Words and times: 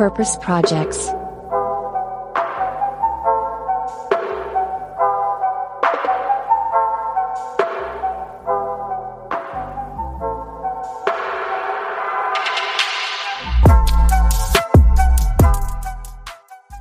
Purpose 0.00 0.40
Projects. 0.40 1.12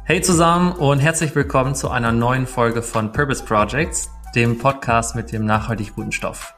Hey 0.05 0.21
zusammen 0.21 0.71
und 0.71 0.99
herzlich 0.99 1.35
willkommen 1.35 1.75
zu 1.75 1.89
einer 1.89 2.13
neuen 2.13 2.47
Folge 2.47 2.81
von 2.81 3.11
Purpose 3.11 3.43
Projects, 3.43 4.09
dem 4.33 4.57
Podcast 4.57 5.17
mit 5.17 5.33
dem 5.33 5.43
nachhaltig 5.43 5.93
guten 5.93 6.13
Stoff. 6.13 6.55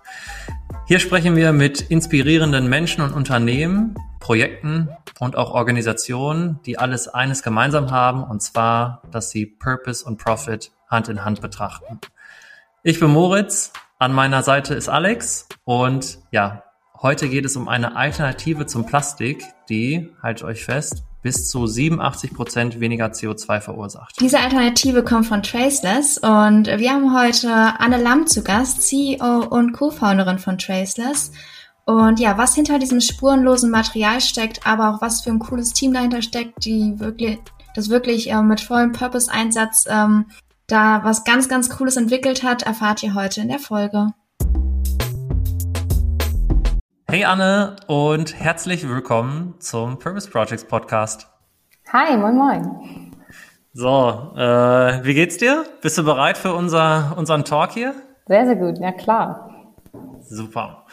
Hier 0.86 1.00
sprechen 1.00 1.36
wir 1.36 1.54
mit 1.54 1.82
inspirierenden 1.82 2.70
Menschen 2.70 3.04
und 3.04 3.14
Unternehmen, 3.14 3.96
Projekten 4.20 4.90
und 5.22 5.36
auch 5.36 5.52
Organisationen, 5.52 6.60
die 6.66 6.80
alles 6.80 7.08
eines 7.08 7.44
gemeinsam 7.44 7.92
haben, 7.92 8.24
und 8.24 8.42
zwar, 8.42 9.04
dass 9.12 9.30
sie 9.30 9.46
Purpose 9.46 10.04
und 10.04 10.18
Profit 10.18 10.72
Hand 10.90 11.10
in 11.10 11.24
Hand 11.24 11.42
betrachten. 11.42 12.00
Ich 12.82 13.00
bin 13.00 13.12
Moritz, 13.12 13.72
an 14.00 14.14
meiner 14.14 14.42
Seite 14.42 14.74
ist 14.74 14.90
Alex 14.90 15.48
und 15.64 16.18
ja, 16.32 16.64
heute 17.04 17.30
geht 17.30 17.46
es 17.46 17.56
um 17.56 17.68
eine 17.68 17.96
Alternative 17.96 18.66
zum 18.66 18.88
Plastik, 18.88 19.44
die, 19.70 20.10
haltet 20.24 20.44
euch 20.44 20.66
fest, 20.66 21.04
bis 21.22 21.48
zu 21.48 21.68
87 21.68 22.34
Prozent 22.34 22.80
weniger 22.80 23.06
CO2 23.06 23.62
verursacht. 23.62 24.20
Diese 24.20 24.40
Alternative 24.40 25.04
kommt 25.04 25.28
von 25.28 25.44
Traceless 25.44 26.18
und 26.18 26.66
wir 26.66 26.90
haben 26.90 27.16
heute 27.16 27.52
Anne 27.52 28.02
Lamm 28.02 28.26
zu 28.26 28.44
Gast, 28.44 28.82
CEO 28.82 29.46
und 29.52 29.74
Co-Founderin 29.74 30.40
von 30.40 30.58
Traceless. 30.58 31.32
Und 31.92 32.22
ja, 32.22 32.38
was 32.38 32.56
hinter 32.56 32.80
diesem 32.80 33.02
spurenlosen 33.02 33.70
Material 33.70 34.22
steckt, 34.22 34.66
aber 34.66 34.92
auch 34.92 35.02
was 35.02 35.24
für 35.24 35.30
ein 35.30 35.40
cooles 35.40 35.74
Team 35.74 35.94
dahinter 35.94 36.22
steckt, 36.22 36.64
die 36.64 36.98
wirklich, 37.02 37.38
das 37.76 37.90
wirklich 37.90 38.32
äh, 38.32 38.42
mit 38.42 38.62
vollem 38.62 38.94
Purpose-Einsatz 38.94 39.88
ähm, 39.90 40.28
da 40.68 41.02
was 41.04 41.26
ganz, 41.26 41.50
ganz 41.50 41.70
Cooles 41.70 41.98
entwickelt 41.98 42.44
hat, 42.44 42.64
erfahrt 42.64 43.04
ihr 43.04 43.14
heute 43.14 43.42
in 43.42 43.50
der 43.50 43.60
Folge. 43.60 44.08
Hey 47.10 47.26
Anne 47.26 47.76
und 47.88 48.40
herzlich 48.40 48.88
willkommen 48.88 49.56
zum 49.60 50.00
Purpose 50.00 50.30
Projects 50.30 50.64
Podcast. 50.64 51.28
Hi, 51.92 52.16
moin 52.16 52.38
moin. 52.38 53.12
So, 53.74 54.32
äh, 54.38 55.04
wie 55.04 55.14
geht's 55.14 55.36
dir? 55.36 55.66
Bist 55.82 55.98
du 55.98 56.06
bereit 56.06 56.38
für 56.38 56.54
unser, 56.54 57.16
unseren 57.18 57.44
Talk 57.44 57.74
hier? 57.74 57.94
Sehr, 58.28 58.46
sehr 58.46 58.56
gut, 58.56 58.78
ja 58.80 58.94
klar. 58.94 59.50
Super. 60.22 60.86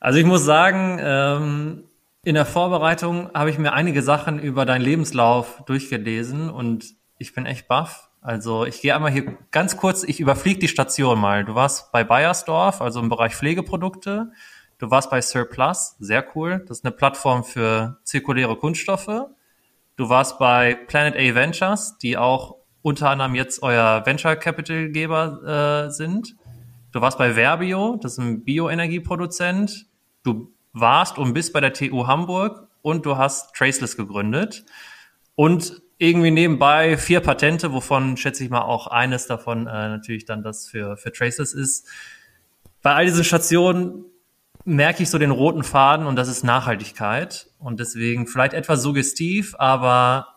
Also 0.00 0.18
ich 0.18 0.24
muss 0.24 0.44
sagen, 0.44 0.98
ähm, 0.98 1.84
in 2.24 2.34
der 2.34 2.46
Vorbereitung 2.46 3.30
habe 3.34 3.50
ich 3.50 3.58
mir 3.58 3.74
einige 3.74 4.02
Sachen 4.02 4.38
über 4.38 4.64
deinen 4.64 4.80
Lebenslauf 4.80 5.62
durchgelesen 5.66 6.48
und 6.48 6.94
ich 7.18 7.34
bin 7.34 7.44
echt 7.44 7.68
baff. 7.68 8.08
Also 8.22 8.64
ich 8.64 8.80
gehe 8.80 8.94
einmal 8.94 9.10
hier 9.10 9.36
ganz 9.50 9.76
kurz, 9.76 10.02
ich 10.02 10.18
überfliege 10.18 10.58
die 10.58 10.68
Station 10.68 11.20
mal. 11.20 11.44
Du 11.44 11.54
warst 11.54 11.92
bei 11.92 12.02
Bayersdorf, 12.02 12.80
also 12.80 12.98
im 13.00 13.10
Bereich 13.10 13.34
Pflegeprodukte. 13.34 14.32
Du 14.78 14.90
warst 14.90 15.10
bei 15.10 15.20
Surplus, 15.20 15.96
sehr 15.98 16.24
cool. 16.34 16.64
Das 16.66 16.78
ist 16.78 16.84
eine 16.86 16.92
Plattform 16.92 17.44
für 17.44 17.98
zirkuläre 18.04 18.56
Kunststoffe. 18.56 19.26
Du 19.96 20.08
warst 20.08 20.38
bei 20.38 20.74
Planet 20.86 21.14
A 21.16 21.34
Ventures, 21.34 21.98
die 21.98 22.16
auch 22.16 22.56
unter 22.80 23.10
anderem 23.10 23.34
jetzt 23.34 23.62
euer 23.62 24.04
Venture 24.06 24.36
Capital 24.36 24.88
Geber 24.88 25.86
äh, 25.86 25.90
sind. 25.90 26.36
Du 26.92 27.02
warst 27.02 27.18
bei 27.18 27.34
Verbio, 27.36 27.98
das 28.00 28.12
ist 28.12 28.18
ein 28.18 28.44
Bioenergieproduzent. 28.44 29.89
Du 30.22 30.52
warst 30.72 31.18
und 31.18 31.34
bist 31.34 31.52
bei 31.52 31.60
der 31.60 31.72
TU 31.72 32.06
Hamburg 32.06 32.68
und 32.82 33.06
du 33.06 33.16
hast 33.16 33.54
Traceless 33.54 33.96
gegründet. 33.96 34.64
Und 35.34 35.82
irgendwie 35.98 36.30
nebenbei 36.30 36.96
vier 36.96 37.20
Patente, 37.20 37.72
wovon 37.72 38.16
schätze 38.16 38.42
ich 38.42 38.50
mal 38.50 38.62
auch 38.62 38.86
eines 38.86 39.26
davon 39.26 39.66
äh, 39.66 39.88
natürlich 39.88 40.24
dann 40.24 40.42
das 40.42 40.68
für, 40.68 40.96
für 40.96 41.12
Traceless 41.12 41.52
ist. 41.52 41.86
Bei 42.82 42.94
all 42.94 43.04
diesen 43.04 43.24
Stationen 43.24 44.06
merke 44.64 45.02
ich 45.02 45.10
so 45.10 45.18
den 45.18 45.30
roten 45.30 45.62
Faden 45.62 46.06
und 46.06 46.16
das 46.16 46.28
ist 46.28 46.42
Nachhaltigkeit. 46.42 47.48
Und 47.58 47.80
deswegen 47.80 48.26
vielleicht 48.26 48.54
etwas 48.54 48.82
suggestiv, 48.82 49.54
aber 49.58 50.28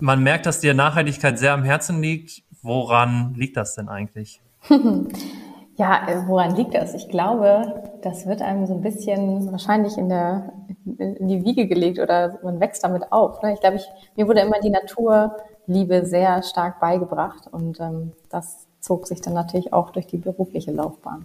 man 0.00 0.22
merkt, 0.22 0.46
dass 0.46 0.60
dir 0.60 0.74
Nachhaltigkeit 0.74 1.38
sehr 1.38 1.52
am 1.52 1.62
Herzen 1.62 2.02
liegt. 2.02 2.42
Woran 2.62 3.34
liegt 3.34 3.56
das 3.56 3.74
denn 3.74 3.88
eigentlich? 3.88 4.40
Ja, 5.76 6.06
äh, 6.06 6.26
woran 6.26 6.54
liegt 6.54 6.74
das? 6.74 6.94
Ich 6.94 7.08
glaube, 7.08 7.82
das 8.02 8.26
wird 8.26 8.42
einem 8.42 8.66
so 8.66 8.74
ein 8.74 8.82
bisschen 8.82 9.50
wahrscheinlich 9.50 9.98
in, 9.98 10.08
der, 10.08 10.52
in 10.98 11.26
die 11.26 11.44
Wiege 11.44 11.66
gelegt 11.66 11.98
oder 11.98 12.38
man 12.42 12.60
wächst 12.60 12.84
damit 12.84 13.10
auf. 13.10 13.42
Ne? 13.42 13.54
Ich 13.54 13.60
glaube, 13.60 13.76
ich, 13.76 13.86
mir 14.16 14.28
wurde 14.28 14.40
immer 14.40 14.60
die 14.60 14.70
Naturliebe 14.70 16.06
sehr 16.06 16.42
stark 16.44 16.78
beigebracht 16.80 17.48
und 17.50 17.80
ähm, 17.80 18.12
das 18.30 18.66
zog 18.80 19.08
sich 19.08 19.20
dann 19.20 19.34
natürlich 19.34 19.72
auch 19.72 19.90
durch 19.90 20.06
die 20.06 20.18
berufliche 20.18 20.70
Laufbahn. 20.70 21.24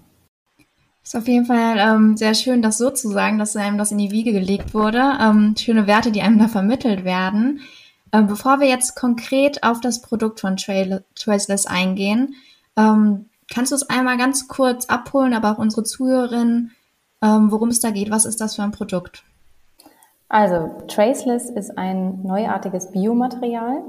Ist 1.04 1.16
auf 1.16 1.28
jeden 1.28 1.46
Fall 1.46 1.78
ähm, 1.78 2.18
sehr 2.18 2.34
schön, 2.34 2.62
das 2.62 2.78
so 2.78 2.90
zu 2.90 3.10
sagen, 3.10 3.38
dass 3.38 3.56
einem 3.56 3.78
das 3.78 3.92
in 3.92 3.98
die 3.98 4.12
Wiege 4.12 4.32
gelegt 4.32 4.74
wurde. 4.74 5.14
Ähm, 5.22 5.56
schöne 5.58 5.86
Werte, 5.86 6.12
die 6.12 6.22
einem 6.22 6.40
da 6.40 6.48
vermittelt 6.48 7.04
werden. 7.04 7.62
Ähm, 8.12 8.28
bevor 8.28 8.60
wir 8.60 8.68
jetzt 8.68 8.96
konkret 8.96 9.64
auf 9.64 9.80
das 9.80 10.02
Produkt 10.02 10.40
von 10.40 10.58
Trail 10.58 11.04
Traceless 11.16 11.68
eingehen, 11.68 12.36
ähm, 12.76 13.29
kannst 13.54 13.72
du 13.72 13.76
es 13.76 13.90
einmal 13.90 14.18
ganz 14.18 14.48
kurz 14.48 14.86
abholen, 14.86 15.34
aber 15.34 15.52
auch 15.52 15.58
unsere 15.58 15.84
Zuhörerinnen, 15.84 16.72
ähm, 17.22 17.52
worum 17.52 17.70
es 17.70 17.80
da 17.80 17.92
geht? 17.92 18.12
Was 18.12 18.26
ist 18.26 18.42
das 18.42 18.56
für 18.56 18.64
ein 18.64 18.72
Produkt? 18.72 19.24
Also 20.30 20.70
Traceless 20.88 21.50
ist 21.50 21.78
ein 21.78 22.22
neuartiges 22.24 22.92
Biomaterial, 22.92 23.82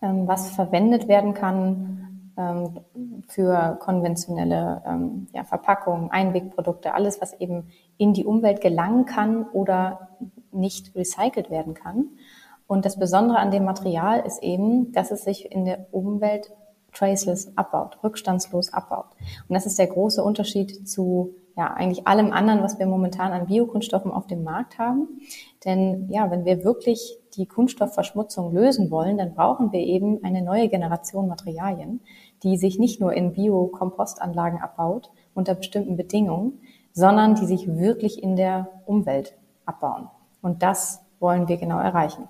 ähm, 0.00 0.28
was 0.28 0.50
verwendet 0.50 1.08
werden 1.08 1.34
kann 1.34 2.32
ähm, 2.38 2.78
für 3.26 3.76
konventionelle 3.80 4.82
ähm, 4.86 5.26
ja, 5.32 5.42
Verpackungen, 5.42 6.10
Einwegprodukte, 6.10 6.94
alles, 6.94 7.20
was 7.20 7.38
eben 7.40 7.70
in 7.96 8.14
die 8.14 8.24
Umwelt 8.24 8.60
gelangen 8.60 9.04
kann 9.04 9.46
oder 9.48 10.10
nicht 10.52 10.94
recycelt 10.94 11.50
werden 11.50 11.74
kann. 11.74 12.10
Und 12.68 12.84
das 12.84 12.98
Besondere 12.98 13.38
an 13.38 13.50
dem 13.50 13.64
Material 13.64 14.20
ist 14.24 14.42
eben, 14.42 14.92
dass 14.92 15.10
es 15.10 15.24
sich 15.24 15.50
in 15.50 15.64
der 15.64 15.86
Umwelt 15.90 16.52
traceless 16.92 17.56
abbaut, 17.56 17.98
rückstandslos 18.02 18.72
abbaut. 18.72 19.06
Und 19.48 19.54
das 19.54 19.66
ist 19.66 19.78
der 19.78 19.86
große 19.86 20.22
Unterschied 20.22 20.88
zu 20.88 21.34
ja, 21.56 21.72
eigentlich 21.74 22.06
allem 22.06 22.32
anderen, 22.32 22.62
was 22.62 22.78
wir 22.78 22.86
momentan 22.86 23.32
an 23.32 23.46
Biokunststoffen 23.46 24.12
auf 24.12 24.28
dem 24.28 24.44
Markt 24.44 24.78
haben. 24.78 25.20
Denn 25.64 26.08
ja, 26.08 26.30
wenn 26.30 26.44
wir 26.44 26.62
wirklich 26.62 27.18
die 27.36 27.46
Kunststoffverschmutzung 27.46 28.52
lösen 28.52 28.92
wollen, 28.92 29.18
dann 29.18 29.34
brauchen 29.34 29.72
wir 29.72 29.80
eben 29.80 30.22
eine 30.22 30.42
neue 30.42 30.68
Generation 30.68 31.26
Materialien, 31.26 32.00
die 32.44 32.56
sich 32.56 32.78
nicht 32.78 33.00
nur 33.00 33.12
in 33.12 33.32
Biokompostanlagen 33.32 34.60
abbaut 34.60 35.10
unter 35.34 35.56
bestimmten 35.56 35.96
Bedingungen, 35.96 36.60
sondern 36.92 37.34
die 37.34 37.46
sich 37.46 37.66
wirklich 37.66 38.22
in 38.22 38.36
der 38.36 38.68
Umwelt 38.86 39.36
abbauen. 39.66 40.08
Und 40.42 40.62
das 40.62 41.02
wollen 41.18 41.48
wir 41.48 41.56
genau 41.56 41.80
erreichen. 41.80 42.28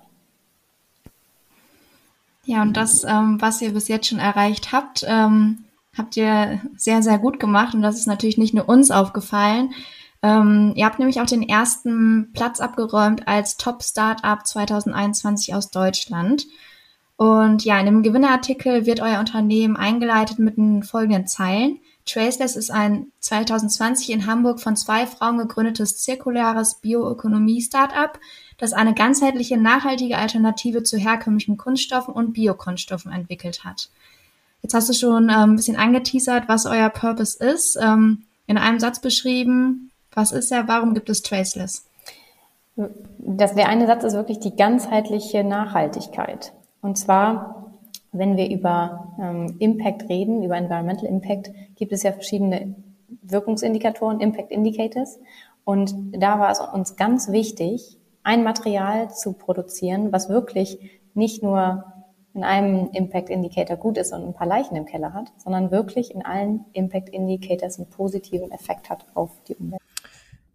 Ja, 2.49 2.63
und 2.63 2.75
das, 2.75 3.03
ähm, 3.03 3.39
was 3.39 3.61
ihr 3.61 3.73
bis 3.73 3.87
jetzt 3.89 4.07
schon 4.07 4.17
erreicht 4.17 4.71
habt, 4.71 5.05
ähm, 5.07 5.65
habt 5.95 6.17
ihr 6.17 6.59
sehr, 6.75 7.03
sehr 7.03 7.19
gut 7.19 7.39
gemacht. 7.39 7.75
Und 7.75 7.83
das 7.83 7.95
ist 7.95 8.07
natürlich 8.07 8.39
nicht 8.39 8.55
nur 8.55 8.67
uns 8.67 8.89
aufgefallen. 8.89 9.71
Ähm, 10.23 10.73
ihr 10.75 10.87
habt 10.87 10.97
nämlich 10.97 11.21
auch 11.21 11.27
den 11.27 11.47
ersten 11.47 12.31
Platz 12.33 12.59
abgeräumt 12.59 13.27
als 13.27 13.57
Top 13.57 13.83
Startup 13.83 14.43
2021 14.43 15.53
aus 15.53 15.69
Deutschland. 15.69 16.47
Und 17.17 17.65
ja, 17.65 17.79
in 17.79 17.85
dem 17.85 18.01
Gewinnerartikel 18.01 18.87
wird 18.87 18.99
euer 18.99 19.19
Unternehmen 19.19 19.77
eingeleitet 19.77 20.39
mit 20.39 20.57
den 20.57 20.81
folgenden 20.81 21.27
Zeilen. 21.27 21.77
Traceless 22.11 22.55
ist 22.55 22.71
ein 22.71 23.11
2020 23.19 24.09
in 24.11 24.25
Hamburg 24.25 24.59
von 24.59 24.75
zwei 24.75 25.05
Frauen 25.05 25.37
gegründetes 25.37 25.97
zirkulares 25.97 26.75
Bioökonomie-Startup, 26.75 28.19
das 28.57 28.73
eine 28.73 28.93
ganzheitliche, 28.93 29.57
nachhaltige 29.57 30.17
Alternative 30.17 30.83
zu 30.83 30.97
herkömmlichen 30.97 31.57
Kunststoffen 31.57 32.13
und 32.13 32.33
Biokunststoffen 32.33 33.11
entwickelt 33.11 33.63
hat. 33.63 33.89
Jetzt 34.61 34.73
hast 34.73 34.89
du 34.89 34.93
schon 34.93 35.29
ähm, 35.29 35.51
ein 35.51 35.55
bisschen 35.55 35.77
angeteasert, 35.77 36.45
was 36.47 36.65
euer 36.65 36.89
Purpose 36.89 37.37
ist. 37.43 37.77
Ähm, 37.81 38.23
in 38.47 38.57
einem 38.57 38.79
Satz 38.79 38.99
beschrieben, 38.99 39.91
was 40.13 40.31
ist 40.31 40.51
er, 40.51 40.67
warum 40.67 40.93
gibt 40.93 41.09
es 41.09 41.21
Traceless? 41.21 41.85
Das, 43.19 43.55
der 43.55 43.69
eine 43.69 43.87
Satz 43.87 44.03
ist 44.03 44.13
wirklich 44.13 44.39
die 44.39 44.55
ganzheitliche 44.55 45.43
Nachhaltigkeit. 45.43 46.53
Und 46.81 46.97
zwar, 46.97 47.58
wenn 48.11 48.37
wir 48.37 48.49
über 48.49 49.13
ähm, 49.21 49.55
Impact 49.59 50.09
reden, 50.09 50.43
über 50.43 50.57
Environmental 50.57 51.05
Impact, 51.05 51.51
gibt 51.75 51.91
es 51.91 52.03
ja 52.03 52.11
verschiedene 52.11 52.75
Wirkungsindikatoren, 53.21 54.19
Impact 54.19 54.51
Indicators. 54.51 55.19
Und 55.63 55.93
da 56.11 56.39
war 56.39 56.51
es 56.51 56.59
uns 56.59 56.95
ganz 56.95 57.31
wichtig, 57.31 57.97
ein 58.23 58.43
Material 58.43 59.11
zu 59.11 59.33
produzieren, 59.33 60.11
was 60.11 60.29
wirklich 60.29 60.79
nicht 61.13 61.43
nur 61.43 61.83
in 62.33 62.43
einem 62.43 62.89
Impact 62.93 63.29
Indicator 63.29 63.75
gut 63.75 63.97
ist 63.97 64.13
und 64.13 64.23
ein 64.23 64.33
paar 64.33 64.47
Leichen 64.47 64.75
im 64.75 64.85
Keller 64.85 65.13
hat, 65.13 65.31
sondern 65.37 65.71
wirklich 65.71 66.13
in 66.13 66.23
allen 66.23 66.65
Impact 66.73 67.09
Indicators 67.09 67.79
einen 67.79 67.89
positiven 67.89 68.51
Effekt 68.51 68.89
hat 68.89 69.05
auf 69.13 69.31
die 69.47 69.55
Umwelt. 69.55 69.81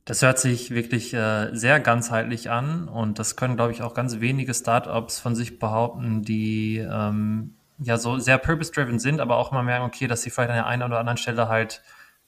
Das 0.05 0.21
hört 0.21 0.39
sich 0.39 0.71
wirklich 0.71 1.15
äh, 1.15 1.49
sehr 1.55 1.81
ganzheitlich 1.81 2.51
an 2.51 2.89
und 2.89 3.19
das 3.19 3.37
können, 3.37 3.57
glaube 3.57 3.73
ich, 3.73 3.81
auch 3.81 3.95
ganz 3.95 4.21
wenige 4.21 4.53
Startups 4.53 5.19
von 5.19 5.35
sich 5.35 5.59
behaupten, 5.59 6.23
die 6.23 6.77
ähm, 6.77 7.55
ja 7.79 7.97
so 7.97 8.19
sehr 8.19 8.37
purpose-driven 8.37 8.99
sind, 8.99 9.21
aber 9.21 9.37
auch 9.37 9.51
immer 9.51 9.63
merken, 9.63 9.87
okay, 9.87 10.07
dass 10.07 10.21
sie 10.21 10.29
vielleicht 10.31 10.51
an 10.51 10.57
der 10.57 10.67
einen 10.67 10.83
oder 10.83 10.99
anderen 10.99 11.17
Stelle 11.17 11.49
halt 11.49 11.83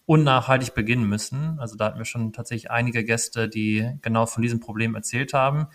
unnachhaltig 0.06 0.72
beginnen 0.74 1.04
müssen. 1.04 1.58
Also 1.60 1.76
da 1.76 1.86
hatten 1.86 1.98
wir 1.98 2.06
schon 2.06 2.32
tatsächlich 2.32 2.70
einige 2.70 3.04
Gäste, 3.04 3.48
die 3.48 3.98
genau 4.00 4.24
von 4.24 4.42
diesem 4.42 4.60
Problem 4.60 4.94
erzählt 4.94 5.34
haben. 5.34 5.66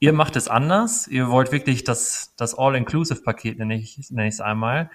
Ihr 0.00 0.12
macht 0.12 0.36
es 0.36 0.48
anders. 0.48 1.08
Ihr 1.08 1.28
wollt 1.28 1.50
wirklich 1.50 1.82
das, 1.82 2.34
das 2.36 2.56
All-Inclusive-Paket, 2.56 3.58
nenne 3.58 3.76
ich 3.76 3.98
es 3.98 4.10
nenne 4.10 4.30
einmal. 4.44 4.90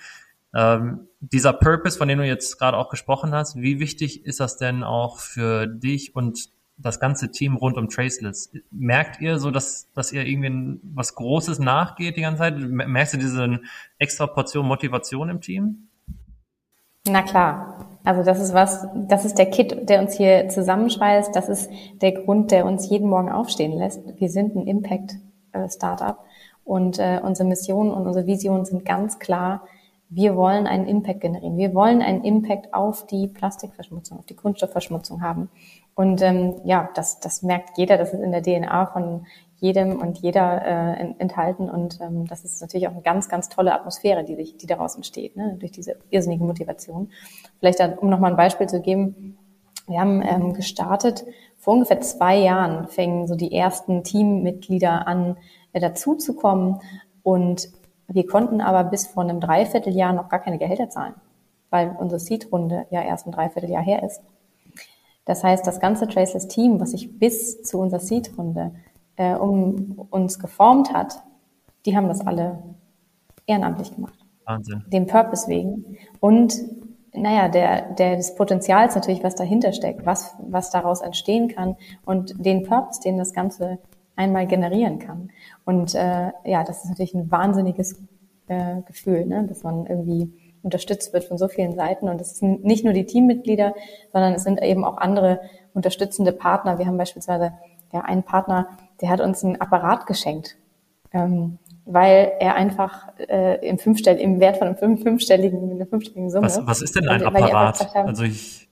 Ähm, 0.56 1.08
dieser 1.20 1.54
Purpose, 1.54 1.98
von 1.98 2.08
dem 2.08 2.20
du 2.20 2.26
jetzt 2.26 2.60
gerade 2.60 2.78
auch 2.78 2.90
gesprochen 2.90 3.34
hast, 3.34 3.56
wie 3.56 3.80
wichtig 3.80 4.26
ist 4.26 4.40
das 4.40 4.58
denn 4.58 4.84
auch 4.84 5.20
für 5.20 5.68
dich 5.68 6.16
und 6.16 6.50
das 6.78 7.00
ganze 7.00 7.32
Team 7.32 7.56
rund 7.56 7.78
um 7.78 7.90
Traceless? 7.90 8.52
Merkt 8.72 9.22
ihr 9.22 9.40
so, 9.40 9.52
dass, 9.52 9.92
dass 9.94 10.12
ihr 10.12 10.26
irgendwie 10.26 10.80
was 10.84 11.16
Großes 11.16 11.60
nachgeht 11.60 12.18
die 12.18 12.22
ganze 12.22 12.40
Zeit? 12.40 12.58
Merkst 12.58 13.14
du 13.14 13.18
diese 13.18 13.62
extra 13.98 14.28
Portion 14.28 14.68
Motivation 14.68 15.30
im 15.30 15.42
Team? 15.42 15.88
Na 17.08 17.22
klar. 17.22 17.90
Also 18.06 18.24
das 18.24 18.42
ist 18.42 18.54
was, 18.54 18.86
das 19.08 19.24
ist 19.24 19.38
der 19.38 19.50
Kit, 19.50 19.90
der 19.90 20.02
uns 20.02 20.16
hier 20.16 20.50
zusammenschweißt. 20.50 21.34
Das 21.34 21.48
ist 21.48 21.70
der 22.02 22.12
Grund, 22.12 22.52
der 22.52 22.66
uns 22.66 22.90
jeden 22.90 23.10
Morgen 23.10 23.32
aufstehen 23.32 23.78
lässt. 23.78 24.02
Wir 24.20 24.30
sind 24.30 24.56
ein 24.56 24.68
Impact-Startup 24.68 26.18
und 26.66 27.00
äh, 27.00 27.22
unsere 27.24 27.48
Mission 27.48 27.92
und 27.92 28.06
unsere 28.06 28.28
Vision 28.28 28.66
sind 28.66 28.84
ganz 28.84 29.20
klar. 29.20 29.66
Wir 30.16 30.36
wollen 30.36 30.68
einen 30.68 30.86
Impact 30.86 31.22
generieren. 31.22 31.58
Wir 31.58 31.74
wollen 31.74 32.02
einen 32.02 32.24
Impact 32.24 32.74
auf 32.74 33.08
die 33.08 33.28
Plastikverschmutzung, 33.28 34.20
auf 34.20 34.26
die 34.26 34.36
Kunststoffverschmutzung 34.36 35.22
haben. 35.22 35.50
Und 35.96 36.22
ähm, 36.22 36.56
ja, 36.66 36.90
das, 36.94 37.20
das 37.20 37.42
merkt 37.42 37.78
jeder. 37.78 37.98
Das 37.98 38.14
ist 38.14 38.20
in 38.20 38.32
der 38.32 38.44
DNA 38.44 38.86
von 38.88 39.26
jedem 39.56 40.00
und 40.02 40.20
jeder 40.20 40.62
äh, 40.66 41.14
enthalten. 41.18 41.68
Und 41.70 42.00
ähm, 42.02 42.28
das 42.28 42.44
ist 42.44 42.62
natürlich 42.62 42.88
auch 42.88 42.92
eine 42.92 43.02
ganz, 43.02 43.28
ganz 43.28 43.50
tolle 43.50 43.74
Atmosphäre, 43.74 44.24
die, 44.24 44.36
sich, 44.36 44.58
die 44.58 44.68
daraus 44.68 44.96
entsteht, 44.96 45.36
ne? 45.36 45.56
durch 45.60 45.72
diese 45.72 45.96
irrsinnige 46.12 46.44
Motivation. 46.44 47.10
Vielleicht, 47.60 47.80
dann, 47.80 47.98
um 47.98 48.10
nochmal 48.10 48.32
ein 48.32 48.38
Beispiel 48.38 48.68
zu 48.68 48.82
geben, 48.82 49.38
wir 49.88 50.00
haben 50.00 50.22
ähm, 50.22 50.54
gestartet, 50.54 51.26
vor 51.58 51.74
ungefähr 51.74 52.02
zwei 52.02 52.38
Jahren 52.38 52.88
fängen 52.88 53.26
so 53.26 53.36
die 53.36 53.54
ersten 53.54 54.04
Teammitglieder 54.04 55.08
an, 55.08 55.38
äh, 55.72 55.80
dazuzukommen. 55.80 56.80
Und 57.24 57.70
wir 58.14 58.28
konnten 58.28 58.62
aber 58.62 58.84
bis 58.84 59.08
vor 59.08 59.24
einem 59.24 59.40
Dreivierteljahr 59.40 60.14
noch 60.14 60.30
gar 60.30 60.40
keine 60.40 60.58
Gehälter 60.58 60.90
zahlen, 60.90 61.16
weil 61.70 61.96
unsere 62.00 62.20
Seed-Runde 62.20 62.86
ja 62.92 63.02
erst 63.02 63.28
ein 63.28 63.32
Dreivierteljahr 63.32 63.84
her 63.84 64.04
ist. 64.04 64.22
Das 65.26 65.44
heißt, 65.44 65.66
das 65.66 65.80
ganze 65.80 66.08
Traceless-Team, 66.08 66.80
was 66.80 66.92
sich 66.92 67.18
bis 67.18 67.64
zu 67.64 67.80
unserer 67.80 68.02
Seed-Runde 68.02 68.72
äh, 69.16 69.36
um 69.36 70.08
uns 70.10 70.40
geformt 70.40 70.94
hat, 70.94 71.24
die 71.86 71.96
haben 71.96 72.08
das 72.08 72.26
alle 72.26 72.62
ehrenamtlich 73.46 73.96
gemacht. 73.96 74.20
Wahnsinn. 74.46 74.84
Dem 74.88 75.08
Purpose 75.08 75.48
wegen. 75.48 75.98
Und 76.20 76.56
naja, 77.14 77.48
der, 77.48 77.94
der 77.94 78.18
des 78.18 78.36
Potenzials 78.36 78.96
natürlich, 78.96 79.24
was 79.24 79.36
dahinter 79.36 79.72
steckt, 79.72 80.06
was, 80.06 80.36
was 80.40 80.72
daraus 80.72 81.02
entstehen 81.02 81.48
kann 81.48 81.76
und 82.06 82.46
den 82.46 82.64
Purpose, 82.64 83.00
den 83.02 83.18
das 83.18 83.34
Ganze 83.34 83.80
einmal 84.16 84.48
generieren 84.48 85.00
kann. 85.00 85.30
Und 85.66 85.96
äh, 85.96 86.32
ja, 86.46 86.64
das 86.64 86.84
ist 86.84 86.90
natürlich 86.90 87.14
ein 87.14 87.32
wahnsinniges 87.32 88.00
äh, 88.48 88.82
Gefühl, 88.86 89.26
ne? 89.26 89.46
dass 89.48 89.64
man 89.64 89.86
irgendwie 89.86 90.32
unterstützt 90.62 91.14
wird 91.14 91.26
von 91.26 91.38
so 91.38 91.48
vielen 91.48 91.76
Seiten. 91.76 92.10
Und 92.10 92.22
es 92.22 92.38
sind 92.38 92.64
nicht 92.64 92.84
nur 92.84 92.94
die 92.94 93.06
Teammitglieder, 93.06 93.74
sondern 94.12 94.34
es 94.34 94.44
sind 94.44 94.62
eben 94.62 94.86
auch 94.86 94.98
andere 94.98 95.42
unterstützende 95.74 96.32
Partner. 96.32 96.80
Wir 96.80 96.86
haben 96.86 96.98
beispielsweise 96.98 97.54
ja 97.92 98.02
einen 98.02 98.24
Partner, 98.24 98.68
der 99.02 99.10
hat 99.10 99.22
uns 99.22 99.44
ein 99.44 99.60
Apparat 99.60 100.08
geschenkt, 100.08 100.56
ähm, 101.12 101.58
weil 101.86 102.32
er 102.40 102.56
einfach 102.56 103.10
äh, 103.18 103.68
im, 103.68 103.78
Fünfstell 103.78 104.18
im 104.18 104.40
Wert 104.40 104.58
von 104.58 104.68
einem 104.68 104.78
fünf, 104.78 105.04
fünfstelligen, 105.04 105.72
einer 105.72 105.86
fünfstelligen 105.86 106.30
Summe. 106.30 106.46
Was, 106.46 106.66
was 106.66 106.82
ist 106.82 106.96
denn 106.96 107.10
ein 107.10 107.24
Apparat? 107.24 107.94
Haben, 107.94 108.08
also 108.08 108.24
ich 108.24 108.70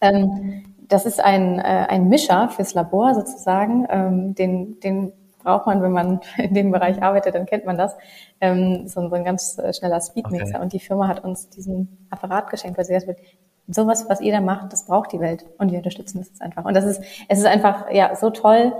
ähm, 0.00 0.71
das 0.92 1.06
ist 1.06 1.20
ein, 1.20 1.58
äh, 1.58 1.86
ein 1.88 2.08
Mischer 2.08 2.48
fürs 2.48 2.74
Labor 2.74 3.14
sozusagen. 3.14 3.86
Ähm, 3.88 4.34
den, 4.34 4.78
den 4.80 5.12
braucht 5.42 5.66
man, 5.66 5.82
wenn 5.82 5.92
man 5.92 6.20
in 6.36 6.54
dem 6.54 6.70
Bereich 6.70 7.02
arbeitet, 7.02 7.34
dann 7.34 7.46
kennt 7.46 7.64
man 7.64 7.76
das. 7.76 7.96
Ähm, 8.40 8.88
so, 8.88 9.08
so 9.08 9.14
ein 9.14 9.24
ganz 9.24 9.58
äh, 9.58 9.72
schneller 9.72 10.00
Speedmixer. 10.00 10.54
Okay. 10.54 10.62
Und 10.62 10.72
die 10.72 10.80
Firma 10.80 11.08
hat 11.08 11.24
uns 11.24 11.48
diesen 11.48 12.06
Apparat 12.10 12.50
geschenkt, 12.50 12.78
weil 12.78 12.84
sie 12.84 12.92
gesagt 12.92 13.18
hat, 13.18 13.26
sowas, 13.68 14.06
was 14.08 14.20
ihr 14.20 14.32
da 14.32 14.40
macht, 14.40 14.72
das 14.72 14.86
braucht 14.86 15.12
die 15.12 15.20
Welt. 15.20 15.46
Und 15.58 15.70
wir 15.70 15.78
unterstützen 15.78 16.18
das 16.18 16.28
jetzt 16.28 16.42
einfach. 16.42 16.64
Und 16.64 16.74
das 16.74 16.84
ist, 16.84 17.02
es 17.28 17.38
ist 17.38 17.46
einfach, 17.46 17.90
ja, 17.90 18.14
so 18.16 18.30
toll, 18.30 18.72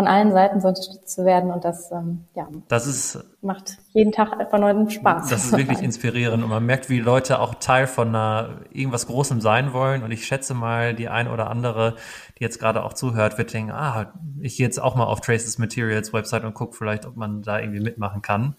von 0.00 0.08
allen 0.08 0.32
Seiten 0.32 0.62
so 0.62 0.68
unterstützt 0.68 1.10
zu 1.10 1.26
werden 1.26 1.50
und 1.50 1.62
das, 1.62 1.92
ähm, 1.92 2.24
ja, 2.34 2.48
das 2.68 2.86
ist, 2.86 3.22
macht 3.42 3.76
jeden 3.92 4.12
Tag 4.12 4.48
von 4.48 4.62
neuem 4.62 4.88
Spaß. 4.88 5.28
Das 5.28 5.44
ist 5.44 5.52
wirklich 5.58 5.82
inspirierend 5.82 6.42
und 6.42 6.48
man 6.48 6.64
merkt, 6.64 6.88
wie 6.88 7.00
Leute 7.00 7.38
auch 7.38 7.56
Teil 7.56 7.86
von 7.86 8.08
einer, 8.08 8.60
irgendwas 8.72 9.06
Großem 9.06 9.42
sein 9.42 9.74
wollen 9.74 10.02
und 10.02 10.10
ich 10.10 10.24
schätze 10.24 10.54
mal, 10.54 10.94
die 10.94 11.10
ein 11.10 11.28
oder 11.28 11.50
andere, 11.50 11.96
die 12.38 12.44
jetzt 12.44 12.58
gerade 12.58 12.82
auch 12.82 12.94
zuhört, 12.94 13.36
wird 13.36 13.52
denken, 13.52 13.72
ah, 13.72 14.14
ich 14.40 14.56
gehe 14.56 14.64
jetzt 14.64 14.80
auch 14.80 14.94
mal 14.94 15.04
auf 15.04 15.20
Traces 15.20 15.58
Materials 15.58 16.14
Website 16.14 16.44
und 16.44 16.54
gucke 16.54 16.74
vielleicht, 16.74 17.04
ob 17.04 17.16
man 17.16 17.42
da 17.42 17.60
irgendwie 17.60 17.80
mitmachen 17.80 18.22
kann. 18.22 18.56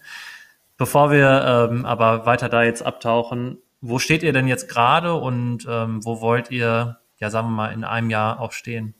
Bevor 0.76 1.10
wir 1.10 1.70
ähm, 1.72 1.84
aber 1.84 2.24
weiter 2.24 2.50
da 2.50 2.62
jetzt 2.62 2.86
abtauchen, 2.86 3.58
wo 3.80 3.98
steht 3.98 4.22
ihr 4.22 4.32
denn 4.32 4.46
jetzt 4.46 4.68
gerade 4.68 5.14
und 5.14 5.66
ähm, 5.68 6.04
wo 6.04 6.20
wollt 6.20 6.52
ihr, 6.52 7.00
ja 7.18 7.30
sagen 7.30 7.48
wir 7.48 7.56
mal, 7.56 7.72
in 7.72 7.82
einem 7.82 8.10
Jahr 8.10 8.38
auch 8.38 8.52
stehen? 8.52 8.94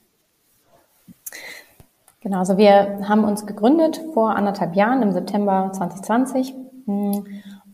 Genau, 2.23 2.37
also 2.37 2.57
wir 2.57 2.99
haben 3.09 3.25
uns 3.25 3.45
gegründet 3.45 4.01
vor 4.13 4.37
anderthalb 4.37 4.77
Jahren 4.77 5.01
im 5.01 5.11
September 5.11 5.71
2020 5.73 6.55
hm, 6.85 7.25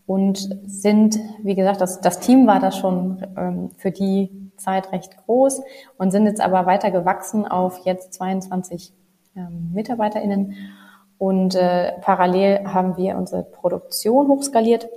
und 0.07 0.60
sind, 0.66 1.19
wie 1.44 1.54
gesagt, 1.54 1.81
das, 1.81 2.01
das 2.01 2.19
Team 2.19 2.48
war 2.48 2.60
da 2.60 2.72
schon 2.72 3.24
ähm, 3.38 3.69
für 3.78 3.92
die 3.92 4.51
Zeit 4.57 4.92
recht 4.92 5.16
groß 5.18 5.62
und 6.00 6.10
sind 6.10 6.25
jetzt 6.25 6.42
aber 6.42 6.66
weiter 6.66 6.90
gewachsen 6.90 7.46
auf 7.46 7.86
jetzt 7.86 8.13
22 8.13 8.92
ähm, 9.36 9.69
MitarbeiterInnen. 9.72 10.56
Und 11.19 11.54
äh, 11.54 11.92
parallel 12.01 12.62
haben 12.66 12.98
wir 12.98 13.18
unsere 13.18 13.44
Produktion 13.44 14.30
hochskaliert 14.30 14.90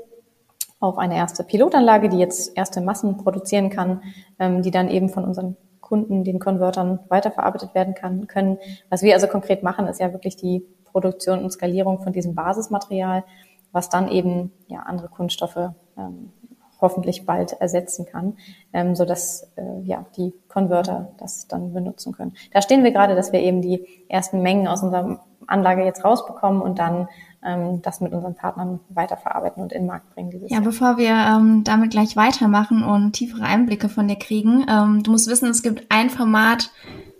auf 0.80 0.96
eine 0.96 1.16
erste 1.16 1.44
Pilotanlage, 1.44 2.08
die 2.08 2.18
jetzt 2.18 2.56
erste 2.56 2.80
Massen 2.80 3.18
produzieren 3.18 3.68
kann, 3.68 4.00
ähm, 4.38 4.62
die 4.62 4.70
dann 4.70 4.88
eben 4.88 5.10
von 5.10 5.24
unseren 5.24 5.58
Kunden, 5.82 6.24
den 6.24 6.38
Konvertern 6.38 7.00
weiterverarbeitet 7.08 7.74
werden 7.74 7.94
kann, 7.94 8.26
können. 8.26 8.56
Was 8.88 9.02
wir 9.02 9.12
also 9.12 9.26
konkret 9.26 9.62
machen, 9.62 9.86
ist 9.86 10.00
ja 10.00 10.12
wirklich 10.12 10.36
die 10.36 10.64
Produktion 10.84 11.42
und 11.42 11.50
Skalierung 11.50 12.00
von 12.00 12.14
diesem 12.14 12.34
Basismaterial, 12.34 13.24
was 13.72 13.90
dann 13.90 14.08
eben 14.08 14.52
ja 14.68 14.80
andere 14.80 15.08
Kunststoffe 15.08 15.70
ähm, 15.98 16.32
hoffentlich 16.80 17.26
bald 17.26 17.52
ersetzen 17.52 18.06
kann, 18.06 18.36
ähm, 18.72 18.94
so 18.94 19.04
dass 19.04 19.50
äh, 19.56 19.80
ja 19.84 20.04
die 20.16 20.34
Konverter 20.48 21.12
das 21.18 21.46
dann 21.48 21.72
benutzen 21.72 22.12
können. 22.12 22.34
Da 22.52 22.62
stehen 22.62 22.84
wir 22.84 22.92
gerade, 22.92 23.14
dass 23.14 23.32
wir 23.32 23.40
eben 23.40 23.62
die 23.62 23.86
ersten 24.08 24.42
Mengen 24.42 24.68
aus 24.68 24.82
unserer 24.82 25.20
Anlage 25.46 25.84
jetzt 25.84 26.04
rausbekommen 26.04 26.60
und 26.62 26.78
dann 26.78 27.08
ähm, 27.44 27.82
das 27.82 28.00
mit 28.00 28.12
unseren 28.12 28.34
Partnern 28.34 28.80
weiterverarbeiten 28.88 29.62
und 29.62 29.72
in 29.72 29.82
den 29.82 29.86
Markt 29.88 30.14
bringen. 30.14 30.32
Ja, 30.48 30.56
Jahr. 30.56 30.60
bevor 30.62 30.96
wir 30.96 31.10
ähm, 31.10 31.64
damit 31.64 31.90
gleich 31.90 32.16
weitermachen 32.16 32.82
und 32.82 33.12
tiefere 33.12 33.44
Einblicke 33.44 33.88
von 33.88 34.08
dir 34.08 34.16
kriegen, 34.16 34.64
ähm, 34.68 35.02
du 35.02 35.10
musst 35.10 35.28
wissen, 35.28 35.48
es 35.48 35.62
gibt 35.62 35.86
ein 35.90 36.10
Format, 36.10 36.70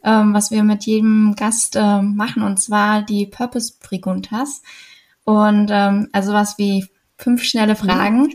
ähm, 0.04 0.34
was 0.34 0.50
wir 0.50 0.62
mit 0.62 0.84
jedem 0.84 1.34
Gast 1.36 1.76
ähm, 1.76 2.16
machen, 2.16 2.42
und 2.42 2.60
zwar 2.60 3.02
die 3.02 3.26
Purpose 3.26 3.74
Preguntas. 3.80 4.62
Und 5.24 5.68
ähm, 5.70 6.08
also 6.12 6.32
was 6.32 6.58
wie 6.58 6.86
fünf 7.16 7.44
schnelle 7.44 7.76
Fragen, 7.76 8.28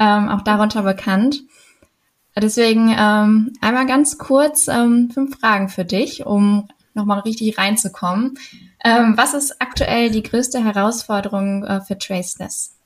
ähm, 0.00 0.28
auch 0.28 0.42
darunter 0.42 0.82
bekannt. 0.82 1.42
Deswegen 2.34 2.94
ähm, 2.96 3.52
einmal 3.60 3.86
ganz 3.86 4.18
kurz 4.18 4.66
ähm, 4.66 5.10
fünf 5.12 5.38
Fragen 5.38 5.68
für 5.68 5.84
dich, 5.84 6.24
um 6.24 6.68
nochmal 6.94 7.20
richtig 7.20 7.58
reinzukommen. 7.58 8.38
Ähm, 8.84 9.14
was 9.16 9.34
ist 9.34 9.60
aktuell 9.60 10.10
die 10.10 10.22
größte 10.22 10.62
Herausforderung 10.64 11.64
äh, 11.64 11.80
für 11.82 11.96
Traceless? 11.96 12.76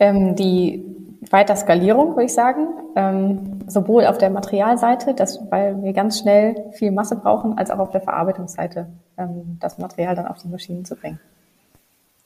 Ähm, 0.00 0.34
die 0.34 0.84
Weiterskalierung, 1.30 2.16
würde 2.16 2.24
ich 2.24 2.34
sagen, 2.34 2.66
ähm, 2.96 3.60
sowohl 3.68 4.06
auf 4.06 4.18
der 4.18 4.30
Materialseite, 4.30 5.14
dass, 5.14 5.38
weil 5.50 5.82
wir 5.82 5.92
ganz 5.92 6.18
schnell 6.18 6.72
viel 6.72 6.90
Masse 6.90 7.16
brauchen, 7.16 7.56
als 7.58 7.70
auch 7.70 7.78
auf 7.78 7.90
der 7.90 8.00
Verarbeitungsseite, 8.00 8.88
ähm, 9.18 9.58
das 9.60 9.78
Material 9.78 10.14
dann 10.16 10.26
auf 10.26 10.38
die 10.38 10.48
Maschinen 10.48 10.84
zu 10.84 10.96
bringen. 10.96 11.20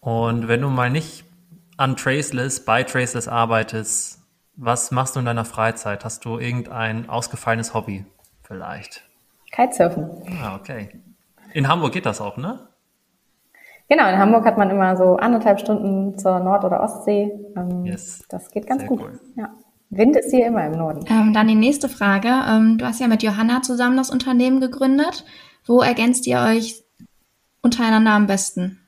Und 0.00 0.48
wenn 0.48 0.60
du 0.60 0.68
mal 0.68 0.90
nicht 0.90 1.25
an 1.76 1.96
Traceless, 1.96 2.64
bei 2.64 2.84
Traceless 2.84 3.28
arbeitest, 3.28 4.20
was 4.54 4.90
machst 4.90 5.16
du 5.16 5.20
in 5.20 5.26
deiner 5.26 5.44
Freizeit? 5.44 6.04
Hast 6.04 6.25
du 6.25 6.38
irgendein 6.38 7.10
ausgefallenes 7.10 7.75
Hobby 7.75 8.06
vielleicht? 8.42 9.02
Kitesurfen. 9.50 10.08
Ah, 10.42 10.56
okay. 10.56 10.88
In 11.56 11.68
Hamburg 11.68 11.92
geht 11.92 12.04
das 12.04 12.20
auch, 12.20 12.36
ne? 12.36 12.58
Genau, 13.88 14.06
in 14.10 14.18
Hamburg 14.18 14.44
hat 14.44 14.58
man 14.58 14.68
immer 14.68 14.94
so 14.94 15.16
anderthalb 15.16 15.58
Stunden 15.58 16.18
zur 16.18 16.38
Nord- 16.40 16.64
oder 16.64 16.82
Ostsee. 16.82 17.32
Ähm, 17.56 17.86
yes. 17.86 18.26
Das 18.28 18.50
geht 18.50 18.66
ganz 18.66 18.82
Sehr 18.82 18.90
gut. 18.90 19.00
Cool. 19.00 19.20
Ja. 19.36 19.54
Wind 19.88 20.16
ist 20.16 20.30
hier 20.30 20.48
immer 20.48 20.66
im 20.66 20.72
Norden. 20.72 21.06
Ähm, 21.08 21.32
dann 21.32 21.48
die 21.48 21.54
nächste 21.54 21.88
Frage. 21.88 22.28
Ähm, 22.28 22.76
du 22.76 22.84
hast 22.84 23.00
ja 23.00 23.08
mit 23.08 23.22
Johanna 23.22 23.62
zusammen 23.62 23.96
das 23.96 24.10
Unternehmen 24.10 24.60
gegründet. 24.60 25.25
Wo 25.64 25.80
ergänzt 25.80 26.26
ihr 26.26 26.40
euch 26.40 26.84
untereinander 27.62 28.10
am 28.10 28.26
besten? 28.26 28.78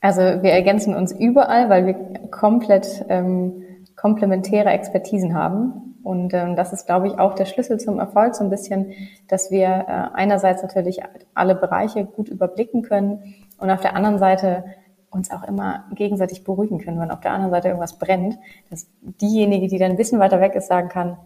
Also 0.00 0.20
wir 0.20 0.52
ergänzen 0.52 0.94
uns 0.94 1.10
überall, 1.10 1.68
weil 1.68 1.84
wir 1.84 1.94
komplett 2.30 3.04
ähm, 3.08 3.64
komplementäre 3.96 4.70
Expertisen 4.70 5.34
haben. 5.34 5.89
Und 6.02 6.32
ähm, 6.32 6.56
das 6.56 6.72
ist, 6.72 6.86
glaube 6.86 7.08
ich, 7.08 7.18
auch 7.18 7.34
der 7.34 7.44
Schlüssel 7.44 7.78
zum 7.78 7.98
Erfolg, 7.98 8.34
so 8.34 8.44
ein 8.44 8.50
bisschen, 8.50 8.92
dass 9.28 9.50
wir 9.50 9.66
äh, 9.68 10.14
einerseits 10.14 10.62
natürlich 10.62 11.00
alle 11.34 11.54
Bereiche 11.54 12.04
gut 12.04 12.28
überblicken 12.28 12.82
können 12.82 13.34
und 13.58 13.70
auf 13.70 13.80
der 13.80 13.94
anderen 13.94 14.18
Seite 14.18 14.64
uns 15.10 15.30
auch 15.30 15.42
immer 15.44 15.84
gegenseitig 15.92 16.44
beruhigen 16.44 16.78
können, 16.78 17.00
wenn 17.00 17.10
auf 17.10 17.20
der 17.20 17.32
anderen 17.32 17.50
Seite 17.50 17.68
irgendwas 17.68 17.98
brennt, 17.98 18.38
dass 18.70 18.88
diejenige, 19.00 19.68
die 19.68 19.78
dann 19.78 19.90
ein 19.90 19.96
bisschen 19.96 20.20
weiter 20.20 20.40
weg 20.40 20.54
ist, 20.54 20.68
sagen 20.68 20.88
kann, 20.88 21.16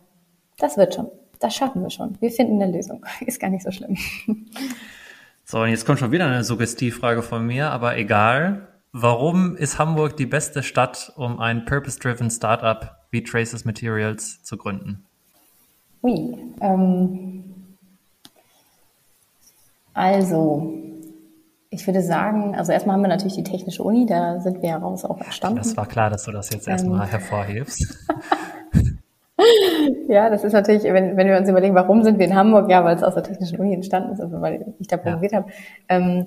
das 0.58 0.76
wird 0.76 0.94
schon, 0.94 1.08
das 1.38 1.54
schaffen 1.54 1.82
wir 1.82 1.90
schon, 1.90 2.16
wir 2.20 2.30
finden 2.30 2.60
eine 2.60 2.72
Lösung, 2.72 3.04
ist 3.26 3.40
gar 3.40 3.50
nicht 3.50 3.64
so 3.64 3.70
schlimm. 3.70 3.96
So, 5.44 5.60
und 5.60 5.68
jetzt 5.68 5.84
kommt 5.84 5.98
schon 5.98 6.10
wieder 6.10 6.26
eine 6.26 6.42
Suggestivfrage 6.42 7.22
von 7.22 7.46
mir, 7.46 7.70
aber 7.70 7.98
egal. 7.98 8.68
Warum 8.92 9.56
ist 9.56 9.78
Hamburg 9.78 10.16
die 10.16 10.24
beste 10.24 10.62
Stadt, 10.62 11.12
um 11.16 11.38
ein 11.38 11.64
purpose-driven 11.64 12.30
Startup 12.30 12.96
Traces 13.22 13.64
Materials 13.64 14.42
zu 14.42 14.56
gründen? 14.56 15.04
Ui, 16.02 16.36
ähm, 16.60 17.44
also, 19.94 20.74
ich 21.70 21.86
würde 21.86 22.02
sagen, 22.02 22.54
also 22.56 22.72
erstmal 22.72 22.96
haben 22.96 23.02
wir 23.02 23.08
natürlich 23.08 23.36
die 23.36 23.44
Technische 23.44 23.82
Uni, 23.82 24.06
da 24.06 24.40
sind 24.40 24.60
wir 24.60 24.70
heraus 24.70 25.04
auch 25.04 25.20
entstanden. 25.20 25.58
Das 25.58 25.76
war 25.76 25.86
klar, 25.86 26.10
dass 26.10 26.24
du 26.24 26.32
das 26.32 26.50
jetzt 26.50 26.68
erstmal 26.68 27.04
ähm. 27.04 27.10
hervorhebst. 27.10 28.08
ja, 30.08 30.30
das 30.30 30.44
ist 30.44 30.52
natürlich, 30.52 30.84
wenn, 30.84 31.16
wenn 31.16 31.28
wir 31.28 31.38
uns 31.38 31.48
überlegen, 31.48 31.74
warum 31.74 32.02
sind 32.02 32.18
wir 32.18 32.26
in 32.26 32.34
Hamburg? 32.34 32.70
Ja, 32.70 32.84
weil 32.84 32.96
es 32.96 33.02
aus 33.02 33.14
der 33.14 33.22
Technischen 33.22 33.58
Uni 33.58 33.74
entstanden 33.74 34.12
ist, 34.12 34.20
also 34.20 34.40
weil 34.40 34.74
ich 34.78 34.88
da 34.88 34.96
promoviert 34.96 35.32
ja. 35.32 35.38
habe. 35.38 35.52
Ähm, 35.88 36.26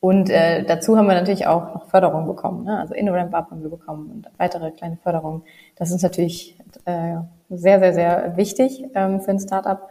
und 0.00 0.30
äh, 0.30 0.64
dazu 0.64 0.96
haben 0.96 1.06
wir 1.06 1.14
natürlich 1.14 1.46
auch 1.46 1.74
noch 1.74 1.88
Förderung 1.88 2.26
bekommen, 2.26 2.64
ne? 2.64 2.78
also 2.78 2.94
InnoRamp 2.94 3.34
Up 3.34 3.50
haben 3.50 3.62
wir 3.62 3.70
bekommen 3.70 4.10
und 4.10 4.28
weitere 4.38 4.70
kleine 4.70 4.98
Förderungen. 4.98 5.42
Das 5.76 5.90
ist 5.90 6.02
natürlich 6.02 6.58
äh, 6.84 7.16
sehr, 7.48 7.78
sehr, 7.78 7.94
sehr 7.94 8.36
wichtig 8.36 8.84
ähm, 8.94 9.20
für 9.20 9.30
ein 9.30 9.40
Startup. 9.40 9.88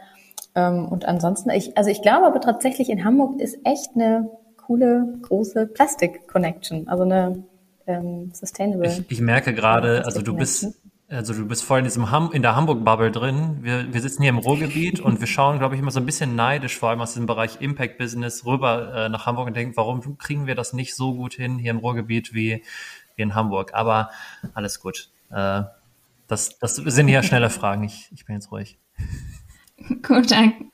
Ähm, 0.54 0.86
und 0.88 1.06
ansonsten, 1.06 1.50
ich, 1.50 1.76
also 1.76 1.90
ich 1.90 2.02
glaube 2.02 2.26
aber 2.26 2.40
tatsächlich 2.40 2.88
in 2.88 3.04
Hamburg 3.04 3.40
ist 3.40 3.58
echt 3.64 3.90
eine 3.94 4.30
coole, 4.56 5.18
große 5.22 5.66
Plastik-Connection, 5.66 6.88
also 6.88 7.02
eine 7.02 7.44
ähm, 7.86 8.30
sustainable. 8.32 8.88
Ich, 8.88 9.10
ich 9.10 9.20
merke 9.20 9.54
gerade, 9.54 10.04
also 10.04 10.22
du 10.22 10.34
bist, 10.34 10.74
also 11.08 11.34
du 11.34 11.46
bist 11.46 11.64
voll 11.64 11.78
in 11.78 11.84
diesem 11.84 12.10
Ham 12.10 12.30
in 12.32 12.42
der 12.42 12.56
Hamburg-Bubble 12.56 13.12
drin. 13.12 13.58
Wir, 13.62 13.92
wir 13.92 14.00
sitzen 14.00 14.22
hier 14.22 14.30
im 14.30 14.38
Ruhrgebiet 14.38 15.00
und 15.00 15.20
wir 15.20 15.26
schauen, 15.26 15.58
glaube 15.58 15.74
ich, 15.74 15.80
immer 15.80 15.90
so 15.90 16.00
ein 16.00 16.06
bisschen 16.06 16.34
neidisch, 16.34 16.76
vor 16.76 16.90
allem 16.90 17.00
aus 17.00 17.14
dem 17.14 17.26
Bereich 17.26 17.60
Impact-Business, 17.60 18.44
rüber 18.44 18.94
äh, 18.94 19.08
nach 19.08 19.26
Hamburg 19.26 19.46
und 19.46 19.56
denken, 19.56 19.76
warum 19.76 20.18
kriegen 20.18 20.46
wir 20.46 20.54
das 20.54 20.72
nicht 20.72 20.94
so 20.94 21.14
gut 21.14 21.34
hin 21.34 21.58
hier 21.58 21.70
im 21.70 21.78
Ruhrgebiet 21.78 22.34
wie, 22.34 22.62
wie 23.14 23.22
in 23.22 23.34
Hamburg? 23.34 23.72
Aber 23.74 24.10
alles 24.54 24.80
gut. 24.80 25.10
Äh, 25.30 25.62
das, 26.26 26.58
das 26.58 26.76
sind 26.76 27.08
ja 27.08 27.22
schnelle 27.22 27.50
Fragen. 27.50 27.84
Ich, 27.84 28.10
ich 28.12 28.24
bin 28.24 28.34
jetzt 28.34 28.50
ruhig. 28.50 28.78
Gut, 30.02 30.30
danke. 30.30 30.64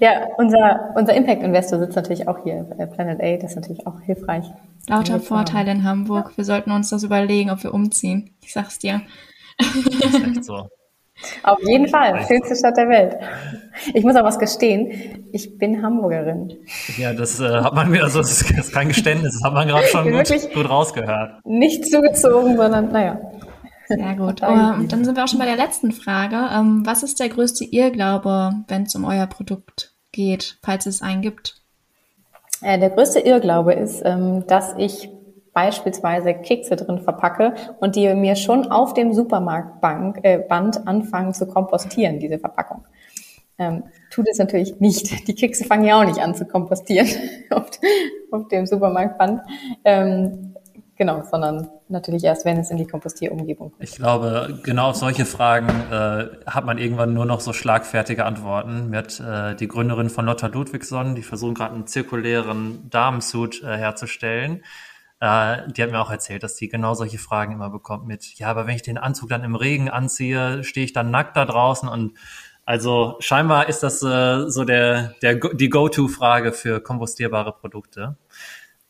Ja, 0.00 0.26
unser, 0.36 0.92
unser 0.96 1.14
Impact-Investor 1.14 1.78
sitzt 1.78 1.96
natürlich 1.96 2.26
auch 2.26 2.42
hier, 2.42 2.66
bei 2.76 2.86
Planet 2.86 3.20
A, 3.20 3.36
das 3.36 3.52
ist 3.52 3.56
natürlich 3.56 3.86
auch 3.86 4.00
hilfreich. 4.00 4.44
Lauter 4.88 5.20
Vorteile 5.20 5.70
in 5.70 5.84
Hamburg. 5.84 6.32
Wir 6.36 6.44
sollten 6.44 6.72
uns 6.72 6.90
das 6.90 7.04
überlegen, 7.04 7.50
ob 7.50 7.62
wir 7.62 7.72
umziehen. 7.72 8.30
Ich 8.42 8.52
sag's 8.52 8.78
dir. 8.78 9.02
Das 9.58 10.14
ist 10.14 10.26
echt 10.26 10.44
so. 10.44 10.68
Auf 11.42 11.58
jeden 11.66 11.88
Fall, 11.88 12.24
schönste 12.28 12.54
Stadt 12.54 12.76
der 12.76 12.88
Welt. 12.88 13.16
Ich 13.92 14.04
muss 14.04 14.14
auch 14.14 14.22
was 14.22 14.38
gestehen, 14.38 15.26
ich 15.32 15.58
bin 15.58 15.82
Hamburgerin. 15.82 16.54
Ja, 16.96 17.12
das 17.12 17.40
äh, 17.40 17.48
hat 17.48 17.74
man 17.74 17.92
wieder, 17.92 18.04
also 18.04 18.20
das 18.20 18.42
ist 18.42 18.72
kein 18.72 18.88
Geständnis, 18.88 19.34
das 19.34 19.44
hat 19.44 19.52
man 19.52 19.66
gerade 19.66 19.86
schon 19.86 20.10
gut, 20.12 20.54
gut 20.54 20.70
rausgehört. 20.70 21.44
Nicht 21.44 21.90
zugezogen, 21.90 22.56
sondern 22.56 22.92
naja. 22.92 23.20
Sehr 23.88 24.14
gut. 24.16 24.42
Um, 24.48 24.88
dann 24.88 25.04
sind 25.04 25.16
wir 25.16 25.24
auch 25.24 25.28
schon 25.28 25.38
bei 25.38 25.46
der 25.46 25.56
letzten 25.56 25.92
Frage. 25.92 26.36
Ähm, 26.52 26.82
was 26.84 27.02
ist 27.02 27.20
der 27.20 27.28
größte 27.28 27.64
Irrglaube, 27.64 28.52
wenn 28.68 28.84
es 28.84 28.94
um 28.94 29.04
euer 29.04 29.26
Produkt 29.26 29.92
geht, 30.12 30.58
falls 30.62 30.86
es 30.86 31.02
einen 31.02 31.22
gibt? 31.22 31.60
Äh, 32.62 32.78
der 32.78 32.90
größte 32.90 33.20
Irrglaube 33.20 33.72
ist, 33.72 34.02
ähm, 34.04 34.46
dass 34.46 34.74
ich 34.76 35.10
beispielsweise 35.52 36.34
Kekse 36.34 36.76
drin 36.76 37.00
verpacke 37.00 37.54
und 37.80 37.96
die 37.96 38.14
mir 38.14 38.36
schon 38.36 38.70
auf 38.70 38.94
dem 38.94 39.12
Supermarktband 39.12 40.24
äh, 40.24 40.44
anfangen 40.48 41.34
zu 41.34 41.46
kompostieren, 41.46 42.20
diese 42.20 42.38
Verpackung. 42.38 42.84
Ähm, 43.58 43.82
tut 44.10 44.26
es 44.30 44.38
natürlich 44.38 44.78
nicht. 44.78 45.26
Die 45.26 45.34
Kekse 45.34 45.64
fangen 45.64 45.84
ja 45.84 46.00
auch 46.00 46.04
nicht 46.04 46.20
an 46.20 46.36
zu 46.36 46.46
kompostieren 46.46 47.08
auf, 47.50 47.70
auf 48.30 48.46
dem 48.48 48.66
Supermarktband. 48.66 49.40
Ähm, 49.84 50.47
Genau, 50.98 51.22
sondern 51.22 51.68
natürlich 51.88 52.24
erst, 52.24 52.44
wenn 52.44 52.58
es 52.58 52.72
in 52.72 52.76
die 52.76 52.86
Kompostierumgebung 52.86 53.70
kommt. 53.70 53.82
Ich 53.82 53.94
glaube, 53.94 54.58
genau 54.64 54.90
auf 54.90 54.96
solche 54.96 55.24
Fragen 55.24 55.68
äh, 55.68 56.26
hat 56.44 56.64
man 56.64 56.76
irgendwann 56.76 57.14
nur 57.14 57.24
noch 57.24 57.38
so 57.38 57.52
schlagfertige 57.52 58.24
Antworten. 58.24 58.90
Mir 58.90 58.98
hat 58.98 59.20
äh, 59.20 59.54
die 59.54 59.68
Gründerin 59.68 60.10
von 60.10 60.26
Lotta 60.26 60.48
Ludwigsson, 60.48 61.14
die 61.14 61.22
versuchen 61.22 61.54
gerade 61.54 61.74
einen 61.76 61.86
zirkulären 61.86 62.90
Damensuit 62.90 63.62
äh, 63.62 63.76
herzustellen. 63.76 64.64
Äh, 65.20 65.70
die 65.70 65.84
hat 65.84 65.92
mir 65.92 66.00
auch 66.00 66.10
erzählt, 66.10 66.42
dass 66.42 66.56
die 66.56 66.68
genau 66.68 66.94
solche 66.94 67.18
Fragen 67.18 67.52
immer 67.52 67.70
bekommt 67.70 68.08
mit, 68.08 68.34
ja, 68.34 68.48
aber 68.48 68.66
wenn 68.66 68.74
ich 68.74 68.82
den 68.82 68.98
Anzug 68.98 69.28
dann 69.28 69.44
im 69.44 69.54
Regen 69.54 69.88
anziehe, 69.88 70.64
stehe 70.64 70.84
ich 70.84 70.92
dann 70.92 71.12
nackt 71.12 71.36
da 71.36 71.44
draußen 71.44 71.88
und 71.88 72.18
also 72.64 73.16
scheinbar 73.20 73.68
ist 73.68 73.84
das 73.84 74.02
äh, 74.02 74.50
so 74.50 74.64
der, 74.64 75.14
der 75.22 75.36
die 75.36 75.68
Go-To-Frage 75.68 76.52
für 76.52 76.80
kompostierbare 76.80 77.52
Produkte. 77.52 78.16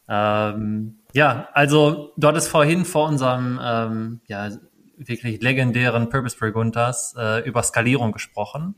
Ähm, 0.08 0.98
ja, 1.18 1.48
also 1.52 2.12
du 2.16 2.28
hattest 2.28 2.48
vorhin 2.48 2.84
vor 2.84 3.08
unserem 3.08 3.58
ähm, 3.60 4.20
ja, 4.28 4.52
wirklich 4.96 5.42
legendären 5.42 6.10
Purpose 6.10 6.36
Preguntas 6.36 7.12
äh, 7.18 7.44
über 7.44 7.60
Skalierung 7.64 8.12
gesprochen. 8.12 8.76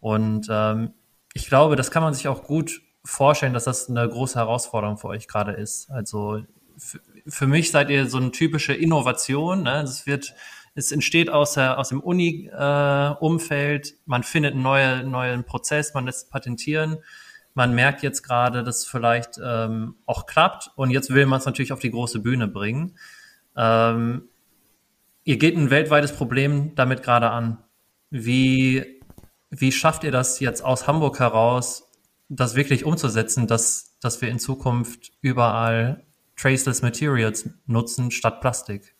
Und 0.00 0.46
ähm, 0.50 0.94
ich 1.34 1.46
glaube, 1.46 1.76
das 1.76 1.90
kann 1.90 2.02
man 2.02 2.14
sich 2.14 2.26
auch 2.26 2.42
gut 2.44 2.80
vorstellen, 3.04 3.52
dass 3.52 3.64
das 3.64 3.90
eine 3.90 4.08
große 4.08 4.38
Herausforderung 4.38 4.96
für 4.96 5.08
euch 5.08 5.28
gerade 5.28 5.52
ist. 5.52 5.90
Also 5.90 6.40
für 7.26 7.46
mich 7.46 7.70
seid 7.70 7.90
ihr 7.90 8.08
so 8.08 8.16
eine 8.16 8.30
typische 8.30 8.72
Innovation. 8.72 9.64
Ne? 9.64 9.82
Es 9.82 10.06
wird, 10.06 10.34
es 10.74 10.90
entsteht 10.90 11.28
aus, 11.28 11.52
der, 11.52 11.78
aus 11.78 11.90
dem 11.90 12.00
Uni-Umfeld. 12.00 13.90
Äh, 13.90 13.94
man 14.06 14.22
findet 14.22 14.54
einen 14.54 14.62
neuen, 14.62 15.10
neuen 15.10 15.44
Prozess, 15.44 15.92
man 15.92 16.06
lässt 16.06 16.30
patentieren 16.30 16.96
man 17.54 17.74
merkt 17.74 18.02
jetzt 18.02 18.22
gerade, 18.22 18.64
dass 18.64 18.80
es 18.80 18.86
vielleicht 18.86 19.40
ähm, 19.42 19.94
auch 20.06 20.26
klappt 20.26 20.70
und 20.76 20.90
jetzt 20.90 21.10
will 21.14 21.26
man 21.26 21.38
es 21.38 21.46
natürlich 21.46 21.72
auf 21.72 21.78
die 21.78 21.90
große 21.90 22.18
Bühne 22.20 22.48
bringen. 22.48 22.98
Ähm, 23.56 24.28
ihr 25.22 25.38
geht 25.38 25.56
ein 25.56 25.70
weltweites 25.70 26.12
Problem 26.12 26.74
damit 26.74 27.02
gerade 27.02 27.30
an. 27.30 27.58
Wie, 28.10 29.00
wie 29.50 29.72
schafft 29.72 30.04
ihr 30.04 30.12
das 30.12 30.40
jetzt 30.40 30.64
aus 30.64 30.86
Hamburg 30.88 31.20
heraus, 31.20 31.90
das 32.28 32.56
wirklich 32.56 32.84
umzusetzen, 32.84 33.46
dass, 33.46 33.98
dass 34.00 34.20
wir 34.20 34.28
in 34.28 34.40
Zukunft 34.40 35.12
überall 35.20 36.04
traceless 36.36 36.82
Materials 36.82 37.48
nutzen 37.66 38.10
statt 38.10 38.40
Plastik? 38.40 38.93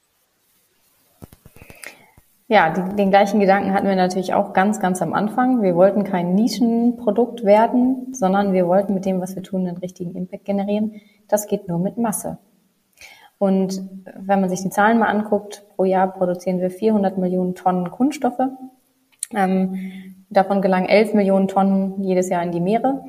Ja, 2.47 2.71
die, 2.71 2.97
den 2.97 3.11
gleichen 3.11 3.41
Gedanken 3.41 3.73
hatten 3.73 3.87
wir 3.87 3.97
natürlich 3.97 4.35
auch 4.35 4.53
ganz, 4.53 4.79
ganz 4.79 5.01
am 5.01 5.15
Anfang. 5.15 5.63
Wir 5.63 5.75
wollten 5.77 6.05
kein 6.05 6.35
Nischenprodukt 6.35 7.45
werden, 7.45 8.13
sondern 8.13 8.53
wir 8.53 8.67
wollten 8.69 8.93
mit 8.93 9.07
dem, 9.07 9.21
was 9.21 9.35
wir 9.35 9.43
tun, 9.43 9.67
einen 9.67 9.79
richtigen 9.79 10.15
Impact 10.15 10.45
generieren. 10.45 11.01
Das 11.27 11.47
geht 11.47 11.69
nur 11.69 11.79
mit 11.79 11.97
Masse. 11.97 12.39
Und 13.39 13.83
wenn 14.15 14.41
man 14.41 14.51
sich 14.51 14.63
die 14.63 14.71
Zahlen 14.71 14.99
mal 14.99 15.09
anguckt, 15.09 15.65
pro 15.75 15.85
Jahr 15.85 16.13
produzieren 16.13 16.61
wir 16.61 16.71
400 16.71 17.17
Millionen 17.17 17.55
Tonnen 17.55 17.91
Kunststoffe. 17.91 18.41
Ähm, 19.35 20.15
davon 20.29 20.61
gelangen 20.61 20.89
11 20.89 21.15
Millionen 21.15 21.49
Tonnen 21.49 22.03
jedes 22.03 22.29
Jahr 22.29 22.43
in 22.43 22.53
die 22.53 22.61
Meere. 22.61 23.05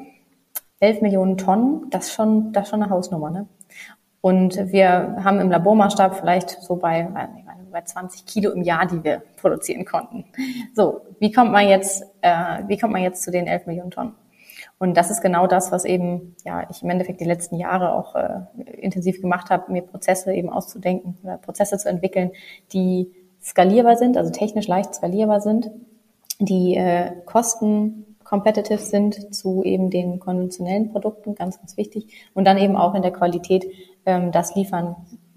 11 0.80 1.01
Millionen 1.01 1.38
Tonnen, 1.38 1.89
das 1.89 2.13
schon, 2.13 2.54
das 2.54 2.70
schon 2.70 2.82
eine 2.82 2.92
Hausnummer. 2.92 3.32
Ne? 3.32 3.48
Und 4.22 4.72
wir 4.72 5.18
haben 5.24 5.39
im 5.39 5.51
Labormaßstab 5.51 6.15
vielleicht 6.15 6.50
so 6.62 6.77
bei 6.77 7.08
bei 7.75 7.82
20 7.82 8.25
Kilo 8.25 8.51
im 8.51 8.63
Jahr, 8.63 8.88
die 8.88 9.03
wir 9.03 9.22
produzieren 9.36 9.84
konnten. 9.84 10.24
So, 10.74 11.01
wie 11.20 11.29
kommt 11.29 11.51
man 11.51 11.67
jetzt, 11.67 12.03
äh, 12.22 12.63
wie 12.67 12.77
kommt 12.77 12.94
man 12.94 13.03
jetzt 13.03 13.22
zu 13.22 13.32
den 13.32 13.48
11 13.48 13.65
Millionen 13.65 13.91
Tonnen? 13.91 14.13
Und 14.77 14.96
das 14.96 15.12
ist 15.12 15.22
genau 15.22 15.46
das, 15.46 15.74
was 15.74 15.84
eben, 15.84 16.36
ja, 16.46 16.65
ich 16.70 16.84
im 16.84 16.89
Endeffekt 16.89 17.20
die 17.20 17.25
letzten 17.25 17.58
Jahre 17.58 17.91
auch 17.91 18.15
äh, 18.15 18.39
intensiv 18.79 19.20
gemacht 19.20 19.50
habe, 19.50 19.74
mir 19.74 19.82
Prozesse 19.82 20.34
eben 20.34 20.50
auszudenken 20.50 21.17
oder 21.22 21.38
Prozesse 21.38 21.77
zu 21.77 21.89
entwickeln, 21.89 22.32
die 22.72 23.12
skalierbar 23.44 23.98
sind, 23.98 24.15
also 24.15 24.32
technisch 24.32 24.67
leicht 24.67 24.96
skalierbar 24.96 25.41
sind, 25.41 25.70
die 26.39 26.77
äh, 26.77 27.12
kosten 27.25 28.15
competitive 28.24 28.79
sind 28.79 29.36
zu 29.36 29.63
eben 29.63 29.89
den 29.89 30.20
konventionellen 30.20 30.91
Produkten, 30.91 31.36
ganz, 31.36 31.58
ganz 31.58 31.75
wichtig, 31.75 32.08
und 32.34 32.46
dann 32.46 32.58
eben 32.58 32.77
auch 32.77 32.96
in 32.96 33.01
der 33.01 33.12
Qualität 33.12 33.65
ähm, 34.05 34.32
das 34.32 34.55
liefern, 34.55 34.96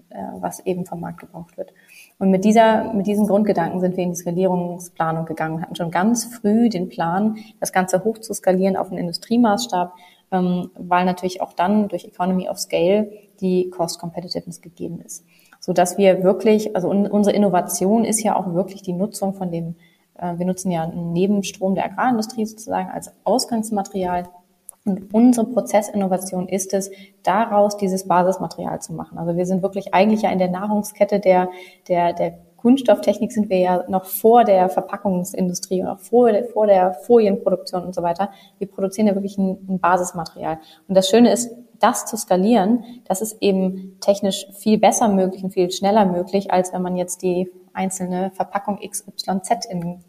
äh, 0.09 0.23
was 0.39 0.65
eben 0.65 0.85
vom 0.85 0.99
Markt 0.99 1.19
gebraucht 1.19 1.55
wird. 1.57 1.71
Und 2.19 2.31
mit 2.31 2.43
dieser, 2.43 2.93
mit 2.93 3.07
diesen 3.07 3.27
Grundgedanken 3.27 3.79
sind 3.79 3.95
wir 3.95 4.03
in 4.03 4.11
die 4.11 4.17
Skalierungsplanung 4.17 5.25
gegangen 5.25 5.61
hatten 5.61 5.75
schon 5.75 5.89
ganz 5.89 6.25
früh 6.25 6.67
den 6.67 6.89
Plan, 6.89 7.37
das 7.61 7.71
Ganze 7.71 8.03
hoch 8.03 8.17
zu 8.17 8.33
skalieren 8.33 8.75
auf 8.75 8.89
einen 8.89 8.99
Industriemaßstab, 8.99 9.93
ähm, 10.31 10.69
weil 10.77 11.05
natürlich 11.05 11.41
auch 11.41 11.53
dann 11.53 11.87
durch 11.87 12.03
Economy 12.03 12.49
of 12.49 12.59
Scale 12.59 13.09
die 13.39 13.69
Cost 13.69 13.99
Competitiveness 13.99 14.59
gegeben 14.61 15.01
ist. 15.01 15.25
So 15.61 15.71
dass 15.71 15.97
wir 15.97 16.21
wirklich, 16.21 16.75
also 16.75 16.89
unsere 16.89 17.35
Innovation 17.35 18.03
ist 18.03 18.21
ja 18.21 18.35
auch 18.35 18.53
wirklich 18.53 18.81
die 18.81 18.93
Nutzung 18.93 19.33
von 19.33 19.49
dem, 19.49 19.75
äh, 20.17 20.37
wir 20.37 20.45
nutzen 20.45 20.71
ja 20.71 20.83
einen 20.83 21.13
Nebenstrom 21.13 21.73
der 21.73 21.85
Agrarindustrie 21.85 22.45
sozusagen 22.45 22.89
als 22.89 23.13
Ausgangsmaterial 23.23 24.27
und 24.89 25.13
unsere 25.13 25.47
Prozessinnovation 25.47 26.47
ist 26.47 26.73
es, 26.73 26.91
daraus 27.23 27.77
dieses 27.77 28.07
Basismaterial 28.07 28.81
zu 28.81 28.93
machen. 28.93 29.17
Also 29.17 29.37
wir 29.37 29.45
sind 29.45 29.61
wirklich 29.61 29.93
eigentlich 29.93 30.23
ja 30.23 30.31
in 30.31 30.39
der 30.39 30.49
Nahrungskette 30.49 31.19
der, 31.19 31.49
der, 31.87 32.13
der 32.13 32.39
Kunststofftechnik 32.57 33.31
sind 33.31 33.49
wir 33.49 33.59
ja 33.59 33.83
noch 33.87 34.05
vor 34.05 34.43
der 34.43 34.67
Verpackungsindustrie 34.67 35.81
und 35.81 35.87
auch 35.87 35.99
vor 35.99 36.31
der, 36.31 36.45
vor 36.45 36.67
der 36.67 36.93
Folienproduktion 36.93 37.85
und 37.85 37.95
so 37.95 38.03
weiter. 38.03 38.31
Wir 38.57 38.67
produzieren 38.67 39.07
ja 39.07 39.15
wirklich 39.15 39.37
ein, 39.37 39.57
ein 39.69 39.79
Basismaterial. 39.79 40.59
Und 40.87 40.95
das 40.95 41.09
Schöne 41.09 41.31
ist, 41.31 41.55
das 41.79 42.05
zu 42.05 42.17
skalieren, 42.17 42.83
das 43.05 43.21
ist 43.21 43.41
eben 43.41 43.97
technisch 44.01 44.47
viel 44.51 44.77
besser 44.77 45.07
möglich 45.07 45.43
und 45.43 45.51
viel 45.51 45.71
schneller 45.71 46.05
möglich, 46.05 46.51
als 46.51 46.73
wenn 46.73 46.81
man 46.81 46.97
jetzt 46.97 47.21
die 47.21 47.49
einzelne 47.73 48.31
Verpackung 48.31 48.79
XYZ 48.85 49.65
in 49.69 50.03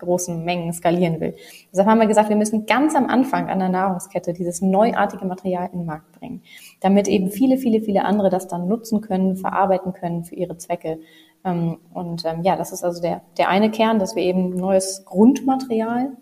großen 0.00 0.44
Mengen 0.44 0.72
skalieren 0.72 1.20
will. 1.20 1.34
Deshalb 1.70 1.88
haben 1.88 2.00
wir 2.00 2.06
gesagt, 2.06 2.28
wir 2.28 2.36
müssen 2.36 2.66
ganz 2.66 2.94
am 2.94 3.06
Anfang 3.06 3.48
an 3.48 3.58
der 3.58 3.68
Nahrungskette 3.68 4.32
dieses 4.32 4.60
neuartige 4.60 5.24
Material 5.26 5.68
in 5.72 5.80
den 5.80 5.86
Markt 5.86 6.12
bringen, 6.18 6.42
damit 6.80 7.06
eben 7.08 7.30
viele, 7.30 7.56
viele, 7.58 7.80
viele 7.80 8.04
andere 8.04 8.30
das 8.30 8.48
dann 8.48 8.66
nutzen 8.66 9.00
können, 9.00 9.36
verarbeiten 9.36 9.92
können 9.92 10.24
für 10.24 10.34
ihre 10.34 10.56
Zwecke. 10.56 10.98
Ähm, 11.44 11.78
und 11.92 12.24
ähm, 12.24 12.42
ja, 12.42 12.56
das 12.56 12.72
ist 12.72 12.82
also 12.84 13.00
der, 13.00 13.22
der 13.38 13.48
eine 13.48 13.70
Kern, 13.70 13.98
dass 13.98 14.16
wir 14.16 14.22
eben 14.22 14.50
neues 14.50 15.04
Grundmaterial 15.04 16.16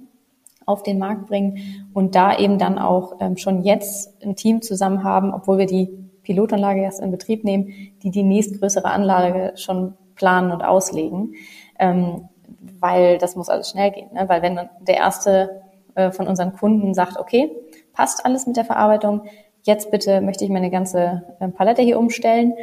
auf 0.67 0.83
den 0.83 0.99
Markt 0.99 1.27
bringen 1.27 1.89
und 1.95 2.15
da 2.15 2.37
eben 2.37 2.59
dann 2.59 2.79
auch 2.79 3.15
ähm, 3.21 3.39
schon 3.39 3.63
jetzt 3.63 4.23
ein 4.23 4.37
Team 4.37 4.61
zusammen 4.61 5.03
haben, 5.03 5.33
obwohl 5.33 5.59
wir 5.59 5.67
die 5.67 5.89
Pilotanlage 6.23 6.83
erst 6.83 7.01
in 7.01 7.11
Betrieb 7.11 7.43
nehmen, 7.43 7.73
die 8.03 8.11
die 8.11 8.23
nächstgrößere 8.23 8.91
Anlage 8.91 9.53
schon 9.57 9.95
planen 10.15 10.53
und 10.53 10.63
auslegen 10.63 11.35
weil 12.81 13.19
das 13.19 13.37
muss 13.37 13.49
alles 13.49 13.71
schnell 13.71 13.91
gehen. 13.91 14.13
Ne? 14.13 14.29
Weil 14.29 14.43
wenn 14.43 14.59
der 14.81 14.97
erste 14.97 15.63
äh, 15.95 16.11
von 16.11 16.27
unseren 16.27 16.53
Kunden 16.53 16.95
sagt, 16.95 17.19
okay, 17.19 17.51
passt 17.93 18.25
alles 18.25 18.47
mit 18.47 18.57
der 18.57 18.65
Verarbeitung, 18.65 19.23
jetzt 19.63 19.91
bitte 19.91 20.21
möchte 20.21 20.45
ich 20.45 20.51
meine 20.51 20.71
ganze 20.71 21.23
äh, 21.41 21.49
Palette 21.49 21.83
hier 21.83 21.99
umstellen, 21.99 22.55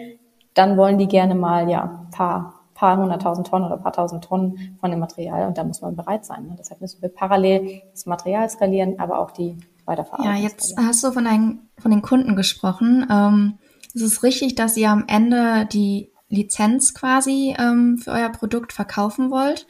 dann 0.54 0.78
wollen 0.78 0.98
die 0.98 1.08
gerne 1.08 1.36
mal 1.36 1.70
ja 1.70 2.08
paar 2.12 2.56
paar 2.76 2.98
hunderttausend 2.98 3.48
Tonnen 3.48 3.66
oder 3.66 3.78
paar 3.78 3.94
tausend 3.94 4.24
Tonnen 4.24 4.78
von 4.80 4.92
dem 4.92 5.00
Material 5.00 5.48
und 5.48 5.58
da 5.58 5.64
muss 5.64 5.82
man 5.82 5.96
bereit 5.96 6.26
sein. 6.26 6.46
Ne? 6.48 6.56
Deshalb 6.60 6.82
müssen 6.82 7.02
wir 7.02 7.10
parallel 7.10 7.82
das 7.92 8.06
Material 8.06 8.50
skalieren, 8.50 9.00
aber 9.00 9.20
auch 9.20 9.32
die 9.32 9.58
Weiterverarbeitung. 9.86 10.36
Ja, 10.36 10.42
jetzt 10.42 10.72
skalieren. 10.72 10.88
hast 10.90 11.04
du 11.04 11.12
von, 11.12 11.26
einen, 11.26 11.70
von 11.80 11.90
den 11.90 12.02
Kunden 12.02 12.36
gesprochen. 12.36 13.08
Ähm, 13.10 13.58
ist 13.94 14.02
es 14.02 14.24
richtig, 14.24 14.56
dass 14.56 14.76
ihr 14.76 14.90
am 14.90 15.06
Ende 15.08 15.66
die 15.72 16.12
Lizenz 16.28 16.94
quasi 16.94 17.56
ähm, 17.58 17.98
für 17.98 18.12
euer 18.12 18.30
Produkt 18.30 18.74
verkaufen 18.74 19.32
wollt? 19.32 19.68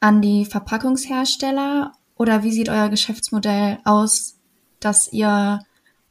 An 0.00 0.22
die 0.22 0.44
Verpackungshersteller 0.44 1.92
oder 2.16 2.42
wie 2.42 2.52
sieht 2.52 2.68
euer 2.68 2.88
Geschäftsmodell 2.88 3.78
aus, 3.84 4.38
dass 4.80 5.12
ihr 5.12 5.60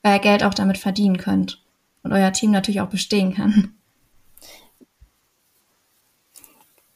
euer 0.04 0.20
Geld 0.20 0.44
auch 0.44 0.54
damit 0.54 0.78
verdienen 0.78 1.18
könnt 1.18 1.64
und 2.04 2.14
euer 2.14 2.32
Team 2.32 2.52
natürlich 2.52 2.82
auch 2.82 2.90
bestehen 2.90 3.34
kann? 3.34 3.74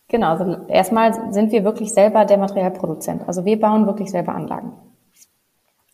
Genau, 0.10 0.32
also 0.32 0.66
erstmal 0.68 1.32
sind 1.32 1.52
wir 1.52 1.64
wirklich 1.64 1.94
selber 1.94 2.26
der 2.26 2.40
Materialproduzent. 2.40 3.28
Also 3.28 3.46
wir 3.46 3.60
bauen 3.60 3.86
wirklich 3.86 4.10
selber 4.10 4.34
Anlagen. 4.34 4.74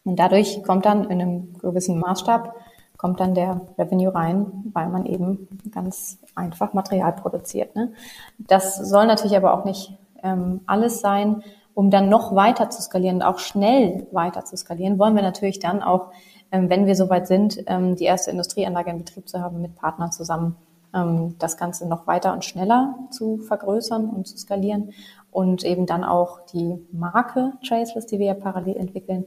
Und 0.06 0.18
dadurch 0.18 0.64
kommt 0.64 0.86
dann 0.86 1.04
in 1.10 1.22
einem 1.22 1.54
gewissen 1.58 2.00
Maßstab, 2.00 2.56
kommt 2.98 3.20
dann 3.20 3.34
der 3.34 3.60
Revenue 3.78 4.14
rein, 4.16 4.72
weil 4.72 4.88
man 4.88 5.06
eben 5.06 5.50
ganz 5.72 6.20
einfach 6.34 6.74
Material 6.74 7.12
produziert. 7.14 7.76
Ne? 7.76 7.92
Das 8.38 8.78
soll 8.78 9.06
natürlich 9.06 9.36
aber 9.36 9.54
auch 9.54 9.66
nicht 9.66 9.98
ähm, 10.26 10.62
alles 10.66 11.00
sein, 11.00 11.44
um 11.74 11.92
dann 11.92 12.10
noch 12.10 12.36
weiter 12.36 12.70
zu 12.70 12.82
skalieren, 12.82 13.22
auch 13.22 13.40
schnell 13.40 14.08
weiter 14.12 14.44
zu 14.46 14.58
skalieren, 14.58 14.98
wollen 14.98 15.16
wir 15.16 15.22
natürlich 15.22 15.60
dann 15.60 15.84
auch, 15.84 16.12
ähm, 16.52 16.70
wenn 16.70 16.86
wir 16.86 16.96
soweit 16.96 17.28
sind, 17.28 17.64
ähm, 17.68 17.96
die 17.96 18.06
erste 18.06 18.32
Industrieanlage 18.32 18.90
in 18.90 18.98
Betrieb 18.98 19.30
zu 19.30 19.42
haben, 19.42 19.62
mit 19.62 19.76
Partnern 19.76 20.12
zusammen 20.12 20.56
ähm, 20.94 21.36
das 21.38 21.58
Ganze 21.58 21.88
noch 21.88 22.08
weiter 22.08 22.34
und 22.34 22.44
schneller 22.44 22.96
zu 23.12 23.38
vergrößern 23.38 24.10
und 24.10 24.28
zu 24.28 24.38
skalieren 24.38 24.92
und 25.32 25.66
eben 25.66 25.86
dann 25.86 26.04
auch 26.04 26.40
die 26.46 26.80
Marke 26.92 27.54
Traceless, 27.68 28.06
die 28.06 28.20
wir 28.20 28.28
ja 28.28 28.34
parallel 28.34 28.78
entwickeln, 28.78 29.26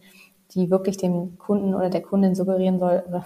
die 0.54 0.70
wirklich 0.70 0.96
dem 0.96 1.38
Kunden 1.38 1.74
oder 1.74 1.90
der 1.90 2.02
Kundin 2.02 2.34
suggerieren 2.34 2.78
soll 2.78 3.04
oder 3.08 3.24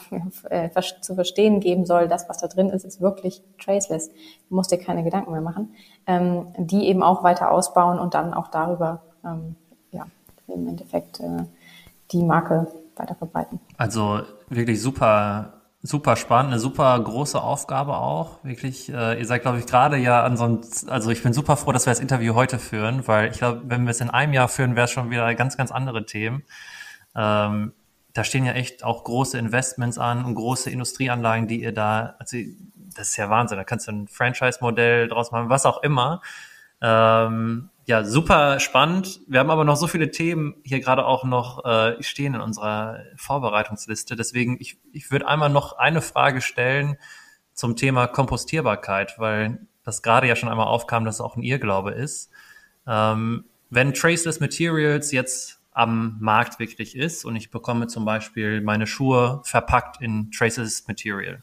äh, 0.50 0.70
zu 1.00 1.14
verstehen 1.14 1.61
geben 1.61 1.87
soll, 1.87 2.08
das, 2.08 2.28
was 2.28 2.38
da 2.38 2.48
drin 2.48 2.70
ist, 2.70 2.85
ist 2.85 3.00
wirklich 3.00 3.42
traceless. 3.62 4.08
Du 4.48 4.54
musst 4.54 4.72
dir 4.72 4.78
keine 4.78 5.04
Gedanken 5.04 5.32
mehr 5.32 5.40
machen. 5.40 5.74
Ähm, 6.06 6.46
die 6.58 6.87
eben 6.88 7.02
auch 7.02 7.22
weiter 7.22 7.50
ausbauen 7.50 7.98
und 7.98 8.14
dann 8.14 8.35
auch 8.35 8.48
darüber 8.48 9.02
ähm, 9.24 9.56
ja, 9.92 10.06
im 10.48 10.66
Endeffekt 10.66 11.20
äh, 11.20 11.44
die 12.11 12.22
Marke 12.22 12.66
weiter 12.96 13.14
verbreiten. 13.14 13.61
Also 13.76 14.20
wirklich 14.48 14.82
super 14.82 15.62
super 15.82 16.14
spannend, 16.14 16.52
eine 16.52 16.61
super 16.61 16.98
große 16.98 17.40
Aufgabe 17.40 17.96
auch. 17.96 18.38
Wirklich, 18.44 18.88
äh, 18.92 19.18
ihr 19.18 19.26
seid, 19.26 19.42
glaube 19.42 19.58
ich, 19.58 19.66
gerade 19.66 19.96
ja 19.96 20.22
an 20.22 20.37
so 20.37 20.44
einem, 20.44 20.61
also 20.87 21.11
ich 21.11 21.22
bin 21.22 21.32
super 21.32 21.56
froh, 21.56 21.72
dass 21.72 21.87
wir 21.87 21.90
das 21.90 22.00
Interview 22.00 22.35
heute 22.35 22.58
führen, 22.58 23.06
weil 23.08 23.30
ich 23.30 23.38
glaube, 23.38 23.62
wenn 23.64 23.82
wir 23.85 23.90
es 23.90 24.00
in 24.00 24.08
einem 24.08 24.32
Jahr 24.32 24.48
führen, 24.48 24.76
wäre 24.76 24.85
es 24.85 24.92
schon 24.92 25.11
wieder 25.11 25.35
ganz, 25.35 25.56
ganz 25.56 25.72
andere 25.72 26.06
Themen. 26.06 26.44
Ähm, 27.14 27.72
da 28.12 28.25
stehen 28.25 28.44
ja 28.44 28.53
echt 28.53 28.85
auch 28.85 29.05
große 29.05 29.38
Investments 29.38 29.98
an 29.98 30.25
und 30.25 30.35
große 30.35 30.70
Industrieanlagen, 30.70 31.48
die 31.48 31.62
ihr 31.62 31.72
da, 31.72 32.16
also 32.18 32.37
das 32.94 33.11
ist 33.11 33.16
ja 33.16 33.31
Wahnsinn, 33.31 33.57
da 33.57 33.64
kannst 33.64 33.88
du 33.88 33.92
ein 33.92 34.09
Franchise-Modell 34.09 35.09
draus 35.09 35.33
machen, 35.33 35.48
was 35.48 35.64
auch 35.64 35.83
immer. 35.83 36.20
Ähm, 36.83 37.70
ja, 37.87 38.05
super 38.05 38.61
spannend. 38.61 39.20
Wir 39.27 39.40
haben 39.40 39.51
aber 39.51 39.64
noch 39.64 39.77
so 39.77 39.87
viele 39.87 40.11
Themen 40.11 40.55
hier 40.62 40.81
gerade 40.81 41.05
auch 41.05 41.25
noch 41.25 41.64
äh, 41.64 42.03
stehen 42.03 42.35
in 42.35 42.40
unserer 42.40 43.01
Vorbereitungsliste. 43.16 44.14
Deswegen, 44.14 44.57
ich, 44.61 44.79
ich 44.92 45.11
würde 45.11 45.27
einmal 45.27 45.51
noch 45.51 45.79
eine 45.79 46.01
Frage 46.01 46.42
stellen 46.42 46.96
zum 47.55 47.77
Thema 47.77 48.07
Kompostierbarkeit, 48.07 49.18
weil 49.18 49.66
das 49.85 50.03
gerade 50.03 50.29
ja 50.29 50.37
schon 50.37 50.48
einmal 50.48 50.68
aufkam, 50.68 51.05
dass 51.05 51.16
es 51.16 51.20
auch 51.20 51.37
ein 51.37 51.42
Irrglaube 51.42 51.90
ist. 51.90 52.31
Ähm, 52.87 53.44
wenn 53.70 53.94
Traceless 53.94 54.38
Materials 54.38 55.12
jetzt 55.12 55.62
am 55.74 56.16
Markt 56.20 56.58
wirklich 56.58 56.96
ist 56.96 57.24
und 57.24 57.37
ich 57.37 57.50
bekomme 57.50 57.87
zum 57.87 58.04
Beispiel 58.04 58.61
meine 58.61 58.87
Schuhe 58.87 59.40
verpackt 59.44 60.00
in 60.02 60.30
Traces 60.30 60.87
Material. 60.87 61.42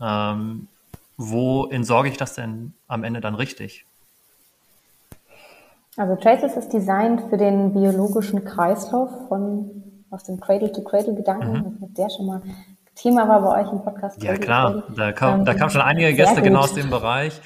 Ähm, 0.00 0.68
wo 1.16 1.66
entsorge 1.66 2.08
ich 2.08 2.16
das 2.16 2.34
denn 2.34 2.72
am 2.88 3.04
Ende 3.04 3.20
dann 3.20 3.34
richtig? 3.34 3.84
Also 5.96 6.16
Traces 6.16 6.56
ist 6.56 6.72
designt 6.72 7.22
für 7.28 7.36
den 7.36 7.74
biologischen 7.74 8.44
Kreislauf 8.44 9.28
von 9.28 9.70
aus 10.10 10.24
dem 10.24 10.40
Cradle-to-Cradle-Gedanken. 10.40 11.78
Mhm. 11.80 11.94
Der 11.94 12.08
schon 12.10 12.26
mal 12.26 12.42
Thema 12.94 13.28
war 13.28 13.40
bei 13.40 13.62
euch 13.62 13.72
im 13.72 13.82
Podcast. 13.82 14.22
Ja 14.22 14.36
klar, 14.36 14.84
da 14.94 15.12
kam, 15.12 15.40
ähm, 15.40 15.44
da 15.44 15.54
kamen 15.54 15.70
schon 15.70 15.80
einige 15.80 16.12
Gäste 16.14 16.42
genau 16.42 16.60
aus 16.60 16.74
dem 16.74 16.90
Bereich. 16.90 17.40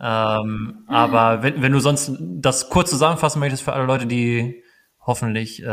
Ähm, 0.00 0.84
aber 0.86 1.42
wenn, 1.42 1.62
wenn 1.62 1.72
du 1.72 1.80
sonst 1.80 2.12
das 2.18 2.70
kurz 2.70 2.90
zusammenfassen 2.90 3.40
möchtest 3.40 3.62
für 3.62 3.72
alle 3.72 3.84
Leute, 3.84 4.06
die 4.06 4.62
hoffentlich, 5.10 5.60
äh, 5.62 5.66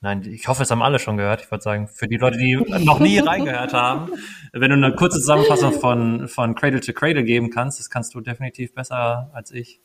nein, 0.00 0.22
ich 0.24 0.48
hoffe, 0.48 0.62
es 0.62 0.70
haben 0.70 0.82
alle 0.82 0.98
schon 0.98 1.18
gehört. 1.18 1.42
Ich 1.42 1.50
würde 1.50 1.62
sagen, 1.62 1.86
für 1.86 2.08
die 2.08 2.16
Leute, 2.16 2.38
die 2.38 2.56
noch 2.84 2.98
nie 2.98 3.18
reingehört 3.18 3.74
haben, 3.74 4.10
wenn 4.54 4.70
du 4.70 4.76
eine 4.76 4.94
kurze 4.94 5.20
Zusammenfassung 5.20 5.72
von, 5.72 6.28
von 6.28 6.54
Cradle 6.54 6.80
to 6.80 6.94
Cradle 6.94 7.22
geben 7.22 7.50
kannst, 7.50 7.78
das 7.78 7.90
kannst 7.90 8.14
du 8.14 8.20
definitiv 8.22 8.74
besser 8.74 9.30
als 9.34 9.52
ich. 9.52 9.80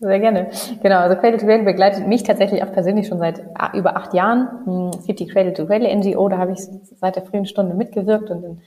Sehr 0.00 0.20
gerne. 0.20 0.50
Genau, 0.82 1.00
also 1.00 1.16
Cradle 1.16 1.38
to 1.38 1.46
Cradle 1.46 1.64
begleitet 1.64 2.06
mich 2.06 2.22
tatsächlich 2.22 2.62
auch 2.62 2.72
persönlich 2.72 3.08
schon 3.08 3.18
seit 3.18 3.42
über 3.74 3.96
acht 3.96 4.14
Jahren. 4.14 4.48
Hm, 4.64 4.90
es 4.98 5.04
gibt 5.06 5.20
die 5.20 5.26
Cradle 5.26 5.52
to 5.52 5.66
Cradle 5.66 5.94
NGO, 5.94 6.28
da 6.28 6.38
habe 6.38 6.52
ich 6.52 6.60
seit 7.00 7.16
der 7.16 7.26
frühen 7.26 7.44
Stunde 7.44 7.74
mitgewirkt 7.74 8.30
und 8.30 8.62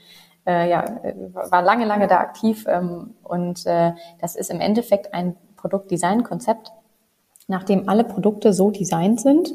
äh, 0.46 0.70
ja, 0.70 0.84
war 1.50 1.62
lange, 1.62 1.84
lange 1.84 2.06
da 2.06 2.18
aktiv. 2.18 2.66
Ähm, 2.68 3.14
und 3.24 3.66
äh, 3.66 3.92
das 4.20 4.36
ist 4.36 4.50
im 4.50 4.60
Endeffekt 4.60 5.12
ein 5.12 5.36
Produktdesign-Konzept, 5.56 6.70
nachdem 7.52 7.86
alle 7.86 8.02
Produkte 8.02 8.54
so 8.54 8.70
designt 8.70 9.20
sind, 9.20 9.52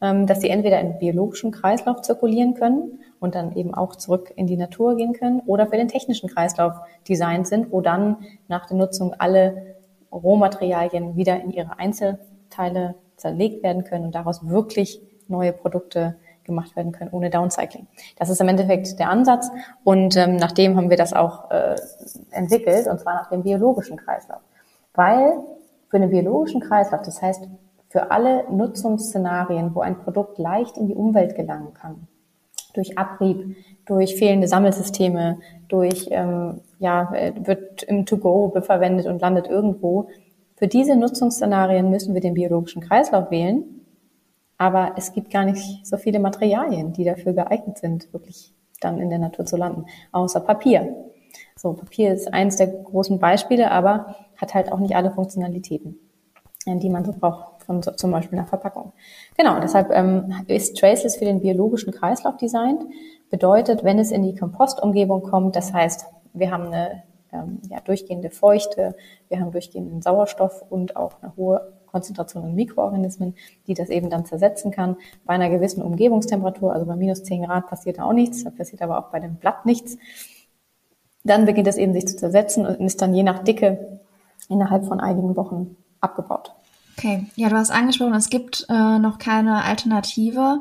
ähm, 0.00 0.26
dass 0.28 0.40
sie 0.40 0.48
entweder 0.48 0.80
im 0.80 0.98
biologischen 0.98 1.50
Kreislauf 1.50 2.00
zirkulieren 2.02 2.54
können 2.54 3.00
und 3.18 3.34
dann 3.34 3.56
eben 3.56 3.74
auch 3.74 3.96
zurück 3.96 4.32
in 4.36 4.46
die 4.46 4.56
Natur 4.56 4.96
gehen 4.96 5.12
können 5.12 5.40
oder 5.46 5.66
für 5.66 5.76
den 5.76 5.88
technischen 5.88 6.30
Kreislauf 6.30 6.74
designt 7.08 7.48
sind, 7.48 7.72
wo 7.72 7.80
dann 7.80 8.18
nach 8.46 8.66
der 8.66 8.76
Nutzung 8.76 9.14
alle 9.18 9.74
Rohmaterialien 10.12 11.16
wieder 11.16 11.40
in 11.42 11.50
ihre 11.50 11.80
Einzelteile 11.80 12.94
zerlegt 13.16 13.64
werden 13.64 13.82
können 13.82 14.04
und 14.04 14.14
daraus 14.14 14.48
wirklich 14.48 15.00
neue 15.26 15.52
Produkte 15.52 16.14
gemacht 16.44 16.76
werden 16.76 16.92
können 16.92 17.10
ohne 17.12 17.28
Downcycling. 17.28 17.88
Das 18.18 18.30
ist 18.30 18.40
im 18.40 18.48
Endeffekt 18.48 19.00
der 19.00 19.10
Ansatz 19.10 19.50
und 19.82 20.16
ähm, 20.16 20.36
nach 20.36 20.52
haben 20.56 20.90
wir 20.90 20.96
das 20.96 21.12
auch 21.12 21.50
äh, 21.50 21.74
entwickelt 22.30 22.86
und 22.86 23.00
zwar 23.00 23.14
nach 23.14 23.30
dem 23.30 23.42
biologischen 23.42 23.96
Kreislauf. 23.96 24.42
Weil 24.94 25.40
für 25.92 26.00
den 26.00 26.08
biologischen 26.08 26.62
Kreislauf, 26.62 27.02
das 27.02 27.20
heißt 27.20 27.46
für 27.90 28.10
alle 28.10 28.50
Nutzungsszenarien, 28.50 29.74
wo 29.74 29.80
ein 29.80 29.98
Produkt 29.98 30.38
leicht 30.38 30.78
in 30.78 30.86
die 30.86 30.94
Umwelt 30.94 31.36
gelangen 31.36 31.74
kann, 31.74 32.08
durch 32.72 32.96
Abrieb, 32.96 33.56
durch 33.84 34.16
fehlende 34.16 34.48
Sammelsysteme, 34.48 35.38
durch 35.68 36.08
ähm, 36.10 36.62
ja 36.78 37.12
wird 37.44 37.82
im 37.82 38.06
To-Go 38.06 38.58
verwendet 38.62 39.04
und 39.04 39.20
landet 39.20 39.48
irgendwo. 39.48 40.08
Für 40.56 40.66
diese 40.66 40.96
Nutzungsszenarien 40.96 41.90
müssen 41.90 42.14
wir 42.14 42.22
den 42.22 42.34
biologischen 42.34 42.80
Kreislauf 42.80 43.30
wählen, 43.30 43.62
aber 44.56 44.92
es 44.96 45.12
gibt 45.12 45.30
gar 45.30 45.44
nicht 45.44 45.86
so 45.86 45.98
viele 45.98 46.20
Materialien, 46.20 46.94
die 46.94 47.04
dafür 47.04 47.34
geeignet 47.34 47.76
sind, 47.76 48.10
wirklich 48.14 48.54
dann 48.80 48.98
in 48.98 49.10
der 49.10 49.18
Natur 49.18 49.44
zu 49.44 49.58
landen, 49.58 49.84
außer 50.10 50.40
Papier. 50.40 50.96
So, 51.54 51.74
Papier 51.74 52.14
ist 52.14 52.32
eines 52.32 52.56
der 52.56 52.68
großen 52.68 53.18
Beispiele, 53.18 53.70
aber 53.70 54.16
hat 54.42 54.54
halt 54.54 54.70
auch 54.72 54.78
nicht 54.78 54.94
alle 54.94 55.10
Funktionalitäten, 55.10 55.98
die 56.66 56.90
man 56.90 57.04
so 57.04 57.12
braucht, 57.12 57.62
von 57.62 57.82
zum 57.82 58.10
Beispiel 58.10 58.38
einer 58.38 58.48
Verpackung. 58.48 58.92
Genau, 59.36 59.60
deshalb 59.60 59.90
ähm, 59.90 60.34
ist 60.48 60.76
Traceless 60.76 61.16
für 61.16 61.24
den 61.24 61.40
biologischen 61.40 61.92
Kreislauf 61.92 62.36
designt. 62.36 62.82
Bedeutet, 63.30 63.84
wenn 63.84 63.98
es 63.98 64.10
in 64.10 64.22
die 64.22 64.34
Kompostumgebung 64.34 65.22
kommt, 65.22 65.56
das 65.56 65.72
heißt, 65.72 66.04
wir 66.34 66.50
haben 66.50 66.66
eine 66.66 67.04
ähm, 67.32 67.60
ja, 67.70 67.80
durchgehende 67.80 68.30
Feuchte, 68.30 68.94
wir 69.28 69.40
haben 69.40 69.52
durchgehenden 69.52 70.02
Sauerstoff 70.02 70.62
und 70.68 70.96
auch 70.96 71.22
eine 71.22 71.34
hohe 71.36 71.72
Konzentration 71.86 72.44
an 72.44 72.54
Mikroorganismen, 72.54 73.34
die 73.66 73.74
das 73.74 73.90
eben 73.90 74.10
dann 74.10 74.24
zersetzen 74.24 74.70
kann. 74.70 74.96
Bei 75.24 75.34
einer 75.34 75.50
gewissen 75.50 75.82
Umgebungstemperatur, 75.82 76.72
also 76.72 76.86
bei 76.86 76.96
minus 76.96 77.22
10 77.22 77.44
Grad 77.44 77.68
passiert 77.68 78.00
auch 78.00 78.12
nichts, 78.12 78.44
da 78.44 78.50
passiert 78.50 78.82
aber 78.82 78.98
auch 78.98 79.10
bei 79.10 79.20
dem 79.20 79.36
Blatt 79.36 79.66
nichts. 79.66 79.96
Dann 81.24 81.46
beginnt 81.46 81.68
es 81.68 81.76
eben 81.76 81.92
sich 81.92 82.08
zu 82.08 82.16
zersetzen 82.16 82.66
und 82.66 82.80
ist 82.80 83.00
dann 83.00 83.14
je 83.14 83.22
nach 83.22 83.44
Dicke 83.44 84.00
innerhalb 84.52 84.84
von 84.86 85.00
einigen 85.00 85.36
Wochen 85.36 85.76
abgebaut. 86.00 86.52
Okay, 86.96 87.26
ja, 87.36 87.48
du 87.48 87.56
hast 87.56 87.70
angesprochen, 87.70 88.14
es 88.14 88.30
gibt 88.30 88.66
äh, 88.68 88.98
noch 88.98 89.18
keine 89.18 89.64
Alternative. 89.64 90.60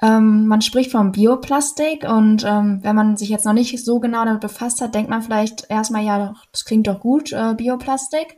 Ähm, 0.00 0.46
man 0.46 0.62
spricht 0.62 0.92
vom 0.92 1.12
Bioplastik 1.12 2.08
und 2.08 2.44
ähm, 2.44 2.80
wenn 2.82 2.94
man 2.96 3.16
sich 3.16 3.28
jetzt 3.28 3.44
noch 3.44 3.52
nicht 3.52 3.84
so 3.84 3.98
genau 3.98 4.24
damit 4.24 4.40
befasst 4.40 4.80
hat, 4.80 4.94
denkt 4.94 5.10
man 5.10 5.22
vielleicht 5.22 5.66
erstmal, 5.68 6.04
ja, 6.04 6.34
das 6.52 6.64
klingt 6.64 6.86
doch 6.86 7.00
gut, 7.00 7.32
äh, 7.32 7.54
Bioplastik. 7.54 8.36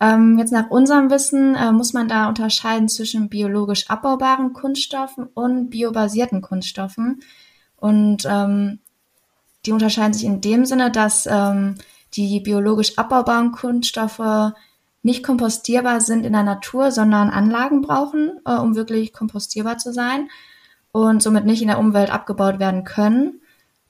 Ähm, 0.00 0.36
jetzt 0.38 0.52
nach 0.52 0.70
unserem 0.70 1.10
Wissen 1.10 1.54
äh, 1.54 1.72
muss 1.72 1.92
man 1.92 2.08
da 2.08 2.28
unterscheiden 2.28 2.88
zwischen 2.88 3.28
biologisch 3.28 3.88
abbaubaren 3.88 4.52
Kunststoffen 4.52 5.28
und 5.32 5.70
biobasierten 5.70 6.42
Kunststoffen. 6.42 7.20
Und 7.76 8.26
ähm, 8.28 8.80
die 9.64 9.72
unterscheiden 9.72 10.12
sich 10.12 10.24
in 10.24 10.40
dem 10.40 10.66
Sinne, 10.66 10.90
dass 10.90 11.26
ähm, 11.26 11.76
die 12.14 12.40
biologisch 12.40 12.98
abbaubaren 12.98 13.52
Kunststoffe 13.52 14.52
nicht 15.02 15.24
kompostierbar 15.24 16.00
sind 16.00 16.24
in 16.24 16.32
der 16.32 16.44
Natur, 16.44 16.92
sondern 16.92 17.30
Anlagen 17.30 17.82
brauchen, 17.82 18.40
äh, 18.46 18.54
um 18.54 18.76
wirklich 18.76 19.12
kompostierbar 19.12 19.78
zu 19.78 19.92
sein 19.92 20.28
und 20.92 21.22
somit 21.22 21.44
nicht 21.44 21.62
in 21.62 21.68
der 21.68 21.78
Umwelt 21.78 22.10
abgebaut 22.10 22.58
werden 22.58 22.84
können. 22.84 23.40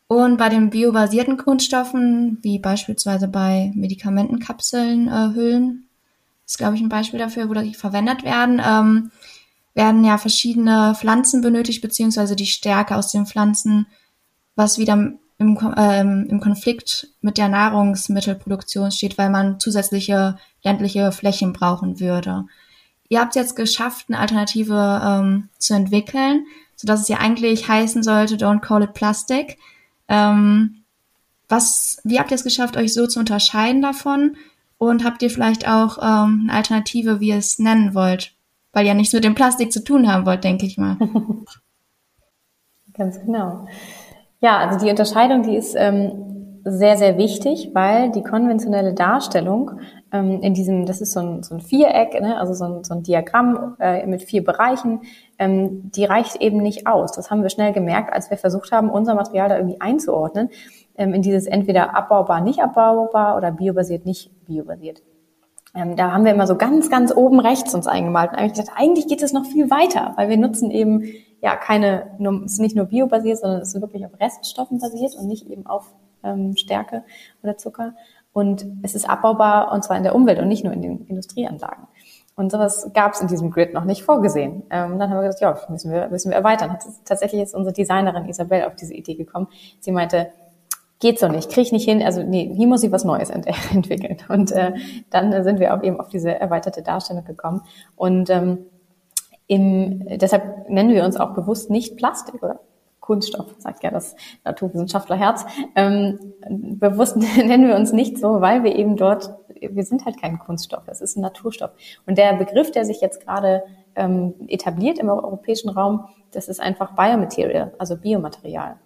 Und 0.07 0.37
bei 0.37 0.49
den 0.49 0.71
biobasierten 0.71 1.37
Kunststoffen, 1.37 2.39
wie 2.43 2.59
beispielsweise 2.59 3.29
bei 3.29 3.73
Medikamentenkapseln, 3.75 5.09
äh, 5.09 5.35
Hüllen, 5.35 5.89
ist 6.47 6.59
glaube 6.59 6.77
ich 6.77 6.83
ein 6.83 6.89
Beispiel 6.89 7.19
dafür, 7.19 7.49
wo 7.49 7.55
die 7.55 7.75
verwendet 7.75 8.25
werden, 8.25 8.61
ähm, 8.65 9.11
werden 9.75 10.05
ja 10.05 10.19
verschiedene 10.19 10.95
Pflanzen 10.95 11.41
benötigt, 11.41 11.81
beziehungsweise 11.81 12.37
die 12.37 12.47
Stärke 12.47 12.97
aus 12.97 13.11
den 13.11 13.27
Pflanzen, 13.27 13.87
was 14.55 14.79
wieder 14.79 15.15
im, 15.43 15.59
ähm, 15.77 16.27
im 16.29 16.41
Konflikt 16.41 17.09
mit 17.21 17.37
der 17.39 17.49
Nahrungsmittelproduktion 17.49 18.91
steht, 18.91 19.19
weil 19.19 19.31
man 19.31 19.61
zusätzliche 19.61 20.39
ländliche 20.63 21.13
Flächen 21.13 21.53
brauchen 21.53 22.01
würde. 22.01 22.47
Ihr 23.09 23.21
habt 23.21 23.35
jetzt 23.35 23.57
geschafft, 23.57 24.07
eine 24.09 24.19
Alternative 24.19 25.03
ähm, 25.05 25.49
zu 25.59 25.75
entwickeln, 25.75 26.47
sodass 26.77 27.03
es 27.03 27.09
ja 27.09 27.19
eigentlich 27.19 27.69
heißen 27.69 28.03
sollte, 28.03 28.37
don't 28.37 28.61
call 28.61 28.83
it 28.83 28.95
plastic. 28.95 29.59
Ähm, 30.09 30.83
was, 31.49 32.01
wie 32.05 32.19
habt 32.19 32.31
ihr 32.31 32.37
es 32.37 32.45
geschafft, 32.45 32.77
euch 32.77 32.95
so 32.95 33.07
zu 33.07 33.21
unterscheiden 33.21 33.83
davon? 33.83 34.37
Und 34.79 35.05
habt 35.05 35.23
ihr 35.23 35.31
vielleicht 35.31 35.69
auch 35.69 35.99
ähm, 35.99 36.49
eine 36.49 36.55
Alternative, 36.55 37.21
wie 37.21 37.29
ihr 37.29 37.37
es 37.37 37.59
nennen 37.59 37.95
wollt? 37.95 38.35
Weil 38.73 38.87
ihr 38.87 38.95
nichts 38.95 39.13
mit 39.13 39.23
dem 39.23 39.35
Plastik 39.35 39.73
zu 39.73 39.85
tun 39.85 40.11
haben 40.11 40.25
wollt, 40.25 40.43
denke 40.43 40.67
ich 40.67 40.79
mal. 40.79 40.97
Ganz 42.95 43.21
genau. 43.21 43.67
Ja, 44.43 44.59
also 44.59 44.85
die 44.85 44.91
Unterscheidung, 44.91 45.45
die 45.45 45.57
ist 45.57 45.77
ähm, 45.79 46.61
sehr, 46.65 46.97
sehr 46.97 47.17
wichtig, 47.17 47.71
weil 47.75 48.11
die 48.11 48.25
konventionelle 48.25 48.93
Darstellung 48.93 49.79
ähm, 50.13 50.41
in 50.43 50.53
diesem, 50.53 50.85
das 50.85 51.01
ist 51.01 51.13
so 51.13 51.21
ein, 51.21 51.43
so 51.45 51.55
ein 51.55 51.61
Viereck, 51.61 52.21
ne, 52.21 52.37
also 52.39 52.53
so 52.53 52.65
ein, 52.65 52.85
so 52.85 52.93
ein 52.93 53.05
Diagramm 53.05 53.77
äh, 53.79 54.05
mit 54.05 54.23
vier 54.23 54.43
Bereichen, 54.43 55.03
ähm, 55.39 55.93
die 55.93 56.05
reicht 56.05 56.43
eben 56.43 56.59
nicht 56.59 56.89
aus. 56.89 57.13
Das 57.13 57.31
haben 57.31 57.45
wir 57.45 57.51
schnell 57.51 57.73
gemerkt, 57.73 58.13
als 58.13 58.31
wir 58.31 58.37
versucht 58.37 58.73
haben, 58.73 58.91
unser 58.91 59.15
Material 59.15 59.49
da 59.49 59.59
irgendwie 59.59 59.81
einzuordnen 59.81 60.51
ähm, 60.97 61.15
in 61.15 61.23
dieses 61.23 61.47
entweder 61.47 61.97
abbaubar, 61.97 62.41
nicht 62.41 62.59
abbaubar 62.61 63.37
oder 63.37 63.53
biobasiert, 63.53 64.07
nicht 64.07 64.29
biobasiert. 64.47 65.03
Ähm, 65.75 65.97
da 65.97 66.13
haben 66.13 66.25
wir 66.25 66.33
immer 66.33 66.47
so 66.47 66.57
ganz, 66.57 66.91
ganz 66.91 67.15
oben 67.15 67.41
rechts 67.41 67.75
uns 67.75 67.87
eingemalt 67.87 68.33
und 68.33 68.39
eigentlich 68.39 68.59
gedacht, 68.59 68.77
eigentlich 68.77 69.07
geht 69.07 69.23
es 69.23 69.33
noch 69.33 69.47
viel 69.47 69.71
weiter, 69.71 70.13
weil 70.17 70.29
wir 70.29 70.37
nutzen 70.37 70.71
eben 70.71 71.03
ja 71.41 71.57
keine, 71.57 72.11
nur, 72.19 72.45
es 72.45 72.55
ist 72.55 72.61
nicht 72.61 72.77
nur 72.77 72.87
biobasiert, 72.87 73.39
sondern 73.39 73.61
es 73.61 73.75
ist 73.75 73.81
wirklich 73.81 74.05
auf 74.05 74.21
Reststoffen 74.21 74.79
basiert 74.79 75.15
und 75.17 75.27
nicht 75.27 75.49
eben 75.51 75.67
auf 75.67 75.93
ähm, 76.23 76.57
Stärke 76.57 77.05
oder 77.43 77.57
Zucker. 77.57 77.95
Und 78.33 78.67
es 78.83 78.95
ist 78.95 79.09
abbaubar 79.09 79.73
und 79.73 79.85
zwar 79.85 79.97
in 79.97 80.03
der 80.03 80.15
Umwelt 80.15 80.39
und 80.39 80.49
nicht 80.49 80.65
nur 80.65 80.73
in 80.73 80.83
den 80.83 81.07
Industrieanlagen. 81.07 81.87
Und 82.35 82.51
sowas 82.51 82.91
gab 82.95 83.13
es 83.13 83.21
in 83.21 83.29
diesem 83.29 83.51
Grid 83.51 83.75
noch 83.75 83.85
nicht 83.85 84.05
vorgesehen. 84.05 84.63
Ähm, 84.71 84.99
dann 84.99 85.11
haben 85.11 85.19
wir 85.21 85.29
gesagt, 85.29 85.41
ja, 85.41 85.59
müssen 85.71 85.93
wir, 85.93 86.09
müssen 86.09 86.31
wir 86.31 86.37
erweitern. 86.37 86.73
Hat 86.73 86.85
tatsächlich 87.05 87.43
ist 87.43 87.55
unsere 87.55 87.75
Designerin 87.75 88.27
Isabel 88.27 88.65
auf 88.65 88.75
diese 88.75 88.95
Idee 88.95 89.15
gekommen. 89.15 89.49
Sie 89.81 89.93
meinte, 89.93 90.33
geht 91.03 91.19
so 91.19 91.27
nicht, 91.27 91.51
kriege 91.51 91.63
ich 91.63 91.73
nicht 91.73 91.85
hin, 91.85 92.01
also 92.01 92.23
nee, 92.23 92.55
hier 92.55 92.69
muss 92.69 92.85
ich 92.85 92.93
was 92.93 93.05
Neues 93.05 93.29
ent 93.29 93.47
entwickeln. 93.75 94.19
Und 94.29 94.53
äh, 94.53 94.73
dann 95.11 95.43
sind 95.43 95.59
wir 95.59 95.75
auch 95.75 95.83
eben 95.83 95.99
auf 95.99 96.09
diese 96.09 96.33
erweiterte 96.39 96.81
Darstellung 96.81 97.25
gekommen. 97.25 97.63
Und 97.97 98.31
ähm, 98.31 98.67
im, 99.49 100.07
deshalb 100.19 100.71
nennen 100.71 100.91
wir 100.91 101.05
uns 101.05 101.17
auch 101.17 101.35
bewusst 101.35 101.71
nicht 101.71 101.97
Plastik 101.97 102.41
oder 102.41 102.61
Kunststoff, 103.01 103.47
sagt 103.59 103.83
ja 103.83 103.91
das 103.91 104.15
Naturwissenschaftlerherz. 104.45 105.45
Ähm, 105.75 106.21
bewusst 106.49 107.17
nennen 107.37 107.67
wir 107.67 107.75
uns 107.75 107.93
nicht 107.93 108.19
so, 108.19 108.41
weil 108.41 108.63
wir 108.63 108.77
eben 108.77 108.97
dort, 108.97 109.35
wir 109.61 109.83
sind 109.83 110.05
halt 110.05 110.21
kein 110.21 110.39
Kunststoff, 110.39 110.85
es 110.87 111.01
ist 111.01 111.17
ein 111.17 111.23
Naturstoff. 111.23 111.73
Und 112.07 112.17
der 112.17 112.35
Begriff, 112.35 112.71
der 112.71 112.85
sich 112.85 113.01
jetzt 113.01 113.27
gerade 113.27 113.65
ähm, 113.97 114.35
etabliert 114.47 115.01
im 115.01 115.09
europäischen 115.09 115.69
Raum, 115.69 116.05
das 116.31 116.47
ist 116.47 116.61
einfach 116.61 116.95
Biomaterial, 116.95 117.75
also 117.77 117.97
Biomaterial. 117.97 118.77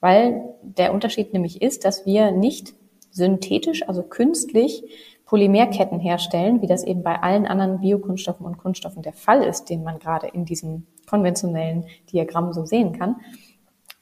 Weil 0.00 0.54
der 0.62 0.92
Unterschied 0.94 1.32
nämlich 1.32 1.60
ist, 1.62 1.84
dass 1.84 2.06
wir 2.06 2.30
nicht 2.30 2.74
synthetisch, 3.10 3.88
also 3.88 4.02
künstlich 4.02 4.84
Polymerketten 5.24 6.00
herstellen, 6.00 6.62
wie 6.62 6.66
das 6.66 6.84
eben 6.84 7.02
bei 7.02 7.20
allen 7.20 7.46
anderen 7.46 7.80
Biokunststoffen 7.80 8.46
und 8.46 8.58
Kunststoffen 8.58 9.02
der 9.02 9.12
Fall 9.12 9.42
ist, 9.42 9.66
den 9.66 9.82
man 9.82 9.98
gerade 9.98 10.28
in 10.28 10.44
diesem 10.44 10.86
konventionellen 11.06 11.84
Diagramm 12.12 12.52
so 12.52 12.64
sehen 12.64 12.92
kann, 12.92 13.16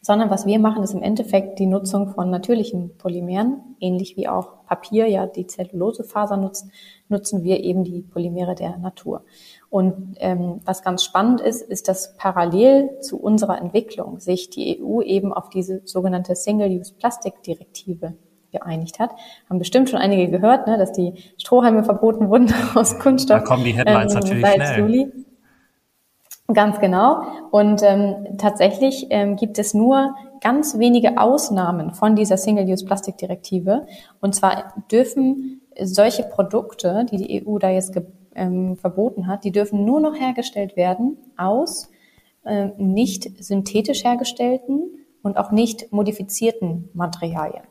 sondern 0.06 0.30
was 0.30 0.46
wir 0.46 0.60
machen, 0.60 0.84
ist 0.84 0.94
im 0.94 1.02
Endeffekt 1.02 1.58
die 1.58 1.66
Nutzung 1.66 2.10
von 2.10 2.30
natürlichen 2.30 2.96
Polymeren, 2.96 3.60
ähnlich 3.80 4.16
wie 4.16 4.28
auch 4.28 4.64
Papier 4.64 5.08
ja 5.08 5.26
die 5.26 5.48
Zellulosefaser 5.48 6.36
nutzt, 6.36 6.68
nutzen 7.08 7.42
wir 7.42 7.58
eben 7.58 7.82
die 7.82 8.02
Polymere 8.02 8.54
der 8.54 8.78
Natur. 8.78 9.24
Und 9.68 10.14
ähm, 10.20 10.60
was 10.64 10.84
ganz 10.84 11.02
spannend 11.02 11.40
ist, 11.40 11.60
ist, 11.60 11.88
dass 11.88 12.16
parallel 12.16 13.00
zu 13.00 13.18
unserer 13.20 13.60
Entwicklung 13.60 14.20
sich 14.20 14.48
die 14.48 14.80
EU 14.80 15.02
eben 15.02 15.32
auf 15.32 15.50
diese 15.50 15.82
sogenannte 15.84 16.36
Single-Use-Plastik-Direktive 16.36 18.14
geeinigt 18.52 19.00
hat. 19.00 19.10
Haben 19.50 19.58
bestimmt 19.58 19.90
schon 19.90 19.98
einige 19.98 20.30
gehört, 20.30 20.68
ne, 20.68 20.78
dass 20.78 20.92
die 20.92 21.14
Strohhalme 21.36 21.82
verboten 21.82 22.28
wurden 22.28 22.54
aus 22.76 23.00
Kunststoff. 23.00 23.40
Da 23.40 23.44
kommen 23.44 23.64
die 23.64 23.74
Headlines 23.74 24.14
ähm, 24.14 24.20
natürlich 24.20 24.46
seit 24.46 24.54
schnell. 24.54 24.78
Juli. 24.78 25.25
Ganz 26.52 26.78
genau. 26.78 27.22
Und 27.50 27.82
ähm, 27.82 28.37
tatsächlich 28.38 29.09
ähm, 29.11 29.37
gibt 29.37 29.59
es 29.59 29.74
nur 29.74 30.14
ganz 30.40 30.78
wenige 30.78 31.20
Ausnahmen 31.20 31.92
von 31.92 32.14
dieser 32.14 32.37
Single-Use-Plastik-Direktive. 32.37 33.87
Und 34.20 34.35
zwar 34.35 34.74
dürfen 34.90 35.62
solche 35.82 36.22
Produkte, 36.22 37.04
die 37.11 37.16
die 37.16 37.46
EU 37.46 37.59
da 37.59 37.70
jetzt 37.70 37.98
ähm, 38.35 38.76
verboten 38.76 39.26
hat, 39.26 39.44
die 39.44 39.50
dürfen 39.50 39.85
nur 39.85 40.00
noch 40.00 40.14
hergestellt 40.14 40.76
werden 40.76 41.18
aus 41.37 41.90
äh, 42.44 42.68
nicht 42.78 43.42
synthetisch 43.42 44.04
hergestellten 44.04 45.04
und 45.22 45.38
auch 45.38 45.50
nicht 45.50 45.92
modifizierten 45.92 46.88
Materialien. 46.94 47.64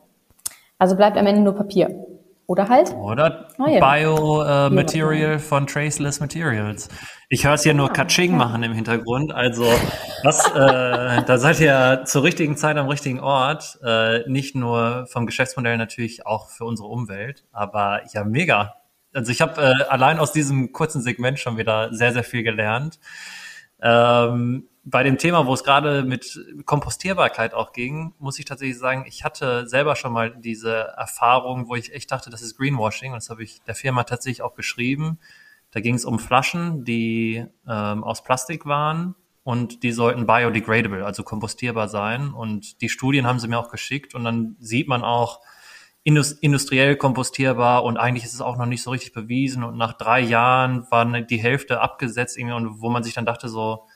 Also 0.78 0.96
bleibt 0.96 1.16
am 1.16 1.26
Ende 1.26 1.40
nur 1.40 1.54
Papier. 1.54 2.06
Oder 2.46 2.68
halt? 2.68 2.94
Oder 2.94 3.48
Biomaterial 3.58 5.34
äh, 5.34 5.38
von 5.38 5.66
Traceless 5.66 6.20
Materials. 6.20 6.88
Ich 7.28 7.44
höre 7.44 7.54
es 7.54 7.64
hier 7.64 7.74
nur 7.74 7.90
ah, 7.90 7.92
Katsching 7.92 8.36
machen 8.36 8.62
im 8.62 8.72
Hintergrund. 8.72 9.32
Also 9.32 9.64
was, 10.22 10.46
äh, 10.54 11.24
da 11.24 11.38
seid 11.38 11.60
ihr 11.60 12.02
zur 12.04 12.22
richtigen 12.22 12.56
Zeit 12.56 12.76
am 12.76 12.86
richtigen 12.86 13.18
Ort. 13.18 13.80
Äh, 13.84 14.28
nicht 14.28 14.54
nur 14.54 15.06
vom 15.08 15.26
Geschäftsmodell 15.26 15.76
natürlich 15.76 16.24
auch 16.24 16.48
für 16.48 16.64
unsere 16.64 16.88
Umwelt. 16.88 17.44
Aber 17.50 18.02
ja, 18.12 18.22
mega. 18.22 18.74
Also 19.12 19.32
ich 19.32 19.40
habe 19.40 19.60
äh, 19.60 19.84
allein 19.88 20.20
aus 20.20 20.32
diesem 20.32 20.72
kurzen 20.72 21.02
Segment 21.02 21.40
schon 21.40 21.56
wieder 21.56 21.92
sehr, 21.92 22.12
sehr 22.12 22.24
viel 22.24 22.44
gelernt. 22.44 23.00
Ähm, 23.82 24.68
bei 24.88 25.02
dem 25.02 25.18
Thema, 25.18 25.46
wo 25.46 25.52
es 25.52 25.64
gerade 25.64 26.04
mit 26.04 26.40
Kompostierbarkeit 26.64 27.54
auch 27.54 27.72
ging, 27.72 28.14
muss 28.20 28.38
ich 28.38 28.44
tatsächlich 28.44 28.78
sagen, 28.78 29.04
ich 29.08 29.24
hatte 29.24 29.66
selber 29.66 29.96
schon 29.96 30.12
mal 30.12 30.36
diese 30.36 30.74
Erfahrung, 30.96 31.68
wo 31.68 31.74
ich 31.74 31.92
echt 31.92 32.12
dachte, 32.12 32.30
das 32.30 32.40
ist 32.40 32.56
Greenwashing. 32.56 33.10
Und 33.10 33.16
das 33.16 33.28
habe 33.28 33.42
ich 33.42 33.60
der 33.62 33.74
Firma 33.74 34.04
tatsächlich 34.04 34.42
auch 34.42 34.54
geschrieben. 34.54 35.18
Da 35.72 35.80
ging 35.80 35.96
es 35.96 36.04
um 36.04 36.20
Flaschen, 36.20 36.84
die 36.84 37.44
ähm, 37.68 38.04
aus 38.04 38.22
Plastik 38.22 38.64
waren 38.64 39.16
und 39.42 39.82
die 39.82 39.90
sollten 39.90 40.24
biodegradable, 40.24 41.04
also 41.04 41.24
kompostierbar 41.24 41.88
sein. 41.88 42.32
Und 42.32 42.80
die 42.80 42.88
Studien 42.88 43.26
haben 43.26 43.40
sie 43.40 43.48
mir 43.48 43.58
auch 43.58 43.70
geschickt 43.70 44.14
und 44.14 44.22
dann 44.22 44.54
sieht 44.60 44.86
man 44.86 45.02
auch, 45.02 45.40
industriell 46.04 46.94
kompostierbar 46.94 47.82
und 47.82 47.96
eigentlich 47.96 48.22
ist 48.22 48.34
es 48.34 48.40
auch 48.40 48.56
noch 48.56 48.66
nicht 48.66 48.84
so 48.84 48.90
richtig 48.90 49.12
bewiesen 49.12 49.64
und 49.64 49.76
nach 49.76 49.92
drei 49.94 50.20
Jahren 50.20 50.86
war 50.92 51.04
die 51.04 51.38
Hälfte 51.38 51.80
abgesetzt 51.80 52.38
irgendwie 52.38 52.54
und 52.54 52.80
wo 52.80 52.90
man 52.90 53.02
sich 53.02 53.14
dann 53.14 53.26
dachte 53.26 53.48
so, 53.48 53.88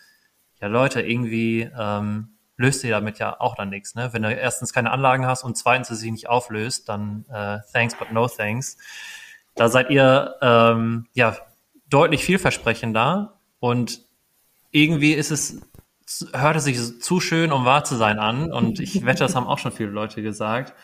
ja 0.61 0.69
Leute, 0.69 1.01
irgendwie 1.01 1.71
ähm, 1.79 2.37
löst 2.57 2.85
ihr 2.85 2.91
damit 2.91 3.19
ja 3.19 3.41
auch 3.41 3.55
dann 3.55 3.71
nichts. 3.71 3.95
Ne? 3.95 4.13
Wenn 4.13 4.23
du 4.23 4.33
erstens 4.33 4.73
keine 4.73 4.91
Anlagen 4.91 5.27
hast 5.27 5.45
und 5.45 5.57
zweitens 5.57 5.91
es 5.91 6.01
sich 6.01 6.11
nicht 6.11 6.29
auflöst, 6.29 6.89
dann 6.89 7.25
äh, 7.33 7.59
thanks 7.73 7.95
but 7.95 8.13
no 8.13 8.29
thanks. 8.29 8.77
Da 9.55 9.69
seid 9.69 9.91
ihr 9.91 10.37
ähm, 10.43 11.07
ja 11.15 11.37
deutlich 11.89 12.23
vielversprechender 12.23 13.41
und 13.59 14.03
irgendwie 14.71 15.13
ist 15.13 15.31
es 15.31 15.61
hört 16.33 16.57
es 16.57 16.65
sich 16.65 17.01
zu 17.01 17.21
schön, 17.21 17.53
um 17.53 17.65
wahr 17.65 17.85
zu 17.85 17.97
sein 17.97 18.19
an 18.19 18.53
und 18.53 18.81
ich 18.81 19.05
wette, 19.07 19.21
das 19.21 19.35
haben 19.35 19.47
auch 19.47 19.59
schon 19.59 19.73
viele 19.73 19.91
Leute 19.91 20.23
gesagt. 20.23 20.75